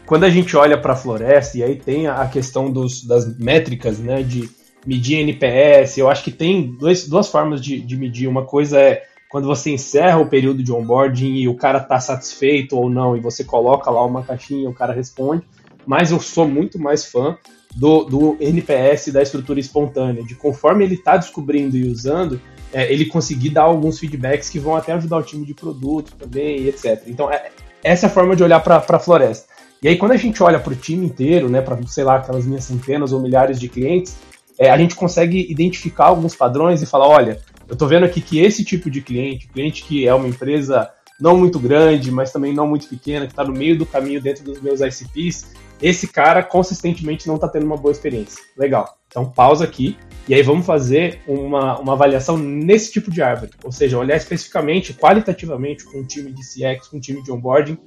Quando 0.04 0.24
a 0.24 0.30
gente 0.30 0.56
olha 0.56 0.76
para 0.76 0.94
a 0.94 0.96
floresta, 0.96 1.56
e 1.56 1.62
aí 1.62 1.76
tem 1.76 2.08
a 2.08 2.26
questão 2.26 2.70
dos, 2.70 3.04
das 3.04 3.38
métricas, 3.38 3.98
né, 3.98 4.22
de 4.22 4.50
medir 4.84 5.18
NPS, 5.18 5.98
eu 5.98 6.08
acho 6.08 6.24
que 6.24 6.32
tem 6.32 6.72
dois, 6.72 7.06
duas 7.06 7.28
formas 7.28 7.60
de, 7.60 7.80
de 7.80 7.96
medir. 7.96 8.26
Uma 8.26 8.44
coisa 8.44 8.80
é 8.80 9.04
quando 9.30 9.46
você 9.46 9.70
encerra 9.70 10.18
o 10.18 10.26
período 10.26 10.62
de 10.62 10.72
onboarding 10.72 11.34
e 11.36 11.48
o 11.48 11.54
cara 11.54 11.78
está 11.78 12.00
satisfeito 12.00 12.76
ou 12.76 12.90
não, 12.90 13.16
e 13.16 13.20
você 13.20 13.44
coloca 13.44 13.90
lá 13.90 14.04
uma 14.04 14.22
caixinha 14.22 14.64
e 14.64 14.66
o 14.66 14.74
cara 14.74 14.92
responde. 14.92 15.42
Mas 15.86 16.10
eu 16.10 16.20
sou 16.20 16.48
muito 16.48 16.78
mais 16.78 17.06
fã 17.06 17.38
do, 17.74 18.04
do 18.04 18.36
NPS 18.40 19.12
da 19.12 19.22
estrutura 19.22 19.60
espontânea, 19.60 20.24
de 20.24 20.34
conforme 20.34 20.84
ele 20.84 20.94
está 20.94 21.16
descobrindo 21.16 21.76
e 21.76 21.88
usando, 21.88 22.40
é, 22.72 22.92
ele 22.92 23.06
conseguir 23.06 23.50
dar 23.50 23.62
alguns 23.62 23.98
feedbacks 23.98 24.50
que 24.50 24.58
vão 24.58 24.74
até 24.74 24.92
ajudar 24.92 25.18
o 25.18 25.22
time 25.22 25.46
de 25.46 25.54
produto 25.54 26.12
também, 26.18 26.66
etc. 26.66 27.02
Então, 27.06 27.30
é, 27.30 27.50
essa 27.82 28.06
é 28.06 28.08
a 28.08 28.12
forma 28.12 28.34
de 28.34 28.42
olhar 28.42 28.60
para 28.60 28.76
a 28.76 28.98
floresta. 28.98 29.48
E 29.82 29.88
aí, 29.88 29.96
quando 29.96 30.12
a 30.12 30.16
gente 30.16 30.42
olha 30.42 30.58
para 30.58 30.72
o 30.72 30.76
time 30.76 31.06
inteiro, 31.06 31.48
né, 31.48 31.62
para, 31.62 31.78
sei 31.86 32.04
lá, 32.04 32.16
aquelas 32.16 32.44
minhas 32.44 32.64
centenas 32.64 33.12
ou 33.12 33.20
milhares 33.20 33.58
de 33.58 33.68
clientes, 33.68 34.16
é, 34.58 34.70
a 34.70 34.76
gente 34.76 34.94
consegue 34.94 35.50
identificar 35.50 36.06
alguns 36.06 36.34
padrões 36.34 36.82
e 36.82 36.86
falar: 36.86 37.08
olha, 37.08 37.40
eu 37.66 37.72
estou 37.72 37.88
vendo 37.88 38.04
aqui 38.04 38.20
que 38.20 38.38
esse 38.40 38.62
tipo 38.62 38.90
de 38.90 39.00
cliente, 39.00 39.48
cliente 39.48 39.82
que 39.84 40.06
é 40.06 40.12
uma 40.12 40.28
empresa 40.28 40.90
não 41.18 41.36
muito 41.36 41.58
grande, 41.58 42.10
mas 42.10 42.32
também 42.32 42.52
não 42.52 42.66
muito 42.66 42.88
pequena, 42.88 43.26
que 43.26 43.32
está 43.32 43.44
no 43.44 43.52
meio 43.52 43.76
do 43.76 43.86
caminho 43.86 44.20
dentro 44.20 44.42
dos 44.44 44.60
meus 44.60 44.80
ICPs, 44.80 45.52
esse 45.80 46.08
cara 46.08 46.42
consistentemente 46.42 47.26
não 47.26 47.36
está 47.36 47.48
tendo 47.48 47.64
uma 47.64 47.76
boa 47.76 47.92
experiência. 47.92 48.42
Legal. 48.56 48.98
Então, 49.06 49.30
pausa 49.30 49.64
aqui 49.64 49.96
e 50.28 50.34
aí 50.34 50.42
vamos 50.42 50.64
fazer 50.64 51.20
uma, 51.26 51.78
uma 51.78 51.92
avaliação 51.94 52.38
nesse 52.38 52.92
tipo 52.92 53.10
de 53.10 53.20
árvore. 53.22 53.52
Ou 53.64 53.72
seja, 53.72 53.98
olhar 53.98 54.16
especificamente, 54.16 54.94
qualitativamente, 54.94 55.84
com 55.84 55.98
um 55.98 56.04
time 56.04 56.32
de 56.32 56.42
CX, 56.42 56.88
com 56.88 56.98
um 56.98 57.00
time 57.00 57.22
de 57.22 57.32
onboarding, 57.32 57.78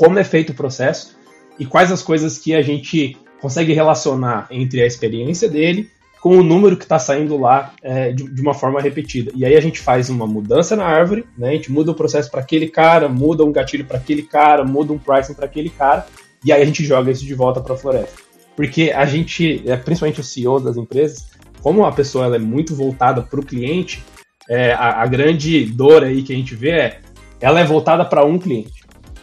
como 0.00 0.18
é 0.18 0.24
feito 0.24 0.52
o 0.52 0.54
processo 0.54 1.14
e 1.58 1.66
quais 1.66 1.92
as 1.92 2.02
coisas 2.02 2.38
que 2.38 2.54
a 2.54 2.62
gente 2.62 3.18
consegue 3.38 3.74
relacionar 3.74 4.46
entre 4.50 4.80
a 4.80 4.86
experiência 4.86 5.46
dele 5.46 5.90
com 6.22 6.38
o 6.38 6.42
número 6.42 6.74
que 6.74 6.84
está 6.84 6.98
saindo 6.98 7.36
lá 7.36 7.74
é, 7.82 8.10
de, 8.10 8.24
de, 8.24 8.40
uma 8.40 8.54
forma 8.54 8.80
repetida. 8.80 9.30
E 9.34 9.44
aí 9.44 9.54
a 9.54 9.60
gente 9.60 9.78
faz 9.78 10.08
uma 10.08 10.26
mudança 10.26 10.74
na 10.74 10.86
árvore, 10.86 11.26
né? 11.36 11.50
a 11.50 11.52
gente 11.52 11.70
muda 11.70 11.90
o 11.90 11.94
processo 11.94 12.30
para 12.30 12.40
aquele 12.40 12.68
cara, 12.68 13.10
muda 13.10 13.44
um 13.44 13.52
gatilho 13.52 13.84
para 13.84 13.98
aquele 13.98 14.22
cara, 14.22 14.64
muda 14.64 14.90
um 14.90 14.98
pricing 14.98 15.34
para 15.34 15.44
aquele 15.44 15.68
cara, 15.68 16.06
e 16.42 16.50
aí 16.50 16.62
a 16.62 16.64
gente 16.64 16.82
joga 16.82 17.10
isso 17.10 17.26
de 17.26 17.34
volta 17.34 17.60
para 17.60 17.74
a 17.74 17.78
floresta. 17.78 18.22
Porque 18.56 18.92
a 18.94 19.04
gente, 19.04 19.62
é, 19.66 19.76
principalmente 19.76 20.20
o 20.20 20.24
CEO 20.24 20.60
das 20.60 20.78
empresas, 20.78 21.28
como 21.60 21.84
a 21.84 21.92
pessoa 21.92 22.34
é 22.34 22.38
muito 22.38 22.74
voltada 22.74 23.20
para 23.20 23.40
o 23.40 23.44
cliente, 23.44 24.02
é, 24.48 24.72
a, 24.72 25.02
a 25.02 25.06
grande 25.06 25.66
dor 25.66 26.04
aí 26.04 26.22
que 26.22 26.32
a 26.32 26.36
gente 26.36 26.54
vê 26.54 26.70
é 26.70 27.00
ela 27.38 27.60
é 27.60 27.64
voltada 27.64 28.04
para 28.04 28.24
um 28.24 28.38
cliente 28.38 28.79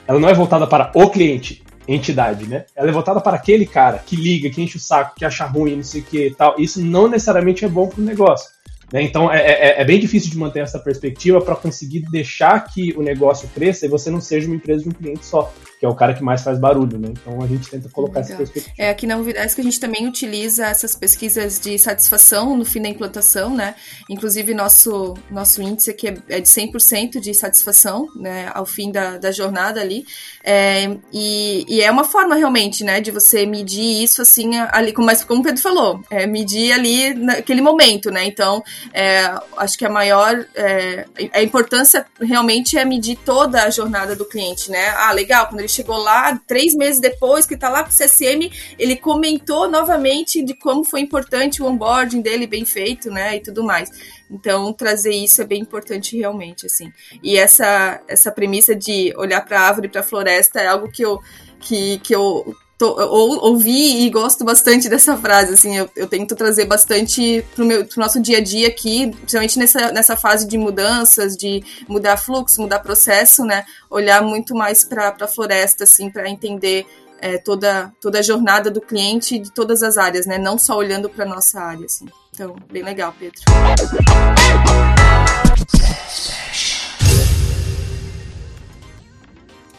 ela 0.07 0.19
não 0.19 0.29
é 0.29 0.33
voltada 0.33 0.65
para 0.65 0.91
o 0.95 1.09
cliente, 1.09 1.63
entidade, 1.87 2.47
né? 2.47 2.65
Ela 2.75 2.89
é 2.89 2.91
voltada 2.91 3.19
para 3.21 3.35
aquele 3.35 3.65
cara 3.65 3.99
que 3.99 4.15
liga, 4.15 4.49
que 4.49 4.61
enche 4.61 4.77
o 4.77 4.79
saco, 4.79 5.15
que 5.15 5.25
acha 5.25 5.45
ruim, 5.45 5.75
não 5.75 5.83
sei 5.83 6.01
o 6.01 6.03
que 6.03 6.35
tal. 6.37 6.55
Isso 6.57 6.81
não 6.81 7.07
necessariamente 7.07 7.65
é 7.65 7.67
bom 7.67 7.87
para 7.87 8.01
o 8.01 8.03
negócio. 8.03 8.49
Né? 8.91 9.01
Então 9.01 9.31
é, 9.31 9.39
é, 9.39 9.81
é, 9.81 9.85
bem 9.85 9.99
difícil 9.99 10.31
de 10.31 10.37
manter 10.37 10.61
essa 10.61 10.79
perspectiva 10.79 11.41
para 11.41 11.55
conseguir 11.55 12.01
deixar 12.09 12.59
que 12.61 12.93
o 12.95 13.01
negócio 13.01 13.49
cresça 13.53 13.85
e 13.85 13.89
você 13.89 14.09
não 14.09 14.21
seja 14.21 14.47
uma 14.47 14.55
empresa 14.55 14.83
de 14.83 14.89
um 14.89 14.93
cliente 14.93 15.25
só 15.25 15.53
que 15.79 15.85
é 15.85 15.89
o 15.89 15.93
cara 15.93 16.13
que 16.13 16.23
mais 16.23 16.41
faz 16.41 16.57
barulho, 16.57 16.97
né? 16.97 17.09
Então 17.11 17.41
a 17.41 17.47
gente 17.47 17.69
tenta 17.69 17.87
colocar 17.89 18.21
Legal. 18.21 18.29
essa 18.29 18.37
perspectiva. 18.37 18.75
É, 18.77 18.89
aqui 18.89 19.05
na 19.05 19.15
Movidesk 19.15 19.59
a 19.59 19.63
gente 19.63 19.79
também 19.79 20.07
utiliza 20.07 20.65
essas 20.65 20.95
pesquisas 20.95 21.59
de 21.59 21.77
satisfação 21.77 22.57
no 22.57 22.65
fim 22.65 22.81
da 22.81 22.89
implantação, 22.89 23.55
né? 23.55 23.75
Inclusive 24.09 24.55
nosso, 24.55 25.13
nosso 25.29 25.61
índice 25.61 25.91
aqui 25.91 26.07
é, 26.07 26.17
é 26.29 26.39
de 26.39 26.49
100% 26.49 27.19
de 27.19 27.33
satisfação, 27.33 28.07
né? 28.15 28.49
Ao 28.53 28.65
fim 28.65 28.91
da, 28.91 29.17
da 29.17 29.31
jornada 29.31 29.79
ali. 29.79 30.03
É, 30.43 30.97
e, 31.13 31.65
e, 31.67 31.81
é 31.81 31.91
uma 31.91 32.03
forma 32.03 32.35
realmente, 32.35 32.83
né? 32.83 32.99
De 32.99 33.11
você 33.11 33.45
medir 33.45 34.03
isso 34.03 34.21
assim, 34.21 34.57
ali, 34.71 34.91
como, 34.91 35.05
mas 35.05 35.23
como 35.23 35.41
o 35.41 35.43
Pedro 35.43 35.61
falou, 35.61 36.01
é 36.09 36.25
medir 36.25 36.71
ali 36.71 37.13
naquele 37.13 37.61
momento, 37.61 38.09
né? 38.09 38.25
Então, 38.25 38.63
é, 38.91 39.31
acho 39.57 39.77
que 39.77 39.85
a 39.85 39.89
maior, 39.89 40.43
é, 40.55 41.05
a 41.33 41.43
importância 41.43 42.05
realmente 42.19 42.77
é 42.77 42.83
medir 42.83 43.17
toda 43.23 43.63
a 43.63 43.69
jornada 43.69 44.15
do 44.15 44.25
cliente, 44.25 44.71
né? 44.71 44.89
Ah, 44.89 45.11
legal, 45.11 45.47
quando 45.47 45.59
ele 45.59 45.66
ele 45.67 45.69
chegou 45.69 45.97
lá, 45.97 46.39
três 46.47 46.73
meses 46.73 46.99
depois, 46.99 47.45
que 47.45 47.53
está 47.53 47.69
lá 47.69 47.83
com 47.83 47.89
o 47.89 47.93
CSM, 47.93 48.49
ele 48.79 48.95
comentou 48.95 49.69
novamente 49.69 50.41
de 50.41 50.53
como 50.55 50.83
foi 50.83 51.01
importante 51.01 51.61
o 51.61 51.65
onboarding 51.65 52.21
dele 52.21 52.47
bem 52.47 52.65
feito, 52.65 53.11
né, 53.11 53.35
e 53.35 53.41
tudo 53.41 53.63
mais. 53.63 53.91
Então, 54.31 54.73
trazer 54.73 55.13
isso 55.13 55.41
é 55.41 55.45
bem 55.45 55.61
importante 55.61 56.17
realmente, 56.17 56.65
assim. 56.65 56.91
E 57.21 57.37
essa, 57.37 58.01
essa 58.07 58.31
premissa 58.31 58.75
de 58.75 59.13
olhar 59.17 59.41
para 59.45 59.59
a 59.59 59.67
árvore 59.67 59.87
e 59.87 59.89
para 59.89 60.01
a 60.01 60.03
floresta 60.03 60.59
é 60.59 60.67
algo 60.67 60.89
que 60.89 61.03
eu, 61.03 61.21
que, 61.59 61.99
que 61.99 62.15
eu 62.15 62.55
Tô, 62.77 62.89
ou, 62.89 63.43
ouvi 63.43 64.05
e 64.05 64.09
gosto 64.11 64.45
bastante 64.45 64.87
dessa 64.87 65.17
frase, 65.17 65.55
assim, 65.55 65.75
eu, 65.75 65.89
eu 65.95 66.05
tento 66.05 66.35
trazer 66.35 66.65
bastante 66.65 67.43
pro, 67.55 67.65
meu, 67.65 67.83
pro 67.83 67.99
nosso 67.99 68.19
dia 68.21 68.37
a 68.37 68.41
dia 68.41 68.67
aqui, 68.67 69.09
principalmente 69.09 69.57
nessa, 69.57 69.91
nessa 69.91 70.15
fase 70.15 70.47
de 70.47 70.59
mudanças, 70.59 71.35
de 71.35 71.63
mudar 71.87 72.17
fluxo, 72.17 72.61
mudar 72.61 72.79
processo, 72.79 73.43
né, 73.43 73.65
olhar 73.89 74.21
muito 74.21 74.53
mais 74.53 74.83
para 74.83 75.15
a 75.19 75.27
floresta, 75.27 75.85
assim, 75.85 76.11
para 76.11 76.29
entender 76.29 76.85
é, 77.19 77.39
toda, 77.39 77.91
toda 77.99 78.19
a 78.19 78.21
jornada 78.21 78.69
do 78.69 78.79
cliente 78.79 79.39
de 79.39 79.51
todas 79.51 79.81
as 79.81 79.97
áreas, 79.97 80.27
né, 80.27 80.37
não 80.37 80.59
só 80.59 80.77
olhando 80.77 81.09
para 81.09 81.25
nossa 81.25 81.59
área, 81.59 81.85
assim. 81.85 82.05
Então, 82.31 82.55
bem 82.71 82.83
legal, 82.83 83.11
Pedro. 83.17 83.41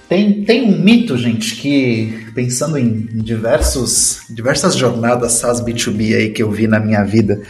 Tem, 0.08 0.42
tem 0.42 0.62
um 0.62 0.78
mito, 0.78 1.18
gente, 1.18 1.56
que 1.56 2.30
pensando 2.34 2.78
em 2.78 3.06
diversos, 3.06 4.22
diversas 4.30 4.74
jornadas 4.74 5.32
SaaS 5.32 5.60
B2B 5.60 6.16
aí 6.16 6.30
que 6.30 6.42
eu 6.42 6.50
vi 6.50 6.66
na 6.66 6.80
minha 6.80 7.04
vida, 7.04 7.42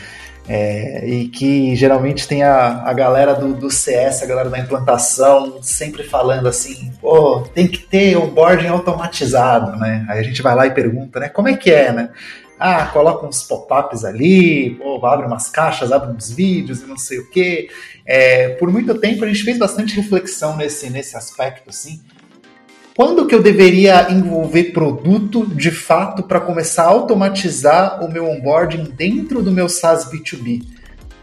é, 0.49 1.07
e 1.07 1.29
que 1.29 1.77
geralmente 1.77 2.27
tem 2.27 2.43
a, 2.43 2.83
a 2.85 2.93
galera 2.93 3.35
do, 3.35 3.55
do 3.55 3.71
CS, 3.71 4.23
a 4.23 4.27
galera 4.27 4.51
da 4.51 4.59
implantação, 4.59 5.63
sempre 5.63 6.03
falando 6.03 6.49
assim, 6.49 6.91
pô, 7.01 7.43
tem 7.55 7.69
que 7.69 7.79
ter 7.79 8.17
onboarding 8.17 8.67
automatizado, 8.67 9.79
né? 9.79 10.05
Aí 10.09 10.19
a 10.19 10.23
gente 10.23 10.43
vai 10.43 10.55
lá 10.57 10.67
e 10.67 10.71
pergunta, 10.73 11.21
né, 11.21 11.29
como 11.29 11.49
é 11.49 11.57
que 11.57 11.71
é, 11.71 11.93
né? 11.93 12.11
ah, 12.59 12.87
coloca 12.87 13.25
uns 13.25 13.45
pop-ups 13.45 14.05
ali, 14.05 14.71
pô, 14.71 15.05
abre 15.07 15.27
umas 15.27 15.49
caixas, 15.49 15.93
abre 15.93 16.11
uns 16.11 16.31
vídeos 16.31 16.83
e 16.83 16.87
não 16.87 16.99
sei 16.99 17.21
o 17.21 17.31
quê. 17.31 17.71
É, 18.05 18.49
por 18.51 18.69
muito 18.71 18.99
tempo 18.99 19.25
a 19.25 19.29
gente 19.29 19.45
fez 19.45 19.57
bastante 19.59 19.95
reflexão 19.95 20.57
nesse, 20.57 20.91
nesse 20.91 21.17
aspecto, 21.17 21.71
assim. 21.71 22.01
Quando 22.99 23.29
que 23.29 23.35
eu 23.37 23.41
deveria 23.41 24.11
envolver 24.11 24.73
produto 24.73 25.47
de 25.47 25.71
fato 25.71 26.25
para 26.25 26.41
começar 26.41 26.83
a 26.83 26.89
automatizar 26.89 28.05
o 28.05 28.11
meu 28.11 28.29
onboarding 28.29 28.93
dentro 28.97 29.41
do 29.41 29.53
meu 29.53 29.69
SaaS 29.69 30.11
B2B? 30.11 30.65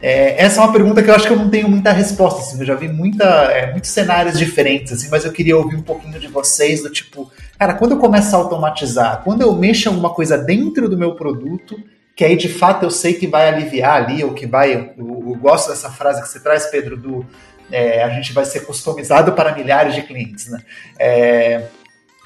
É, 0.01 0.41
essa 0.41 0.61
é 0.61 0.63
uma 0.63 0.71
pergunta 0.71 1.03
que 1.03 1.09
eu 1.09 1.13
acho 1.13 1.27
que 1.27 1.33
eu 1.33 1.37
não 1.37 1.49
tenho 1.49 1.67
muita 1.67 1.91
resposta. 1.91 2.39
Assim, 2.39 2.61
eu 2.61 2.65
já 2.65 2.75
vi 2.75 2.87
muita, 2.87 3.25
é, 3.51 3.73
muitos 3.73 3.89
cenários 3.89 4.39
diferentes, 4.39 4.93
assim, 4.93 5.09
mas 5.11 5.25
eu 5.25 5.33
queria 5.33 5.57
ouvir 5.57 5.75
um 5.75 5.81
pouquinho 5.81 6.17
de 6.17 6.27
vocês 6.27 6.81
do 6.81 6.89
tipo, 6.89 7.29
cara, 7.59 7.73
quando 7.73 7.91
eu 7.91 7.97
começo 7.97 8.33
a 8.33 8.39
automatizar, 8.39 9.21
quando 9.25 9.41
eu 9.41 9.53
mexo 9.53 9.89
alguma 9.89 10.11
coisa 10.11 10.37
dentro 10.37 10.87
do 10.87 10.97
meu 10.97 11.15
produto, 11.15 11.75
que 12.15 12.23
aí 12.23 12.37
de 12.37 12.47
fato 12.47 12.83
eu 12.83 12.89
sei 12.89 13.15
que 13.15 13.27
vai 13.27 13.49
aliviar 13.49 14.01
ali, 14.01 14.23
ou 14.23 14.33
que 14.33 14.45
vai. 14.45 14.73
Eu, 14.73 14.93
eu 14.97 15.37
gosto 15.41 15.71
dessa 15.71 15.89
frase 15.89 16.21
que 16.21 16.29
você 16.29 16.39
traz, 16.39 16.67
Pedro, 16.67 16.95
do 16.95 17.25
é, 17.71 18.03
a 18.03 18.09
gente 18.09 18.33
vai 18.33 18.45
ser 18.45 18.61
customizado 18.61 19.33
para 19.33 19.55
milhares 19.55 19.95
de 19.95 20.01
clientes, 20.03 20.47
né? 20.47 20.59
É, 20.99 21.63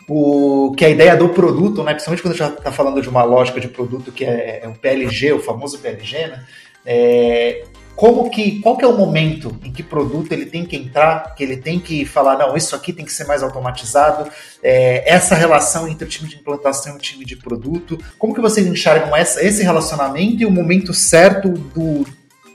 o, 0.08 0.74
que 0.76 0.84
a 0.84 0.90
ideia 0.90 1.16
do 1.16 1.30
produto, 1.30 1.84
né, 1.84 1.94
principalmente 1.94 2.24
quando 2.24 2.34
a 2.34 2.38
gente 2.38 2.58
está 2.58 2.72
falando 2.72 3.02
de 3.02 3.08
uma 3.08 3.24
lógica 3.24 3.60
de 3.60 3.68
produto 3.68 4.12
que 4.12 4.26
é, 4.26 4.62
é 4.64 4.68
o 4.68 4.74
PLG, 4.74 5.34
o 5.34 5.40
famoso 5.40 5.78
PLG, 5.78 6.28
né, 6.28 6.46
é, 6.86 7.64
como 7.96 8.30
que, 8.30 8.60
qual 8.62 8.78
que 8.78 8.86
é 8.86 8.88
o 8.88 8.98
momento 8.98 9.56
em 9.64 9.72
que 9.72 9.84
produto 9.84 10.32
ele 10.32 10.46
tem 10.46 10.66
que 10.66 10.76
entrar, 10.76 11.36
que 11.36 11.44
ele 11.44 11.58
tem 11.58 11.80
que 11.80 12.06
falar, 12.06 12.38
não, 12.38 12.56
isso 12.56 12.76
aqui 12.76 12.94
tem 12.94 13.04
que 13.04 13.12
ser 13.12 13.28
mais 13.28 13.44
automatizado, 13.44 14.32
é, 14.64 15.04
essa 15.08 15.36
relação 15.36 15.88
entre 15.88 16.06
o 16.06 16.10
time 16.10 16.30
de 16.30 16.38
implantação 16.38 16.94
e 16.94 16.96
o 16.96 17.00
time 17.00 17.26
de 17.26 17.36
produto, 17.36 18.00
como 18.18 18.34
que 18.34 18.42
vocês 18.42 18.66
enxergam 18.66 19.16
essa, 19.16 19.46
esse 19.46 19.62
relacionamento 19.64 20.42
e 20.42 20.46
o 20.46 20.52
momento 20.52 20.94
certo 20.94 21.50
do, 21.50 22.06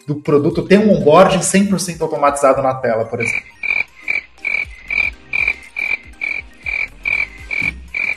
do 0.07 0.17
produto 0.17 0.63
ter 0.63 0.79
um 0.79 0.93
onboarding 0.93 1.39
100% 1.39 2.01
automatizado 2.01 2.63
na 2.63 2.75
tela, 2.75 3.05
por 3.05 3.21
exemplo. 3.21 3.55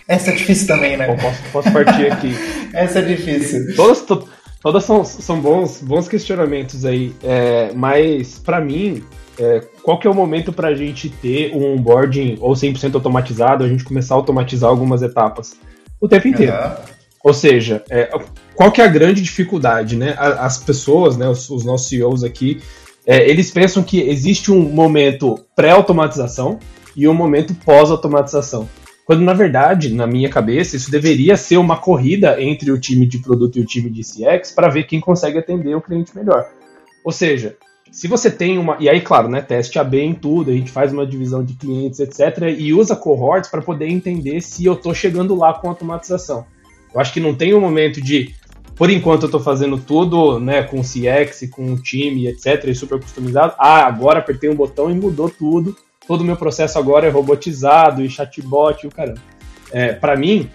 Essa 0.08 0.32
é 0.32 0.36
difícil 0.36 0.68
também, 0.68 0.96
né? 0.96 1.16
Posso, 1.16 1.44
posso 1.52 1.72
partir 1.72 2.12
aqui. 2.12 2.34
Essa 2.74 3.00
é 3.00 3.02
difícil. 3.02 3.76
Todas, 3.76 4.02
to, 4.02 4.28
todas 4.62 4.84
são, 4.86 5.04
são 5.04 5.42
bons, 5.42 5.82
bons 5.82 6.08
questionamentos 6.08 6.86
aí, 6.86 7.14
é, 7.22 7.74
mas 7.74 8.40
para 8.40 8.62
mim, 8.62 9.04
é, 9.38 9.62
qual 9.84 10.00
que 10.00 10.08
é 10.08 10.10
o 10.10 10.14
momento 10.14 10.54
para 10.54 10.70
a 10.70 10.76
gente 10.76 11.10
ter 11.10 11.54
um 11.54 11.74
onboarding 11.74 12.38
ou 12.40 12.54
100% 12.54 12.96
automatizado, 12.96 13.64
a 13.64 13.68
gente 13.68 13.84
começar 13.84 14.16
a 14.16 14.18
automatizar 14.18 14.70
algumas 14.70 15.02
etapas? 15.02 15.58
O 16.00 16.08
tempo 16.08 16.28
inteiro. 16.28 16.54
Uhum. 16.54 16.97
Ou 17.28 17.34
seja, 17.34 17.84
é, 17.90 18.10
qual 18.56 18.72
que 18.72 18.80
é 18.80 18.86
a 18.86 18.88
grande 18.88 19.22
dificuldade, 19.22 19.98
né? 19.98 20.16
As 20.18 20.60
pessoas, 20.60 21.18
né, 21.18 21.28
os, 21.28 21.50
os 21.50 21.66
nossos 21.66 21.90
CEOs 21.90 22.24
aqui, 22.24 22.62
é, 23.06 23.30
eles 23.30 23.52
pensam 23.52 23.84
que 23.84 24.00
existe 24.00 24.50
um 24.50 24.62
momento 24.62 25.38
pré-automatização 25.54 26.58
e 26.96 27.06
um 27.06 27.14
momento 27.14 27.54
pós-automatização. 27.54 28.70
Quando, 29.04 29.24
na 29.24 29.34
verdade, 29.34 29.94
na 29.94 30.08
minha 30.08 30.30
cabeça, 30.30 30.78
isso 30.78 30.90
deveria 30.90 31.36
ser 31.36 31.58
uma 31.58 31.76
corrida 31.76 32.42
entre 32.42 32.72
o 32.72 32.80
time 32.80 33.06
de 33.06 33.18
produto 33.18 33.58
e 33.58 33.62
o 33.62 33.66
time 33.66 33.90
de 33.90 34.04
CX 34.04 34.54
para 34.54 34.70
ver 34.70 34.84
quem 34.84 35.02
consegue 35.02 35.38
atender 35.38 35.76
o 35.76 35.82
cliente 35.82 36.16
melhor. 36.16 36.46
Ou 37.04 37.12
seja, 37.12 37.58
se 37.92 38.08
você 38.08 38.32
tem 38.32 38.58
uma. 38.58 38.78
E 38.80 38.88
aí, 38.88 39.02
claro, 39.02 39.28
né? 39.28 39.42
Teste 39.42 39.78
AB 39.78 40.00
em 40.00 40.14
tudo, 40.14 40.50
a 40.50 40.54
gente 40.54 40.72
faz 40.72 40.94
uma 40.94 41.06
divisão 41.06 41.44
de 41.44 41.56
clientes, 41.56 42.00
etc. 42.00 42.56
E 42.58 42.74
usa 42.74 42.96
cohorts 42.96 43.50
para 43.50 43.62
poder 43.62 43.90
entender 43.90 44.40
se 44.40 44.64
eu 44.64 44.76
estou 44.76 44.94
chegando 44.94 45.36
lá 45.36 45.54
com 45.54 45.68
automatização. 45.68 46.46
Eu 46.98 47.02
acho 47.02 47.14
que 47.14 47.20
não 47.20 47.36
tem 47.36 47.54
um 47.54 47.62
momento 47.62 48.02
de 48.02 48.34
por 48.76 48.90
enquanto 48.90 49.24
eu 49.24 49.28
estou 49.28 49.40
fazendo 49.40 49.78
tudo, 49.78 50.40
né, 50.40 50.64
com 50.64 50.82
CX, 50.82 51.48
com 51.52 51.74
o 51.74 51.82
time, 51.82 52.28
etc, 52.28 52.66
e 52.66 52.74
super 52.74 53.00
customizado. 53.00 53.54
Ah, 53.60 53.86
agora 53.86 54.18
apertei 54.18 54.50
um 54.50 54.56
botão 54.56 54.90
e 54.90 54.96
mudou 54.96 55.30
tudo. 55.30 55.78
Todo 56.08 56.22
o 56.22 56.24
meu 56.24 56.36
processo 56.36 56.80
agora 56.80 57.06
é 57.06 57.10
robotizado 57.12 58.04
e 58.04 58.10
chatbot 58.10 58.84
e 58.84 58.88
o 58.88 58.92
caramba. 58.92 59.22
É, 59.72 59.94
para 59.94 60.16
mim, 60.16 60.50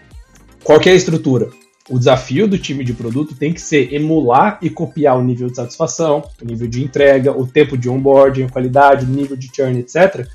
qual 0.64 0.80
é 0.84 0.90
a 0.90 0.94
estrutura? 0.94 1.48
O 1.88 1.96
desafio 1.96 2.48
do 2.48 2.58
time 2.58 2.84
de 2.84 2.92
produto 2.92 3.36
tem 3.36 3.52
que 3.52 3.60
ser 3.60 3.92
emular 3.94 4.58
e 4.60 4.68
copiar 4.68 5.16
o 5.16 5.22
nível 5.22 5.48
de 5.48 5.54
satisfação, 5.54 6.24
o 6.40 6.44
nível 6.44 6.66
de 6.66 6.82
entrega, 6.82 7.30
o 7.30 7.46
tempo 7.46 7.76
de 7.78 7.88
onboarding, 7.88 8.44
a 8.44 8.48
qualidade, 8.48 9.04
o 9.04 9.08
nível 9.08 9.36
de 9.36 9.48
churn, 9.54 9.78
etc., 9.78 10.26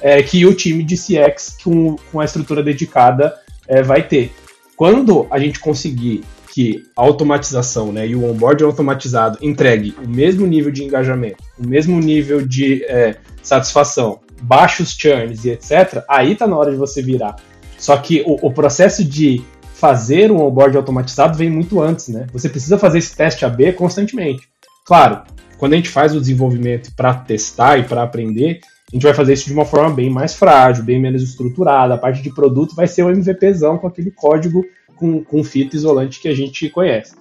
é, 0.00 0.22
que 0.22 0.46
o 0.46 0.54
time 0.54 0.84
de 0.84 0.94
CX 0.94 1.56
com, 1.64 1.96
com 2.12 2.20
a 2.20 2.24
estrutura 2.24 2.62
dedicada 2.62 3.34
é, 3.66 3.82
vai 3.82 4.06
ter. 4.06 4.32
Quando 4.76 5.26
a 5.30 5.38
gente 5.38 5.58
conseguir 5.58 6.22
que 6.52 6.84
a 6.96 7.02
automatização 7.02 7.92
né, 7.92 8.06
e 8.06 8.14
o 8.14 8.24
onboard 8.24 8.64
automatizado 8.64 9.38
entregue 9.42 9.94
o 10.02 10.08
mesmo 10.08 10.46
nível 10.46 10.70
de 10.70 10.84
engajamento, 10.84 11.42
o 11.58 11.66
mesmo 11.66 11.98
nível 12.00 12.46
de 12.46 12.84
é, 12.84 13.16
satisfação, 13.42 14.20
baixos 14.40 14.96
churns 14.96 15.44
e 15.44 15.50
etc., 15.50 16.02
aí 16.08 16.32
está 16.32 16.46
na 16.46 16.56
hora 16.56 16.70
de 16.70 16.76
você 16.76 17.02
virar. 17.02 17.36
Só 17.78 17.96
que 17.96 18.22
o, 18.26 18.46
o, 18.46 18.52
processo 18.52 19.04
de 19.04 19.44
fazer 19.74 20.30
um 20.30 20.40
onboard 20.42 20.76
automatizado 20.76 21.36
vem 21.36 21.50
muito 21.50 21.80
antes, 21.80 22.08
né? 22.08 22.26
Você 22.32 22.48
precisa 22.48 22.78
fazer 22.78 22.98
esse 22.98 23.14
teste 23.14 23.44
AB 23.44 23.74
constantemente. 23.74 24.48
Claro, 24.86 25.22
quando 25.58 25.74
a 25.74 25.76
gente 25.76 25.90
faz 25.90 26.14
o 26.14 26.20
desenvolvimento 26.20 26.90
para 26.96 27.14
testar 27.14 27.78
e 27.78 27.84
para 27.84 28.02
aprender, 28.02 28.60
a 28.92 28.94
gente 28.94 29.02
vai 29.02 29.14
fazer 29.14 29.32
isso 29.32 29.46
de 29.46 29.52
uma 29.52 29.64
forma 29.64 29.90
bem 29.90 30.08
mais 30.08 30.34
frágil, 30.34 30.84
bem 30.84 31.00
menos 31.00 31.22
estruturada. 31.22 31.94
A 31.94 31.98
parte 31.98 32.22
de 32.22 32.32
produto 32.32 32.74
vai 32.74 32.86
ser 32.86 33.02
o 33.02 33.10
MVPzão 33.10 33.78
com 33.78 33.88
aquele 33.88 34.12
código 34.12 34.64
com, 34.94 35.24
com 35.24 35.42
fita 35.42 35.74
isolante 35.74 36.20
que 36.20 36.28
a 36.28 36.34
gente 36.34 36.68
conhece. 36.70 37.14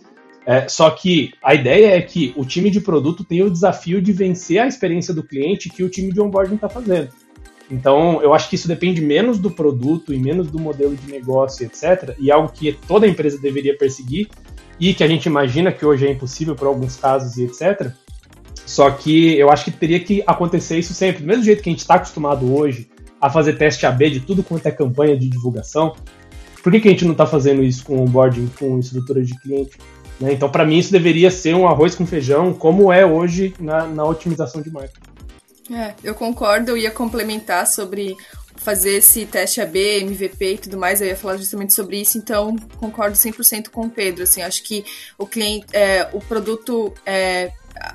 É, 0.46 0.68
só 0.68 0.92
que 0.92 1.34
a 1.44 1.56
ideia 1.56 1.98
é 1.98 2.02
que 2.02 2.32
o 2.38 2.46
time 2.46 2.70
de 2.70 2.80
produto 2.80 3.24
tem 3.24 3.42
o 3.42 3.50
desafio 3.50 4.00
de 4.00 4.14
vencer 4.14 4.60
a 4.60 4.68
experiência 4.68 5.12
do 5.12 5.24
cliente 5.24 5.70
que 5.70 5.84
o 5.84 5.90
time 5.90 6.14
de 6.14 6.22
onboarding 6.22 6.56
está 6.56 6.70
fazendo. 6.70 7.10
Então, 7.70 8.22
eu 8.22 8.32
acho 8.32 8.48
que 8.48 8.56
isso 8.56 8.68
depende 8.68 9.02
menos 9.02 9.40
do 9.40 9.50
produto 9.50 10.14
e 10.14 10.20
menos 10.20 10.52
do 10.52 10.60
modelo 10.60 10.96
de 10.96 11.12
negócio, 11.12 11.66
etc. 11.66 12.16
E 12.20 12.32
algo 12.32 12.52
que 12.52 12.74
toda 12.88 13.08
empresa 13.08 13.40
deveria 13.40 13.76
perseguir 13.76 14.30
e 14.80 14.94
que 14.94 15.04
a 15.04 15.08
gente 15.08 15.26
imagina 15.26 15.72
que 15.72 15.84
hoje 15.84 16.06
é 16.06 16.12
impossível 16.12 16.56
por 16.56 16.68
alguns 16.68 16.96
casos 16.96 17.38
e 17.38 17.44
etc. 17.46 17.92
Só 18.66 18.90
que 18.90 19.38
eu 19.38 19.52
acho 19.52 19.66
que 19.66 19.72
teria 19.72 20.00
que 20.00 20.24
acontecer 20.26 20.80
isso 20.80 20.94
sempre. 20.94 21.22
Do 21.22 21.28
mesmo 21.28 21.44
jeito 21.44 21.62
que 21.62 21.70
a 21.70 21.72
gente 21.72 21.80
está 21.80 21.96
acostumado 21.96 22.54
hoje 22.56 22.90
a 23.22 23.30
fazer 23.30 23.54
teste 23.54 23.86
AB 23.86 24.10
de 24.10 24.20
tudo 24.20 24.44
quanto 24.44 24.66
é 24.66 24.72
campanha 24.72 25.18
de 25.18 25.30
divulgação, 25.30 25.96
por 26.64 26.72
que, 26.72 26.80
que 26.80 26.88
a 26.88 26.92
gente 26.92 27.06
não 27.06 27.12
está 27.12 27.26
fazendo 27.26 27.64
isso 27.64 27.84
com 27.86 28.04
onboarding, 28.04 28.50
com 28.58 28.80
estrutura 28.80 29.24
de 29.24 29.40
cliente? 29.40 29.78
Né? 30.20 30.34
Então, 30.34 30.50
para 30.50 30.66
mim, 30.66 30.78
isso 30.78 30.92
deveria 30.92 31.30
ser 31.30 31.56
um 31.56 31.68
arroz 31.68 31.94
com 31.94 32.06
feijão, 32.06 32.54
como 32.54 32.92
é 32.92 33.06
hoje 33.06 33.54
na, 33.60 33.86
na 33.86 34.04
otimização 34.04 34.62
de 34.62 34.72
marca. 34.72 35.00
É, 35.72 35.94
eu 36.04 36.14
concordo, 36.14 36.72
eu 36.72 36.78
ia 36.78 36.92
complementar 36.92 37.68
sobre 37.68 38.16
fazer 38.56 38.98
esse 38.98 39.26
teste 39.26 39.62
AB, 39.62 40.02
MVP 40.02 40.54
e 40.54 40.58
tudo 40.58 40.78
mais, 40.78 41.02
eu 41.02 41.08
ia 41.08 41.16
falar 41.16 41.38
justamente 41.38 41.74
sobre 41.74 42.02
isso, 42.02 42.18
então 42.18 42.56
concordo 42.78 43.16
100% 43.16 43.70
com 43.70 43.82
o 43.82 43.90
Pedro, 43.90 44.24
assim, 44.24 44.42
acho 44.42 44.64
que 44.64 44.84
o 45.20 45.28
cliente, 45.28 45.68
é, 45.72 46.10
o 46.14 46.20
produto 46.20 46.92
é, 47.06 47.52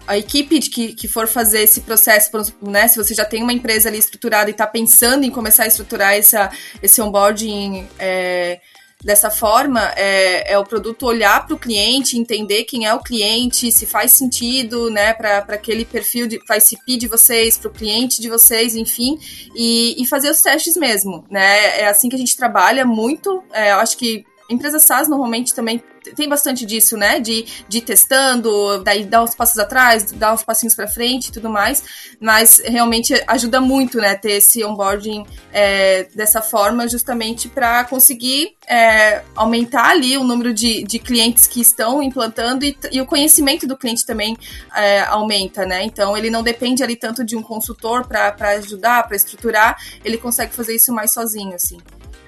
a 0.06 0.18
equipe 0.18 0.60
que, 0.60 0.92
que 0.94 1.08
for 1.08 1.26
fazer 1.26 1.62
esse 1.62 1.80
processo, 1.82 2.30
né, 2.60 2.88
se 2.88 2.96
você 2.96 3.14
já 3.14 3.24
tem 3.24 3.42
uma 3.42 3.52
empresa 3.52 3.88
ali 3.88 3.98
estruturada 3.98 4.50
e 4.50 4.52
está 4.52 4.66
pensando 4.66 5.24
em 5.24 5.30
começar 5.30 5.64
a 5.64 5.66
estruturar 5.66 6.14
essa, 6.14 6.50
esse 6.82 7.00
onboarding 7.00 7.88
é, 7.98 8.60
dessa 9.02 9.30
forma, 9.30 9.92
é, 9.96 10.52
é, 10.52 10.58
o 10.58 10.64
produto 10.64 11.06
olhar 11.06 11.46
para 11.46 11.54
o 11.54 11.58
cliente, 11.58 12.18
entender 12.18 12.64
quem 12.64 12.86
é 12.86 12.92
o 12.92 13.00
cliente, 13.00 13.72
se 13.72 13.86
faz 13.86 14.12
sentido 14.12 14.90
né, 14.90 15.14
para 15.14 15.38
aquele 15.38 15.84
perfil, 15.84 16.26
de, 16.26 16.38
para 16.44 16.58
ICP 16.58 16.96
de 16.98 17.08
vocês, 17.08 17.56
para 17.56 17.68
o 17.68 17.72
cliente 17.72 18.20
de 18.20 18.28
vocês, 18.28 18.76
enfim, 18.76 19.18
e, 19.54 20.00
e, 20.00 20.06
fazer 20.06 20.30
os 20.30 20.42
testes 20.42 20.76
mesmo. 20.76 21.24
Né? 21.30 21.80
É 21.80 21.88
assim 21.88 22.08
que 22.08 22.16
a 22.16 22.18
gente 22.18 22.36
trabalha 22.36 22.84
muito. 22.84 23.42
É, 23.52 23.72
eu 23.72 23.78
acho 23.78 23.96
que 23.96 24.24
empresas 24.50 24.82
SaaS 24.82 25.08
normalmente 25.08 25.54
também 25.54 25.82
tem 26.16 26.28
bastante 26.28 26.64
disso, 26.66 26.96
né? 26.96 27.20
De, 27.20 27.46
de 27.68 27.78
ir 27.78 27.82
testando, 27.82 28.82
daí 28.82 29.04
dar 29.04 29.22
uns 29.22 29.34
passos 29.34 29.58
atrás, 29.58 30.10
dar 30.12 30.32
uns 30.32 30.42
passinhos 30.42 30.74
para 30.74 30.88
frente 30.88 31.28
e 31.28 31.32
tudo 31.32 31.48
mais. 31.48 31.82
Mas 32.20 32.62
realmente 32.64 33.22
ajuda 33.26 33.60
muito, 33.60 33.98
né? 33.98 34.14
Ter 34.14 34.32
esse 34.32 34.64
onboarding 34.64 35.26
é, 35.52 36.04
dessa 36.14 36.40
forma, 36.40 36.88
justamente 36.88 37.48
para 37.48 37.84
conseguir 37.84 38.56
é, 38.66 39.22
aumentar 39.34 39.90
ali 39.90 40.16
o 40.16 40.24
número 40.24 40.52
de, 40.52 40.82
de 40.84 40.98
clientes 40.98 41.46
que 41.46 41.60
estão 41.60 42.02
implantando 42.02 42.64
e, 42.64 42.76
e 42.92 43.00
o 43.00 43.06
conhecimento 43.06 43.66
do 43.66 43.76
cliente 43.76 44.06
também 44.06 44.36
é, 44.74 45.00
aumenta, 45.02 45.66
né? 45.66 45.84
Então 45.84 46.16
ele 46.16 46.30
não 46.30 46.42
depende 46.42 46.82
ali 46.82 46.96
tanto 46.96 47.24
de 47.24 47.36
um 47.36 47.42
consultor 47.42 48.06
para 48.06 48.34
ajudar, 48.50 49.06
para 49.06 49.16
estruturar, 49.16 49.76
ele 50.04 50.18
consegue 50.18 50.54
fazer 50.54 50.74
isso 50.74 50.92
mais 50.92 51.12
sozinho, 51.12 51.54
assim. 51.54 51.78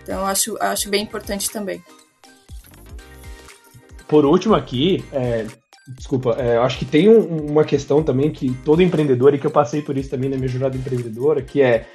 Então 0.02 0.26
acho, 0.26 0.56
acho 0.60 0.88
bem 0.88 1.02
importante 1.02 1.50
também. 1.50 1.82
Por 4.12 4.26
último 4.26 4.54
aqui, 4.54 5.02
é, 5.10 5.46
desculpa, 5.96 6.36
é, 6.38 6.58
acho 6.58 6.78
que 6.78 6.84
tem 6.84 7.08
um, 7.08 7.50
uma 7.50 7.64
questão 7.64 8.02
também 8.02 8.30
que 8.30 8.52
todo 8.62 8.82
empreendedor, 8.82 9.32
e 9.32 9.38
que 9.38 9.46
eu 9.46 9.50
passei 9.50 9.80
por 9.80 9.96
isso 9.96 10.10
também 10.10 10.28
na 10.28 10.36
minha 10.36 10.48
jornada 10.48 10.76
empreendedora, 10.76 11.40
que 11.40 11.62
é 11.62 11.86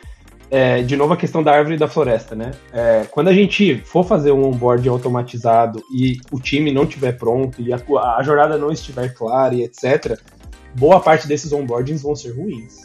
é, 0.49 0.82
de 0.82 0.97
novo 0.97 1.13
a 1.13 1.18
questão 1.18 1.43
da 1.43 1.51
árvore 1.51 1.76
e 1.76 1.78
da 1.78 1.88
floresta, 1.88 2.34
né? 2.34 2.53
É, 2.74 3.05
quando 3.11 3.28
a 3.28 3.34
gente 3.34 3.78
for 3.86 4.03
fazer 4.03 4.32
um 4.32 4.45
onboarding 4.45 4.89
automatizado 4.89 5.80
e 5.93 6.18
o 6.32 6.39
time 6.39 6.72
não 6.72 6.86
estiver 6.86 7.11
pronto 7.11 7.61
e 7.61 7.72
a, 7.72 7.78
a, 8.15 8.24
jornada 8.24 8.57
não 8.57 8.72
estiver 8.72 9.13
clara 9.13 9.53
e 9.53 9.61
etc., 9.61 10.20
boa 10.74 10.99
parte 10.99 11.28
desses 11.28 11.53
onboardings 11.53 12.01
vão 12.01 12.15
ser 12.15 12.32
ruins. 12.32 12.78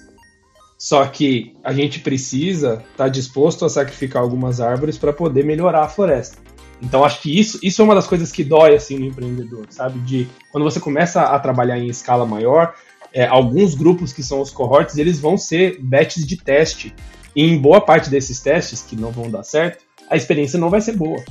Só 0.77 1.07
que 1.07 1.57
a 1.65 1.73
gente 1.73 2.01
precisa 2.01 2.83
estar 2.91 3.05
tá 3.05 3.09
disposto 3.09 3.65
a 3.65 3.71
sacrificar 3.71 4.21
algumas 4.21 4.61
árvores 4.61 4.99
para 4.99 5.11
poder 5.11 5.43
melhorar 5.43 5.85
a 5.85 5.89
floresta. 5.89 6.37
Então 6.83 7.05
acho 7.05 7.23
que 7.23 7.39
isso, 7.39 7.59
isso 7.63 7.81
é 7.81 7.85
uma 7.85 7.95
das 7.95 8.09
coisas 8.09 8.33
que 8.33 8.43
dói 8.43 8.75
assim 8.75 8.99
no 8.99 9.07
empreendedor, 9.07 9.67
sabe? 9.71 10.01
De 10.01 10.29
quando 10.51 10.65
você 10.65 10.81
começa 10.81 11.23
a 11.23 11.39
trabalhar 11.39 11.79
em 11.79 11.87
escala 11.87 12.27
maior, 12.27 12.75
é, 13.13 13.25
alguns 13.25 13.75
grupos 13.75 14.13
que 14.13 14.23
são 14.23 14.41
os 14.41 14.51
cohorts, 14.51 14.99
eles 14.99 15.21
vão 15.21 15.39
ser 15.39 15.79
batches 15.81 16.27
de 16.27 16.37
teste. 16.37 16.93
E 17.37 17.45
em 17.45 17.57
boa 17.57 17.81
parte 17.81 18.11
desses 18.11 18.41
testes, 18.41 18.83
que 18.83 18.97
não 18.97 19.11
vão 19.11 19.31
dar 19.31 19.45
certo, 19.45 19.85
a 20.11 20.17
experiência 20.17 20.59
não 20.59 20.69
vai 20.69 20.81
ser 20.81 20.97
boa. 20.97 21.23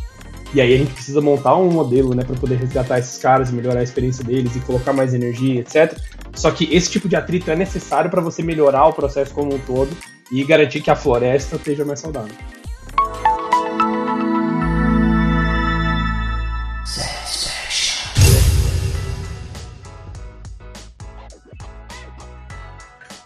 E 0.53 0.59
aí 0.59 0.73
a 0.73 0.77
gente 0.77 0.93
precisa 0.93 1.21
montar 1.21 1.55
um 1.55 1.69
modelo, 1.69 2.13
né, 2.13 2.23
para 2.23 2.35
poder 2.35 2.55
resgatar 2.55 2.99
esses 2.99 3.17
caras, 3.17 3.51
melhorar 3.51 3.79
a 3.79 3.83
experiência 3.83 4.23
deles 4.23 4.55
e 4.55 4.59
colocar 4.61 4.93
mais 4.93 5.13
energia, 5.13 5.61
etc. 5.61 5.97
Só 6.33 6.49
que 6.51 6.73
esse 6.75 6.89
tipo 6.89 7.07
de 7.07 7.15
atrito 7.15 7.51
é 7.51 7.55
necessário 7.55 8.09
para 8.09 8.21
você 8.21 8.41
melhorar 8.41 8.87
o 8.87 8.93
processo 8.93 9.33
como 9.33 9.53
um 9.53 9.59
todo 9.59 9.95
e 10.31 10.43
garantir 10.43 10.81
que 10.81 10.89
a 10.89 10.95
floresta 10.95 11.55
esteja 11.55 11.85
mais 11.85 11.99
saudável. 11.99 12.35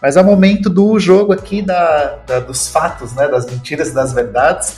Mas 0.06 0.16
é 0.16 0.20
o 0.20 0.24
momento 0.24 0.70
do 0.70 1.00
jogo 1.00 1.32
aqui 1.32 1.60
da, 1.60 2.18
da 2.24 2.38
dos 2.38 2.68
fatos, 2.68 3.12
né, 3.14 3.26
das 3.26 3.44
mentiras 3.44 3.88
e 3.88 3.92
das 3.92 4.12
verdades. 4.12 4.76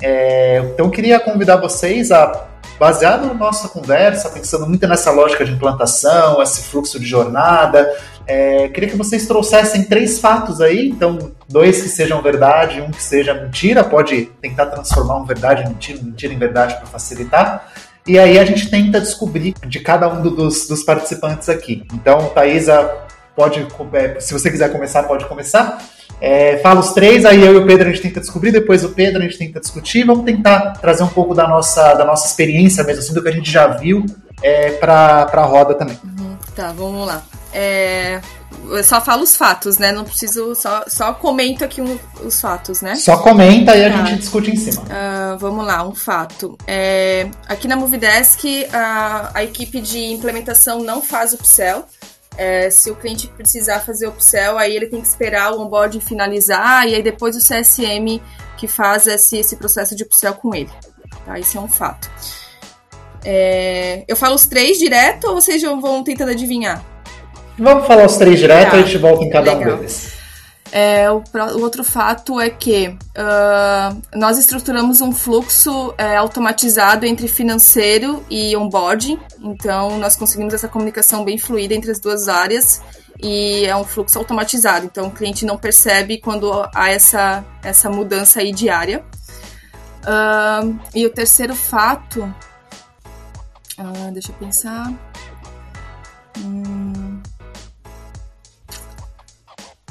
É, 0.00 0.58
então 0.72 0.86
eu 0.86 0.90
queria 0.92 1.18
convidar 1.18 1.56
vocês 1.56 2.12
a, 2.12 2.46
baseado 2.78 3.26
na 3.26 3.34
nossa 3.34 3.68
conversa, 3.68 4.28
pensando 4.28 4.68
muito 4.68 4.86
nessa 4.86 5.10
lógica 5.10 5.44
de 5.44 5.50
implantação, 5.50 6.40
esse 6.40 6.62
fluxo 6.62 7.00
de 7.00 7.06
jornada, 7.06 7.92
é, 8.24 8.68
queria 8.68 8.88
que 8.88 8.96
vocês 8.96 9.26
trouxessem 9.26 9.82
três 9.82 10.20
fatos 10.20 10.60
aí, 10.60 10.88
então 10.90 11.32
dois 11.48 11.82
que 11.82 11.88
sejam 11.88 12.22
verdade, 12.22 12.80
um 12.80 12.92
que 12.92 13.02
seja 13.02 13.34
mentira, 13.34 13.82
pode 13.82 14.26
tentar 14.40 14.66
transformar 14.66 15.16
um 15.16 15.24
verdade 15.24 15.64
em 15.64 15.70
mentira, 15.70 15.98
mentira 16.00 16.32
em 16.32 16.38
verdade 16.38 16.76
para 16.76 16.86
facilitar. 16.86 17.72
E 18.06 18.16
aí 18.16 18.38
a 18.38 18.44
gente 18.44 18.70
tenta 18.70 19.00
descobrir 19.00 19.56
de 19.66 19.80
cada 19.80 20.08
um 20.08 20.22
dos, 20.22 20.68
dos 20.68 20.84
participantes 20.84 21.48
aqui. 21.48 21.84
Então, 21.92 22.28
Thaisa, 22.28 23.08
pode, 23.38 23.64
é, 23.92 24.18
se 24.18 24.32
você 24.32 24.50
quiser 24.50 24.72
começar, 24.72 25.04
pode 25.04 25.24
começar. 25.26 25.80
É, 26.20 26.58
fala 26.58 26.80
os 26.80 26.90
três, 26.90 27.24
aí 27.24 27.40
eu 27.40 27.54
e 27.54 27.56
o 27.58 27.64
Pedro 27.64 27.88
a 27.88 27.92
gente 27.92 28.02
tenta 28.02 28.18
descobrir, 28.18 28.50
depois 28.50 28.82
o 28.82 28.88
Pedro 28.88 29.20
a 29.20 29.22
gente 29.22 29.38
tenta 29.38 29.60
discutir. 29.60 30.04
Vamos 30.04 30.24
tentar 30.24 30.72
trazer 30.80 31.04
um 31.04 31.08
pouco 31.08 31.36
da 31.36 31.46
nossa, 31.46 31.94
da 31.94 32.04
nossa 32.04 32.26
experiência 32.26 32.82
mesmo, 32.82 33.00
assim, 33.00 33.14
do 33.14 33.22
que 33.22 33.28
a 33.28 33.32
gente 33.32 33.48
já 33.48 33.68
viu 33.68 34.04
é, 34.42 34.72
para 34.72 35.30
a 35.32 35.44
roda 35.44 35.74
também. 35.74 35.96
Uhum, 36.02 36.36
tá, 36.56 36.72
vamos 36.72 37.06
lá. 37.06 37.22
É, 37.52 38.20
eu 38.68 38.82
só 38.82 39.00
falo 39.00 39.22
os 39.22 39.36
fatos, 39.36 39.78
né? 39.78 39.92
Não 39.92 40.02
preciso. 40.02 40.56
Só, 40.56 40.82
só 40.88 41.12
comento 41.14 41.64
aqui 41.64 41.80
um, 41.80 41.96
os 42.24 42.40
fatos, 42.40 42.82
né? 42.82 42.96
Só 42.96 43.18
comenta 43.18 43.76
e 43.76 43.84
a 43.84 43.90
tá. 43.90 44.04
gente 44.04 44.18
discute 44.18 44.50
em 44.50 44.56
cima. 44.56 44.82
Uh, 44.82 45.38
vamos 45.38 45.64
lá, 45.64 45.86
um 45.86 45.94
fato. 45.94 46.58
É, 46.66 47.28
aqui 47.46 47.68
na 47.68 47.76
Movidesk, 47.76 48.66
a, 48.72 49.30
a 49.32 49.44
equipe 49.44 49.80
de 49.80 50.12
implementação 50.12 50.82
não 50.82 51.00
faz 51.00 51.32
upsell. 51.32 51.86
É, 52.38 52.70
se 52.70 52.88
o 52.88 52.94
cliente 52.94 53.26
precisar 53.26 53.80
fazer 53.80 54.06
upsell, 54.06 54.56
aí 54.56 54.74
ele 54.74 54.86
tem 54.86 55.00
que 55.00 55.08
esperar 55.08 55.52
o 55.52 55.60
onboarding 55.60 55.98
finalizar 55.98 56.88
e 56.88 56.94
aí 56.94 57.02
depois 57.02 57.34
o 57.36 57.40
CSM 57.40 58.22
que 58.56 58.68
faz 58.68 59.08
esse, 59.08 59.38
esse 59.38 59.56
processo 59.56 59.96
de 59.96 60.04
upsell 60.04 60.34
com 60.34 60.54
ele. 60.54 60.70
Tá? 61.26 61.36
Isso 61.36 61.58
é 61.58 61.60
um 61.60 61.66
fato. 61.66 62.08
É, 63.24 64.04
eu 64.06 64.14
falo 64.14 64.36
os 64.36 64.46
três 64.46 64.78
direto 64.78 65.26
ou 65.26 65.34
vocês 65.34 65.60
já 65.60 65.74
vão 65.74 66.04
tentando 66.04 66.30
adivinhar? 66.30 66.84
Vamos 67.58 67.88
falar 67.88 68.06
os 68.06 68.16
três 68.16 68.38
direto 68.38 68.70
tá. 68.70 68.76
e 68.76 68.82
a 68.82 68.84
gente 68.84 68.98
volta 68.98 69.24
em 69.24 69.30
cada 69.30 69.54
Legal. 69.54 69.74
um 69.74 69.76
deles. 69.78 70.17
É, 70.70 71.10
o, 71.10 71.22
o, 71.56 71.62
outro 71.62 71.82
fato 71.82 72.38
é 72.38 72.50
que 72.50 72.88
uh, 72.88 74.02
nós 74.14 74.38
estruturamos 74.38 75.00
um 75.00 75.12
fluxo 75.12 75.94
é, 75.96 76.16
automatizado 76.16 77.06
entre 77.06 77.26
financeiro 77.26 78.22
e 78.28 78.54
onboarding, 78.54 79.18
então 79.40 79.98
nós 79.98 80.14
conseguimos 80.14 80.52
essa 80.52 80.68
comunicação 80.68 81.24
bem 81.24 81.38
fluida 81.38 81.74
entre 81.74 81.90
as 81.90 81.98
duas 81.98 82.28
áreas 82.28 82.82
e 83.20 83.64
é 83.64 83.74
um 83.74 83.84
fluxo 83.84 84.18
automatizado, 84.18 84.84
então 84.84 85.08
o 85.08 85.10
cliente 85.10 85.46
não 85.46 85.56
percebe 85.56 86.18
quando 86.18 86.52
há 86.74 86.90
essa, 86.90 87.44
essa 87.62 87.88
mudança 87.88 88.40
aí 88.40 88.52
diária. 88.52 89.04
Uh, 90.04 90.78
e 90.94 91.04
o 91.04 91.10
terceiro 91.10 91.54
fato, 91.54 92.22
uh, 93.78 94.12
deixa 94.12 94.32
eu 94.32 94.36
pensar. 94.36 94.92
Hum, 96.38 96.87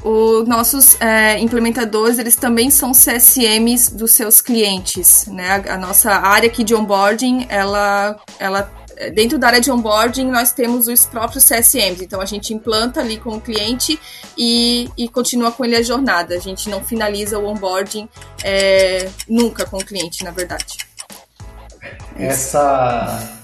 os 0.08 0.48
nossos 0.48 1.00
é, 1.02 1.38
implementadores, 1.40 2.18
eles 2.18 2.36
também 2.36 2.72
são 2.72 2.92
CSMs 2.94 3.94
dos 3.94 4.14
seus 4.14 4.40
clientes, 4.40 5.26
né? 5.28 5.64
A, 5.68 5.74
a, 5.74 5.78
nossa 5.78 6.12
área 6.12 6.48
aqui 6.48 6.64
de 6.64 6.74
onboarding, 6.74 7.46
ela, 7.50 8.18
ela 8.40 8.72
dentro 9.14 9.38
da 9.38 9.48
área 9.48 9.62
de 9.62 9.70
onboarding 9.70 10.32
nós 10.32 10.52
temos 10.52 10.88
os 10.88 11.06
próprios 11.06 11.44
CSMs, 11.46 12.04
então 12.04 12.22
a 12.22 12.26
gente 12.26 12.54
implanta 12.54 13.02
ali 13.02 13.18
com 13.18 13.36
o 13.36 13.42
cliente 13.42 14.00
e, 14.38 14.90
e 14.98 15.10
continua 15.10 15.52
com 15.52 15.66
ele 15.66 15.76
a 15.76 15.84
jornada. 15.84 16.36
A 16.36 16.40
gente 16.40 16.70
não 16.70 16.84
finaliza 16.84 17.38
o 17.38 17.46
onboarding 17.46 18.08
é, 18.44 19.10
nunca 19.28 19.66
com 19.66 19.78
o 19.78 19.86
cliente, 19.86 20.24
na 20.24 20.32
verdade. 20.32 20.78
Essa 22.18 23.37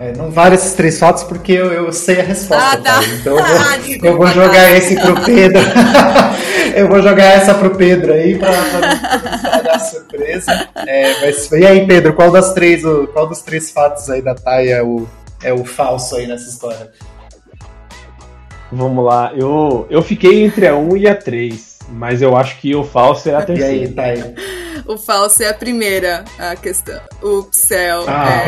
é, 0.00 0.12
não 0.16 0.30
vale 0.30 0.54
esses 0.54 0.72
três 0.72 0.98
fatos 0.98 1.22
porque 1.22 1.52
eu, 1.52 1.72
eu 1.72 1.92
sei 1.92 2.20
a 2.20 2.24
resposta. 2.24 2.72
Ah, 2.72 2.76
tá. 2.76 3.04
Então 3.04 3.38
eu 3.38 3.44
vou, 3.44 3.56
ah, 3.56 3.78
eu 4.02 4.16
vou 4.16 4.26
jogar 4.26 4.76
esse 4.76 4.96
pro 4.96 5.20
Pedro. 5.22 5.62
eu 6.74 6.88
vou 6.88 7.02
jogar 7.02 7.24
essa 7.24 7.54
pro 7.54 7.70
Pedro 7.70 8.12
aí 8.12 8.36
para 8.38 9.60
dar 9.62 9.78
surpresa. 9.78 10.68
É, 10.86 11.20
mas, 11.20 11.50
e 11.52 11.66
aí, 11.66 11.86
Pedro, 11.86 12.14
qual 12.14 12.30
das 12.30 12.52
três, 12.52 12.82
qual 13.12 13.28
dos 13.28 13.42
três 13.42 13.70
fatos 13.70 14.10
aí 14.10 14.20
da 14.20 14.34
Thay 14.34 14.70
é 14.70 14.82
o, 14.82 15.06
é 15.42 15.52
o 15.52 15.64
falso 15.64 16.16
aí 16.16 16.26
nessa 16.26 16.48
história? 16.48 16.90
Vamos 18.72 19.04
lá, 19.04 19.32
eu, 19.36 19.86
eu 19.90 20.00
fiquei 20.02 20.42
entre 20.44 20.66
a 20.66 20.74
1 20.74 20.96
e 20.96 21.06
a 21.06 21.14
3, 21.14 21.78
mas 21.90 22.22
eu 22.22 22.34
acho 22.34 22.58
que 22.58 22.74
o 22.74 22.82
falso 22.82 23.28
é 23.28 23.34
a 23.34 23.42
terceira. 23.42 23.70
E 23.70 23.80
aí, 23.82 23.88
Thay? 23.88 24.34
O 24.86 24.96
falso 24.96 25.42
é 25.42 25.48
a 25.48 25.54
primeira, 25.54 26.24
a 26.38 26.56
questão. 26.56 27.00
O 27.22 27.46
céu. 27.52 28.04
Ah, 28.08 28.42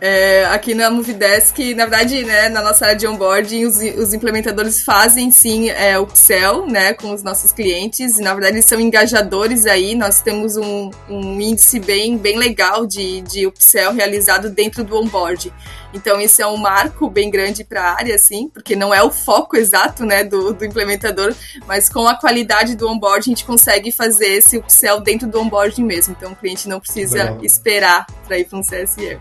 é, 0.00 0.40
é, 0.40 0.44
aqui 0.46 0.74
na 0.74 0.90
Movidesk, 0.90 1.58
na 1.74 1.86
verdade, 1.86 2.24
né, 2.24 2.48
na 2.48 2.62
nossa 2.62 2.86
área 2.86 2.96
de 2.96 3.06
onboarding, 3.06 3.64
os, 3.64 3.76
os 3.76 4.14
implementadores 4.14 4.82
fazem 4.82 5.30
sim 5.30 5.70
é, 5.70 5.98
o 5.98 6.02
upsell, 6.02 6.66
né, 6.66 6.92
com 6.94 7.12
os 7.12 7.22
nossos 7.22 7.52
clientes. 7.52 8.18
E 8.18 8.22
na 8.22 8.32
verdade 8.32 8.54
eles 8.54 8.66
são 8.66 8.80
engajadores 8.80 9.66
aí. 9.66 9.94
Nós 9.94 10.20
temos 10.20 10.56
um, 10.56 10.90
um 11.08 11.40
índice 11.40 11.80
bem, 11.80 12.16
bem 12.16 12.38
legal 12.38 12.86
de, 12.86 13.20
de 13.22 13.46
upsell 13.46 13.92
realizado 13.92 14.50
dentro 14.50 14.84
do 14.84 14.96
onboarding. 14.96 15.52
Então 15.92 16.20
isso 16.20 16.40
é 16.40 16.46
um 16.46 16.56
marco 16.56 17.08
bem 17.08 17.30
grande 17.30 17.64
para 17.64 17.82
a 17.82 17.94
área, 17.94 18.14
assim, 18.14 18.48
porque 18.48 18.74
não 18.74 18.92
é 18.92 19.02
o 19.02 19.10
foco 19.10 19.56
exato, 19.56 20.04
né, 20.04 20.24
do, 20.24 20.52
do 20.52 20.64
implementador, 20.64 21.34
mas 21.66 21.88
com 21.88 22.06
a 22.06 22.14
qualidade 22.14 22.76
do 22.76 22.88
onboarding 22.88 23.32
a 23.32 23.34
gente 23.34 23.44
consegue 23.44 23.92
fazer 23.92 24.38
esse 24.38 24.58
upsell 24.58 25.00
dentro 25.00 25.28
do 25.28 25.40
onboarding 25.40 25.84
mesmo. 25.84 26.14
Então 26.16 26.32
o 26.32 26.36
cliente 26.36 26.68
não 26.68 26.80
precisa 26.80 27.24
legal. 27.24 27.38
esperar 27.42 28.06
para 28.26 28.38
ir 28.38 28.44
para 28.44 28.58
um 28.58 28.62
CSM. 28.62 29.18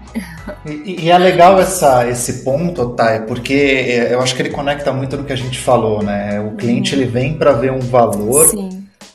E, 0.65 1.05
e, 1.05 1.11
é 1.11 1.17
legal 1.17 1.59
essa, 1.59 2.07
esse 2.07 2.43
ponto, 2.43 2.89
Thay, 2.89 3.21
porque 3.21 3.53
é, 3.53 4.13
eu 4.13 4.21
acho 4.21 4.35
que 4.35 4.41
ele 4.41 4.49
conecta 4.49 4.91
muito 4.93 5.17
no 5.17 5.23
que 5.23 5.33
a 5.33 5.35
gente 5.35 5.59
falou, 5.59 6.01
né? 6.01 6.39
O 6.39 6.55
cliente 6.55 6.95
uhum. 6.95 7.01
ele 7.01 7.09
vem 7.09 7.37
para 7.37 7.51
ver 7.51 7.71
um 7.71 7.79
valor. 7.79 8.47
Sim 8.47 8.70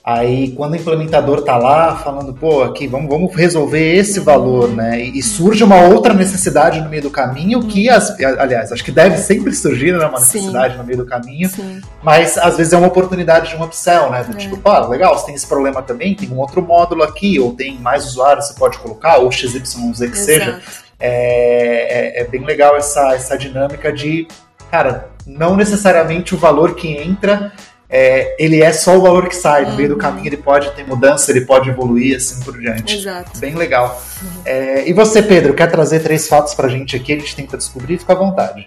Aí, 0.06 0.52
quando 0.52 0.74
o 0.74 0.76
implementador 0.76 1.42
tá 1.42 1.56
lá 1.56 1.96
falando, 1.96 2.32
pô, 2.32 2.62
aqui, 2.62 2.86
vamos, 2.86 3.08
vamos 3.08 3.34
resolver 3.34 3.96
esse 3.96 4.20
valor, 4.20 4.68
né? 4.68 5.00
E, 5.00 5.20
surge 5.20 5.64
uma 5.64 5.80
outra 5.80 6.14
necessidade 6.14 6.80
no 6.80 6.88
meio 6.88 7.02
do 7.02 7.10
caminho, 7.10 7.66
que, 7.66 7.90
as, 7.90 8.16
aliás, 8.20 8.70
acho 8.70 8.84
que 8.84 8.92
deve 8.92 9.18
sempre 9.18 9.52
surgir, 9.52 9.90
né? 9.90 10.06
Uma 10.06 10.20
necessidade 10.20 10.74
Sim. 10.74 10.78
no 10.78 10.84
meio 10.84 10.98
do 10.98 11.06
caminho, 11.06 11.48
Sim. 11.48 11.80
mas 12.04 12.38
às 12.38 12.56
vezes 12.56 12.72
é 12.72 12.76
uma 12.76 12.86
oportunidade 12.86 13.50
de 13.50 13.56
um 13.56 13.64
upsell, 13.64 14.08
né? 14.12 14.22
Do 14.22 14.36
é. 14.36 14.38
tipo, 14.38 14.56
pô, 14.58 14.78
legal, 14.86 15.18
você 15.18 15.26
tem 15.26 15.34
esse 15.34 15.46
problema 15.48 15.82
também, 15.82 16.14
tem 16.14 16.30
um 16.30 16.38
outro 16.38 16.62
módulo 16.62 17.02
aqui, 17.02 17.40
ou 17.40 17.54
tem 17.54 17.76
mais 17.76 18.06
usuários, 18.06 18.46
você 18.46 18.54
pode 18.54 18.78
colocar, 18.78 19.16
ou 19.16 19.32
XYZ 19.32 19.58
que 19.58 20.04
Exato. 20.04 20.14
seja. 20.14 20.60
É, 21.00 22.20
é, 22.20 22.20
é 22.20 22.24
bem 22.28 22.44
legal 22.44 22.76
essa, 22.76 23.12
essa 23.12 23.36
dinâmica 23.36 23.92
de, 23.92 24.28
cara, 24.70 25.08
não 25.26 25.56
necessariamente 25.56 26.32
o 26.32 26.38
valor 26.38 26.76
que 26.76 26.96
entra 26.96 27.52
é, 27.88 28.36
ele 28.42 28.62
é 28.62 28.72
só 28.72 28.96
o 28.96 29.02
valor 29.02 29.28
que 29.28 29.36
sai. 29.36 29.64
No 29.64 29.70
uhum. 29.70 29.76
meio 29.76 29.88
do 29.90 29.94
uhum. 29.94 30.00
caminho 30.00 30.26
ele 30.26 30.36
pode 30.36 30.70
ter 30.72 30.86
mudança, 30.86 31.30
ele 31.30 31.42
pode 31.42 31.70
evoluir, 31.70 32.16
assim 32.16 32.42
por 32.42 32.58
diante. 32.58 32.96
Exato. 32.96 33.38
Bem 33.38 33.54
legal. 33.54 34.00
Uhum. 34.22 34.28
É, 34.44 34.88
e 34.88 34.92
você, 34.92 35.22
Pedro, 35.22 35.54
quer 35.54 35.70
trazer 35.70 36.00
três 36.00 36.28
fatos 36.28 36.54
pra 36.54 36.68
gente 36.68 36.96
aqui? 36.96 37.12
A 37.12 37.18
gente 37.18 37.36
tenta 37.36 37.56
descobrir? 37.56 37.98
Fica 37.98 38.12
à 38.12 38.16
vontade. 38.16 38.66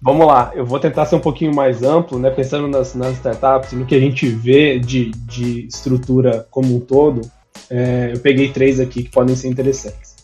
vamos 0.00 0.26
lá, 0.26 0.52
eu 0.54 0.64
vou 0.64 0.78
tentar 0.78 1.06
ser 1.06 1.16
um 1.16 1.20
pouquinho 1.20 1.54
mais 1.54 1.82
amplo, 1.82 2.18
né? 2.18 2.30
Pensando 2.30 2.68
nas, 2.68 2.94
nas 2.94 3.14
startups, 3.14 3.72
no 3.72 3.84
que 3.84 3.94
a 3.94 4.00
gente 4.00 4.28
vê 4.28 4.78
de, 4.78 5.10
de 5.10 5.66
estrutura 5.66 6.46
como 6.50 6.76
um 6.76 6.80
todo, 6.80 7.22
é, 7.68 8.10
eu 8.12 8.20
peguei 8.20 8.50
três 8.50 8.78
aqui 8.78 9.02
que 9.02 9.10
podem 9.10 9.34
ser 9.34 9.48
interessantes. 9.48 10.16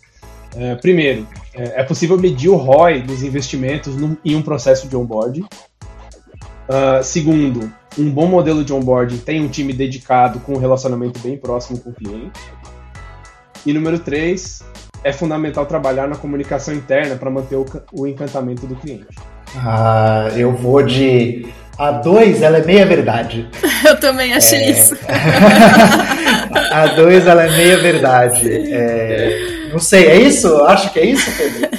É, 0.55 0.75
primeiro, 0.75 1.27
é, 1.55 1.81
é, 1.81 1.83
possível 1.83 2.19
medir 2.19 2.51
o 2.51 2.57
ROI 2.57 3.03
dos 3.03 3.23
investimentos 3.23 3.97
num, 3.97 4.17
em 4.25 4.37
um 4.37 4.43
processo 4.43 4.87
de 4.87 4.97
onboarding. 4.97 5.45
Uh, 6.69 7.03
segundo, 7.03 7.73
um 7.99 8.11
bom 8.11 8.27
modelo 8.27 8.65
de 8.65 8.73
onboarding 8.73 9.19
tem 9.19 9.41
um 9.41 9.49
time 9.49 9.73
dedicado 9.73 10.41
com 10.41 10.55
um 10.55 10.59
relacionamento 10.59 11.19
bem 11.21 11.37
próximo 11.37 11.79
com 11.79 11.91
o 11.91 11.95
cliente. 11.95 12.41
E 13.65 13.73
número 13.73 13.99
três, 13.99 14.63
é 15.05 15.13
fundamental 15.13 15.67
trabalhar 15.67 16.09
na 16.09 16.17
comunicação 16.17 16.75
interna 16.75 17.17
para 17.17 17.31
manter 17.31 17.57
o, 17.57 17.67
o, 17.93 18.07
encantamento 18.07 18.67
do 18.67 18.75
cliente. 18.77 19.17
Ah, 19.57 20.29
eu 20.35 20.53
vou 20.53 20.83
de 20.83 21.47
a 21.79 21.91
2, 21.91 22.43
ela 22.43 22.59
é 22.59 22.65
meia 22.65 22.87
verdade. 22.87 23.49
eu 23.85 23.99
também 23.99 24.33
achei 24.35 24.59
é... 24.59 24.71
isso. 24.71 24.97
a 26.71 26.87
2, 26.87 27.27
ela 27.27 27.45
é 27.45 27.51
meia 27.51 27.79
verdade. 27.79 28.49
É... 28.73 29.69
Não 29.71 29.79
sei, 29.79 30.07
é 30.07 30.17
isso? 30.21 30.63
Acho 30.65 30.93
que 30.93 31.01
é 31.01 31.07
isso, 31.07 31.31
Pedro? 31.37 31.71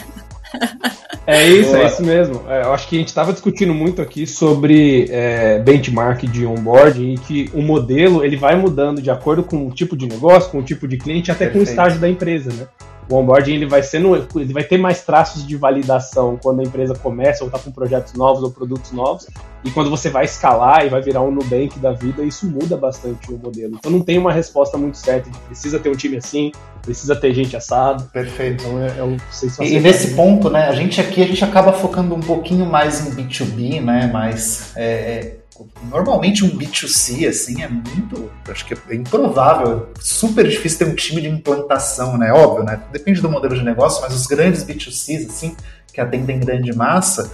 É 1.25 1.47
isso, 1.47 1.71
Boa. 1.71 1.83
é 1.83 1.87
isso 1.87 2.03
mesmo. 2.03 2.41
É, 2.49 2.63
eu 2.63 2.73
acho 2.73 2.87
que 2.87 2.95
a 2.95 2.99
gente 2.99 3.07
estava 3.07 3.31
discutindo 3.31 3.73
muito 3.73 4.01
aqui 4.01 4.27
sobre 4.27 5.07
é, 5.09 5.59
benchmark 5.59 6.23
de 6.23 6.45
onboarding 6.45 7.13
e 7.13 7.17
que 7.17 7.49
o 7.53 7.61
modelo 7.61 8.25
ele 8.25 8.35
vai 8.35 8.55
mudando 8.55 9.01
de 9.01 9.09
acordo 9.09 9.43
com 9.43 9.67
o 9.67 9.71
tipo 9.71 9.95
de 9.95 10.05
negócio, 10.05 10.51
com 10.51 10.59
o 10.59 10.63
tipo 10.63 10.87
de 10.87 10.97
cliente, 10.97 11.31
até 11.31 11.45
Perfeito. 11.45 11.63
com 11.65 11.69
o 11.69 11.71
estágio 11.71 11.99
da 11.99 12.09
empresa, 12.09 12.51
né? 12.51 12.67
O 13.09 13.15
onboarding 13.15 13.55
ele 13.55 13.65
vai 13.65 13.83
sendo, 13.83 14.15
ele 14.35 14.53
vai 14.53 14.63
ter 14.63 14.77
mais 14.77 15.01
traços 15.01 15.45
de 15.45 15.55
validação 15.57 16.39
quando 16.41 16.61
a 16.61 16.63
empresa 16.63 16.95
começa 16.95 17.43
ou 17.43 17.47
está 17.47 17.59
com 17.59 17.71
projetos 17.71 18.13
novos 18.13 18.43
ou 18.43 18.51
produtos 18.51 18.91
novos. 18.91 19.27
E 19.63 19.71
quando 19.71 19.89
você 19.89 20.09
vai 20.09 20.25
escalar 20.25 20.85
e 20.85 20.89
vai 20.89 21.01
virar 21.01 21.21
um 21.21 21.31
Nubank 21.31 21.79
da 21.79 21.91
vida, 21.91 22.23
isso 22.23 22.45
muda 22.45 22.75
bastante 22.75 23.31
o 23.31 23.37
modelo. 23.37 23.75
Então 23.75 23.91
não 23.91 24.01
tem 24.01 24.17
uma 24.17 24.31
resposta 24.31 24.77
muito 24.77 24.97
certa 24.97 25.29
de 25.29 25.37
precisa 25.39 25.79
ter 25.79 25.89
um 25.89 25.95
time 25.95 26.17
assim, 26.17 26.51
precisa 26.81 27.15
ter 27.15 27.33
gente 27.33 27.55
assado. 27.55 28.03
Perfeito. 28.05 28.63
Então 28.63 28.79
é, 28.81 28.87
é 28.87 29.65
e, 29.65 29.75
e 29.75 29.79
nesse 29.79 30.15
ponto, 30.15 30.49
né, 30.49 30.67
a 30.67 30.73
gente 30.73 30.99
aqui 30.99 31.23
a 31.23 31.27
gente 31.27 31.43
acaba 31.43 31.71
focando 31.73 32.13
um 32.15 32.19
pouquinho 32.19 32.65
mais 32.65 33.05
em 33.05 33.11
B2B, 33.11 33.81
né, 33.81 34.07
mais 34.07 34.73
é, 34.75 34.83
é 34.85 35.42
Normalmente 35.89 36.43
um 36.43 36.49
B2C, 36.49 37.27
assim, 37.27 37.61
é 37.61 37.67
muito. 37.67 38.31
Acho 38.49 38.65
que 38.65 38.73
é 38.73 38.95
improvável, 38.95 39.89
é 39.95 40.01
super 40.01 40.47
difícil 40.47 40.79
ter 40.79 40.85
um 40.85 40.95
time 40.95 41.21
de 41.21 41.29
implantação, 41.29 42.17
né? 42.17 42.31
Óbvio, 42.33 42.63
né? 42.63 42.81
Depende 42.91 43.21
do 43.21 43.29
modelo 43.29 43.55
de 43.55 43.63
negócio, 43.63 44.01
mas 44.01 44.15
os 44.15 44.25
grandes 44.25 44.63
B2Cs, 44.63 45.27
assim, 45.29 45.55
que 45.93 46.01
atendem 46.01 46.39
grande 46.39 46.75
massa, 46.75 47.31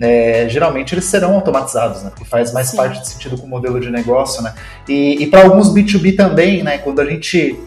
é, 0.00 0.46
geralmente 0.48 0.94
eles 0.94 1.04
serão 1.04 1.34
automatizados, 1.34 2.02
né? 2.02 2.10
Porque 2.10 2.24
faz 2.24 2.52
mais 2.52 2.68
Sim. 2.68 2.76
parte 2.76 3.00
do 3.00 3.06
sentido 3.06 3.38
com 3.38 3.46
o 3.46 3.50
modelo 3.50 3.80
de 3.80 3.90
negócio, 3.90 4.42
né? 4.42 4.54
E, 4.88 5.22
e 5.22 5.26
para 5.26 5.44
alguns 5.44 5.72
B2B 5.72 6.16
também, 6.16 6.62
né? 6.62 6.78
Quando 6.78 7.00
a 7.00 7.04
gente 7.04 7.58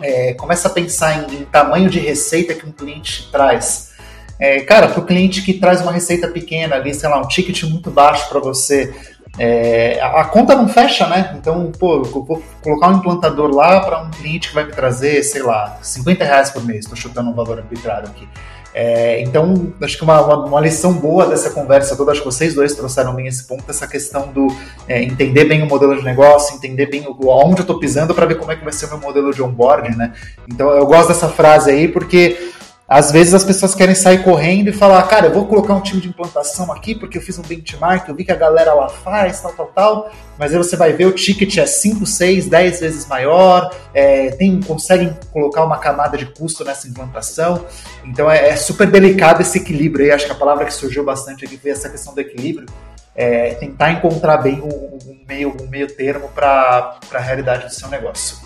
é, 0.00 0.34
começa 0.34 0.68
a 0.68 0.70
pensar 0.70 1.30
em, 1.30 1.36
em, 1.36 1.44
tamanho 1.44 1.90
de 1.90 1.98
receita 1.98 2.54
que 2.54 2.66
um 2.66 2.72
cliente 2.72 3.30
traz. 3.30 3.90
É, 4.38 4.60
cara, 4.60 4.88
para 4.88 5.00
o 5.00 5.04
cliente 5.04 5.42
que 5.42 5.54
traz 5.54 5.82
uma 5.82 5.92
receita 5.92 6.28
pequena 6.28 6.76
ali, 6.76 6.94
sei 6.94 7.08
lá, 7.08 7.20
um 7.20 7.28
ticket 7.28 7.62
muito 7.64 7.90
baixo 7.90 8.28
para 8.28 8.40
você, 8.40 8.94
é, 9.42 9.98
a, 10.02 10.22
conta 10.26 10.54
não 10.54 10.68
fecha, 10.68 11.06
né? 11.06 11.34
Então, 11.34 11.72
pô, 11.72 11.96
eu 11.96 12.04
vou 12.04 12.42
colocar 12.62 12.88
um 12.88 12.98
implantador 12.98 13.50
lá 13.54 13.80
para 13.80 14.02
um 14.02 14.10
cliente 14.10 14.48
que 14.50 14.54
vai 14.54 14.64
me 14.64 14.72
trazer, 14.72 15.22
sei 15.22 15.42
lá, 15.42 15.78
50 15.80 16.22
reais 16.22 16.50
por 16.50 16.62
mês, 16.62 16.80
estou 16.80 16.94
chutando 16.94 17.30
um 17.30 17.32
valor 17.32 17.56
arbitrário 17.56 18.06
aqui. 18.06 18.28
É, 18.74 19.22
então, 19.22 19.72
acho 19.82 19.96
que 19.96 20.04
uma, 20.04 20.20
uma, 20.20 20.44
uma, 20.44 20.60
lição 20.60 20.92
boa 20.92 21.26
dessa 21.26 21.50
conversa 21.50 21.96
toda, 21.96 22.12
acho 22.12 22.20
que 22.20 22.26
vocês 22.26 22.54
dois 22.54 22.74
trouxeram 22.74 23.14
bem 23.14 23.26
esse 23.28 23.44
ponto, 23.44 23.64
essa 23.66 23.88
questão 23.88 24.28
do 24.28 24.46
é, 24.86 25.02
entender 25.02 25.46
bem 25.46 25.62
o 25.62 25.66
modelo 25.66 25.96
de 25.96 26.04
negócio, 26.04 26.54
entender 26.54 26.86
bem 26.86 27.06
o, 27.08 27.30
aonde 27.30 27.60
eu 27.60 27.62
estou 27.62 27.78
pisando 27.78 28.14
para 28.14 28.26
ver 28.26 28.36
como 28.36 28.52
é 28.52 28.56
que 28.56 28.62
vai 28.62 28.74
ser 28.74 28.86
o 28.86 28.88
meu 28.90 28.98
modelo 28.98 29.32
de 29.32 29.42
onboarding, 29.42 29.96
né? 29.96 30.12
Então, 30.52 30.68
eu 30.70 30.84
gosto 30.84 31.08
dessa 31.08 31.30
frase 31.30 31.70
aí 31.70 31.88
porque 31.88 32.52
às 32.90 33.12
vezes 33.12 33.32
as 33.32 33.44
pessoas 33.44 33.72
querem 33.72 33.94
sair 33.94 34.24
correndo 34.24 34.68
e 34.68 34.72
falar, 34.72 35.00
cara, 35.04 35.28
eu 35.28 35.32
vou 35.32 35.46
colocar 35.46 35.74
um 35.74 35.80
time 35.80 36.00
de 36.00 36.08
implantação 36.08 36.72
aqui 36.72 36.92
porque 36.92 37.18
eu 37.18 37.22
fiz 37.22 37.38
um 37.38 37.42
benchmark, 37.42 38.08
eu 38.08 38.16
vi 38.16 38.24
que 38.24 38.32
a 38.32 38.36
galera 38.36 38.74
lá 38.74 38.88
faz, 38.88 39.40
tal, 39.40 39.52
tal, 39.52 39.66
tal, 39.66 40.10
mas 40.36 40.50
aí 40.52 40.58
você 40.58 40.74
vai 40.74 40.92
ver 40.92 41.06
o 41.06 41.12
ticket 41.12 41.56
é 41.58 41.66
5, 41.66 42.04
6, 42.04 42.46
10 42.48 42.80
vezes 42.80 43.06
maior, 43.06 43.72
é, 43.94 44.32
tem, 44.32 44.60
conseguem 44.60 45.16
colocar 45.32 45.62
uma 45.62 45.78
camada 45.78 46.18
de 46.18 46.26
custo 46.26 46.64
nessa 46.64 46.88
implantação, 46.88 47.64
então 48.04 48.28
é, 48.28 48.48
é, 48.48 48.56
super 48.56 48.90
delicado 48.90 49.40
esse 49.40 49.58
equilíbrio 49.58 50.06
aí, 50.06 50.10
acho 50.10 50.26
que 50.26 50.32
a 50.32 50.34
palavra 50.34 50.64
que 50.64 50.74
surgiu 50.74 51.04
bastante 51.04 51.44
aqui 51.44 51.56
foi 51.56 51.70
essa 51.70 51.88
questão 51.88 52.12
do 52.12 52.20
equilíbrio, 52.20 52.66
é, 53.14 53.54
tentar 53.54 53.92
encontrar 53.92 54.38
bem 54.38 54.60
um, 54.60 54.66
um 54.66 55.24
meio, 55.28 55.56
um 55.62 55.68
meio 55.68 55.86
termo 55.86 56.28
para 56.30 56.98
a 57.14 57.18
realidade 57.20 57.66
do 57.66 57.72
seu 57.72 57.88
negócio. 57.88 58.36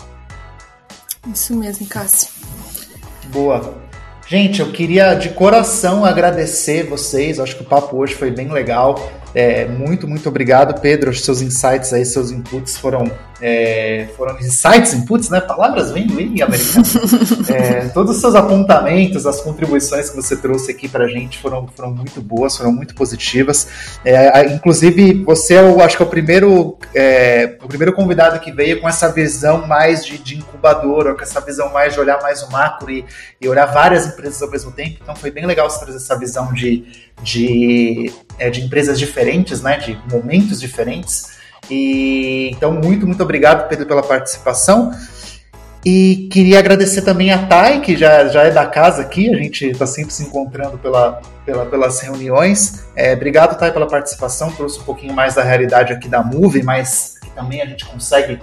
Isso 1.33 1.55
mesmo, 1.55 1.87
Cássio. 1.87 2.29
Boa. 3.31 3.84
Gente, 4.27 4.59
eu 4.59 4.71
queria 4.71 5.13
de 5.13 5.29
coração 5.29 6.03
agradecer 6.03 6.83
vocês. 6.83 7.39
Acho 7.39 7.55
que 7.55 7.61
o 7.61 7.65
papo 7.65 7.97
hoje 7.97 8.15
foi 8.15 8.31
bem 8.31 8.51
legal. 8.51 9.11
É, 9.35 9.65
muito, 9.65 10.07
muito 10.07 10.27
obrigado, 10.27 10.81
Pedro. 10.81 11.11
Os 11.11 11.23
seus 11.23 11.41
insights 11.41 11.93
aí, 11.93 12.03
seus 12.03 12.31
inputs 12.31 12.75
foram 12.75 13.11
é, 13.41 14.07
foram 14.15 14.39
insights, 14.39 14.93
inputs, 14.93 15.29
né? 15.29 15.41
Palavras 15.41 15.91
bem, 15.91 16.07
bem 16.07 16.41
americanas. 16.41 16.95
é, 17.49 17.87
todos 17.89 18.15
os 18.15 18.21
seus 18.21 18.33
apontamentos, 18.33 19.25
as 19.25 19.41
contribuições 19.41 20.09
que 20.09 20.15
você 20.15 20.37
trouxe 20.37 20.71
aqui 20.71 20.87
para 20.87 21.05
a 21.05 21.07
gente 21.07 21.39
foram, 21.39 21.67
foram 21.67 21.91
muito 21.91 22.21
boas, 22.21 22.55
foram 22.55 22.71
muito 22.71 22.95
positivas. 22.95 23.67
É, 24.05 24.53
inclusive, 24.53 25.23
você, 25.23 25.57
eu 25.57 25.81
acho 25.81 25.97
que 25.97 26.03
é 26.03 26.05
o 26.05 26.09
primeiro, 26.09 26.77
é, 26.93 27.57
o 27.61 27.67
primeiro 27.67 27.93
convidado 27.93 28.39
que 28.39 28.51
veio 28.51 28.79
com 28.79 28.87
essa 28.87 29.11
visão 29.11 29.67
mais 29.67 30.05
de, 30.05 30.17
de 30.17 30.37
incubador, 30.37 31.07
ou 31.07 31.15
com 31.15 31.21
essa 31.21 31.41
visão 31.41 31.71
mais 31.73 31.93
de 31.93 31.99
olhar 31.99 32.21
mais 32.21 32.41
o 32.41 32.51
macro 32.51 32.89
e, 32.89 33.05
e 33.41 33.47
olhar 33.47 33.65
várias 33.65 34.07
empresas 34.07 34.41
ao 34.41 34.49
mesmo 34.49 34.71
tempo. 34.71 34.99
Então, 35.01 35.15
foi 35.15 35.31
bem 35.31 35.45
legal 35.45 35.69
você 35.69 35.79
trazer 35.79 35.97
essa 35.97 36.17
visão 36.17 36.53
de, 36.53 36.85
de, 37.21 38.13
é, 38.39 38.49
de 38.49 38.61
empresas 38.61 38.97
diferentes, 38.97 39.61
né? 39.61 39.77
De 39.77 39.99
momentos 40.09 40.61
diferentes. 40.61 41.35
E 41.69 42.51
então, 42.51 42.73
muito, 42.73 43.05
muito 43.05 43.21
obrigado, 43.23 43.67
Pedro, 43.67 43.85
pela 43.85 44.03
participação. 44.03 44.91
E 45.85 46.27
queria 46.31 46.57
agradecer 46.57 47.03
também 47.03 47.31
a 47.31 47.45
Thay, 47.45 47.79
que 47.79 47.95
já, 47.95 48.27
já 48.27 48.41
é 48.41 48.49
da 48.49 48.65
casa 48.65 49.03
aqui, 49.03 49.29
a 49.29 49.37
gente 49.37 49.67
está 49.67 49.85
sempre 49.85 50.11
se 50.11 50.23
encontrando 50.23 50.79
pela, 50.79 51.21
pela, 51.45 51.65
pelas 51.67 51.99
reuniões. 51.99 52.85
É, 52.95 53.13
obrigado, 53.13 53.55
Thay, 53.55 53.71
pela 53.71 53.87
participação, 53.87 54.51
trouxe 54.51 54.79
um 54.79 54.83
pouquinho 54.83 55.13
mais 55.13 55.35
da 55.35 55.43
realidade 55.43 55.93
aqui 55.93 56.09
da 56.09 56.23
Move, 56.23 56.63
mas 56.63 57.15
também 57.35 57.61
a 57.61 57.65
gente 57.67 57.85
consegue 57.85 58.39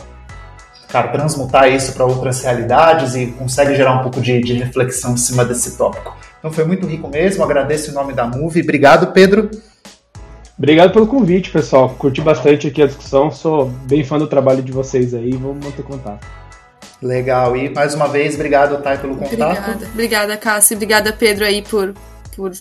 cara, 0.88 1.08
transmutar 1.08 1.68
isso 1.68 1.92
para 1.94 2.04
outras 2.04 2.44
realidades 2.44 3.16
e 3.16 3.26
consegue 3.28 3.74
gerar 3.74 3.98
um 3.98 4.02
pouco 4.02 4.20
de, 4.20 4.40
de 4.40 4.52
reflexão 4.52 5.14
em 5.14 5.16
cima 5.16 5.44
desse 5.44 5.76
tópico. 5.76 6.16
Então 6.38 6.52
foi 6.52 6.64
muito 6.64 6.86
rico 6.86 7.08
mesmo, 7.08 7.42
agradeço 7.42 7.90
em 7.90 7.94
nome 7.94 8.12
da 8.12 8.24
Move. 8.24 8.60
Obrigado, 8.60 9.08
Pedro. 9.12 9.50
Obrigado 10.62 10.92
pelo 10.92 11.08
convite, 11.08 11.50
pessoal. 11.50 11.88
Curti 11.88 12.20
bastante 12.20 12.68
aqui 12.68 12.80
a 12.80 12.86
discussão. 12.86 13.32
Sou 13.32 13.66
bem 13.66 14.04
fã 14.04 14.16
do 14.16 14.28
trabalho 14.28 14.62
de 14.62 14.70
vocês 14.70 15.12
aí. 15.12 15.32
Vamos 15.32 15.64
manter 15.64 15.82
contato. 15.82 16.24
Legal. 17.02 17.56
E 17.56 17.68
mais 17.68 17.96
uma 17.96 18.06
vez, 18.06 18.36
obrigado, 18.36 18.80
Thay, 18.80 18.96
pelo 18.96 19.16
contato. 19.16 19.32
Obrigada, 19.32 19.86
obrigada 19.92 20.36
Cássio. 20.36 20.76
Obrigada, 20.76 21.12
Pedro, 21.12 21.44
aí, 21.44 21.62
por, 21.62 21.92
por 22.36 22.52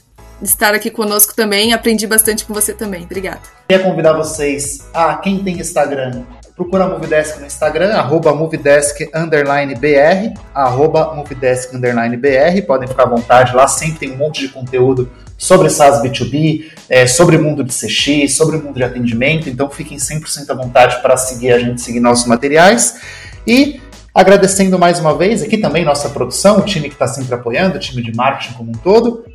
estar 0.41 0.73
aqui 0.73 0.89
conosco 0.89 1.35
também. 1.35 1.73
Aprendi 1.73 2.07
bastante 2.07 2.43
com 2.43 2.55
você 2.55 2.73
também. 2.73 3.03
Obrigada. 3.03 3.41
Queria 3.69 3.85
convidar 3.85 4.13
vocês 4.13 4.79
a 4.95 5.17
quem 5.17 5.43
tem 5.43 5.59
Instagram. 5.59 6.23
Procura 6.61 6.83
a 6.83 6.89
Movidesk 6.89 7.39
no 7.39 7.47
Instagram, 7.47 7.95
arroba 7.95 8.35
Movidesk 8.35 9.09
underline 9.15 9.73
BR, 9.73 10.39
arroba 10.53 11.11
Movidesk 11.15 11.73
underline 11.73 12.15
BR. 12.15 12.61
Podem 12.67 12.87
ficar 12.87 13.03
à 13.03 13.05
vontade 13.07 13.55
lá, 13.55 13.67
sempre 13.67 13.97
tem 13.97 14.11
um 14.11 14.17
monte 14.17 14.41
de 14.41 14.49
conteúdo 14.49 15.09
sobre 15.35 15.71
SaaS 15.71 16.03
B2B, 16.03 16.65
é, 16.87 17.07
sobre 17.07 17.35
o 17.35 17.41
mundo 17.41 17.63
de 17.63 17.73
CX, 17.73 18.35
sobre 18.35 18.57
o 18.57 18.63
mundo 18.63 18.75
de 18.75 18.83
atendimento. 18.83 19.49
Então 19.49 19.71
fiquem 19.71 19.97
100% 19.97 20.51
à 20.51 20.53
vontade 20.53 21.01
para 21.01 21.17
seguir 21.17 21.51
a 21.51 21.57
gente, 21.57 21.81
seguir 21.81 21.99
nossos 21.99 22.27
materiais. 22.27 23.01
E 23.47 23.81
agradecendo 24.13 24.77
mais 24.77 24.99
uma 24.99 25.17
vez 25.17 25.41
aqui 25.41 25.57
também 25.57 25.83
nossa 25.83 26.09
produção, 26.09 26.59
o 26.59 26.61
time 26.61 26.89
que 26.89 26.93
está 26.93 27.07
sempre 27.07 27.33
apoiando, 27.33 27.77
o 27.77 27.79
time 27.79 28.03
de 28.03 28.15
marketing 28.15 28.53
como 28.53 28.69
um 28.69 28.75
todo. 28.75 29.25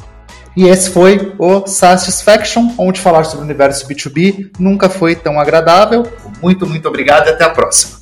E 0.57 0.65
esse 0.65 0.89
foi 0.89 1.35
o 1.39 1.67
Satisfaction, 1.67 2.71
onde 2.79 2.99
falar 2.99 3.25
sobre 3.25 3.43
o 3.43 3.45
universo 3.45 3.87
B2B 3.87 4.53
nunca 4.59 4.89
foi 4.89 5.15
tão 5.15 5.39
agradável. 5.39 6.11
Muito, 6.43 6.67
muito 6.67 6.89
obrigado 6.89 7.27
e 7.27 7.31
até 7.31 7.45
a 7.45 7.51
próxima. 7.51 7.99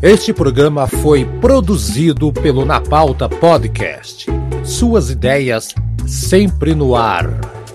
Este 0.00 0.32
programa 0.32 0.86
foi 0.86 1.26
produzido 1.40 2.32
pelo 2.32 2.64
Na 2.64 2.80
Pauta 2.80 3.28
Podcast. 3.28 4.26
Suas 4.62 5.10
ideias 5.10 5.74
sempre 6.06 6.74
no 6.74 6.96
ar. 6.96 7.53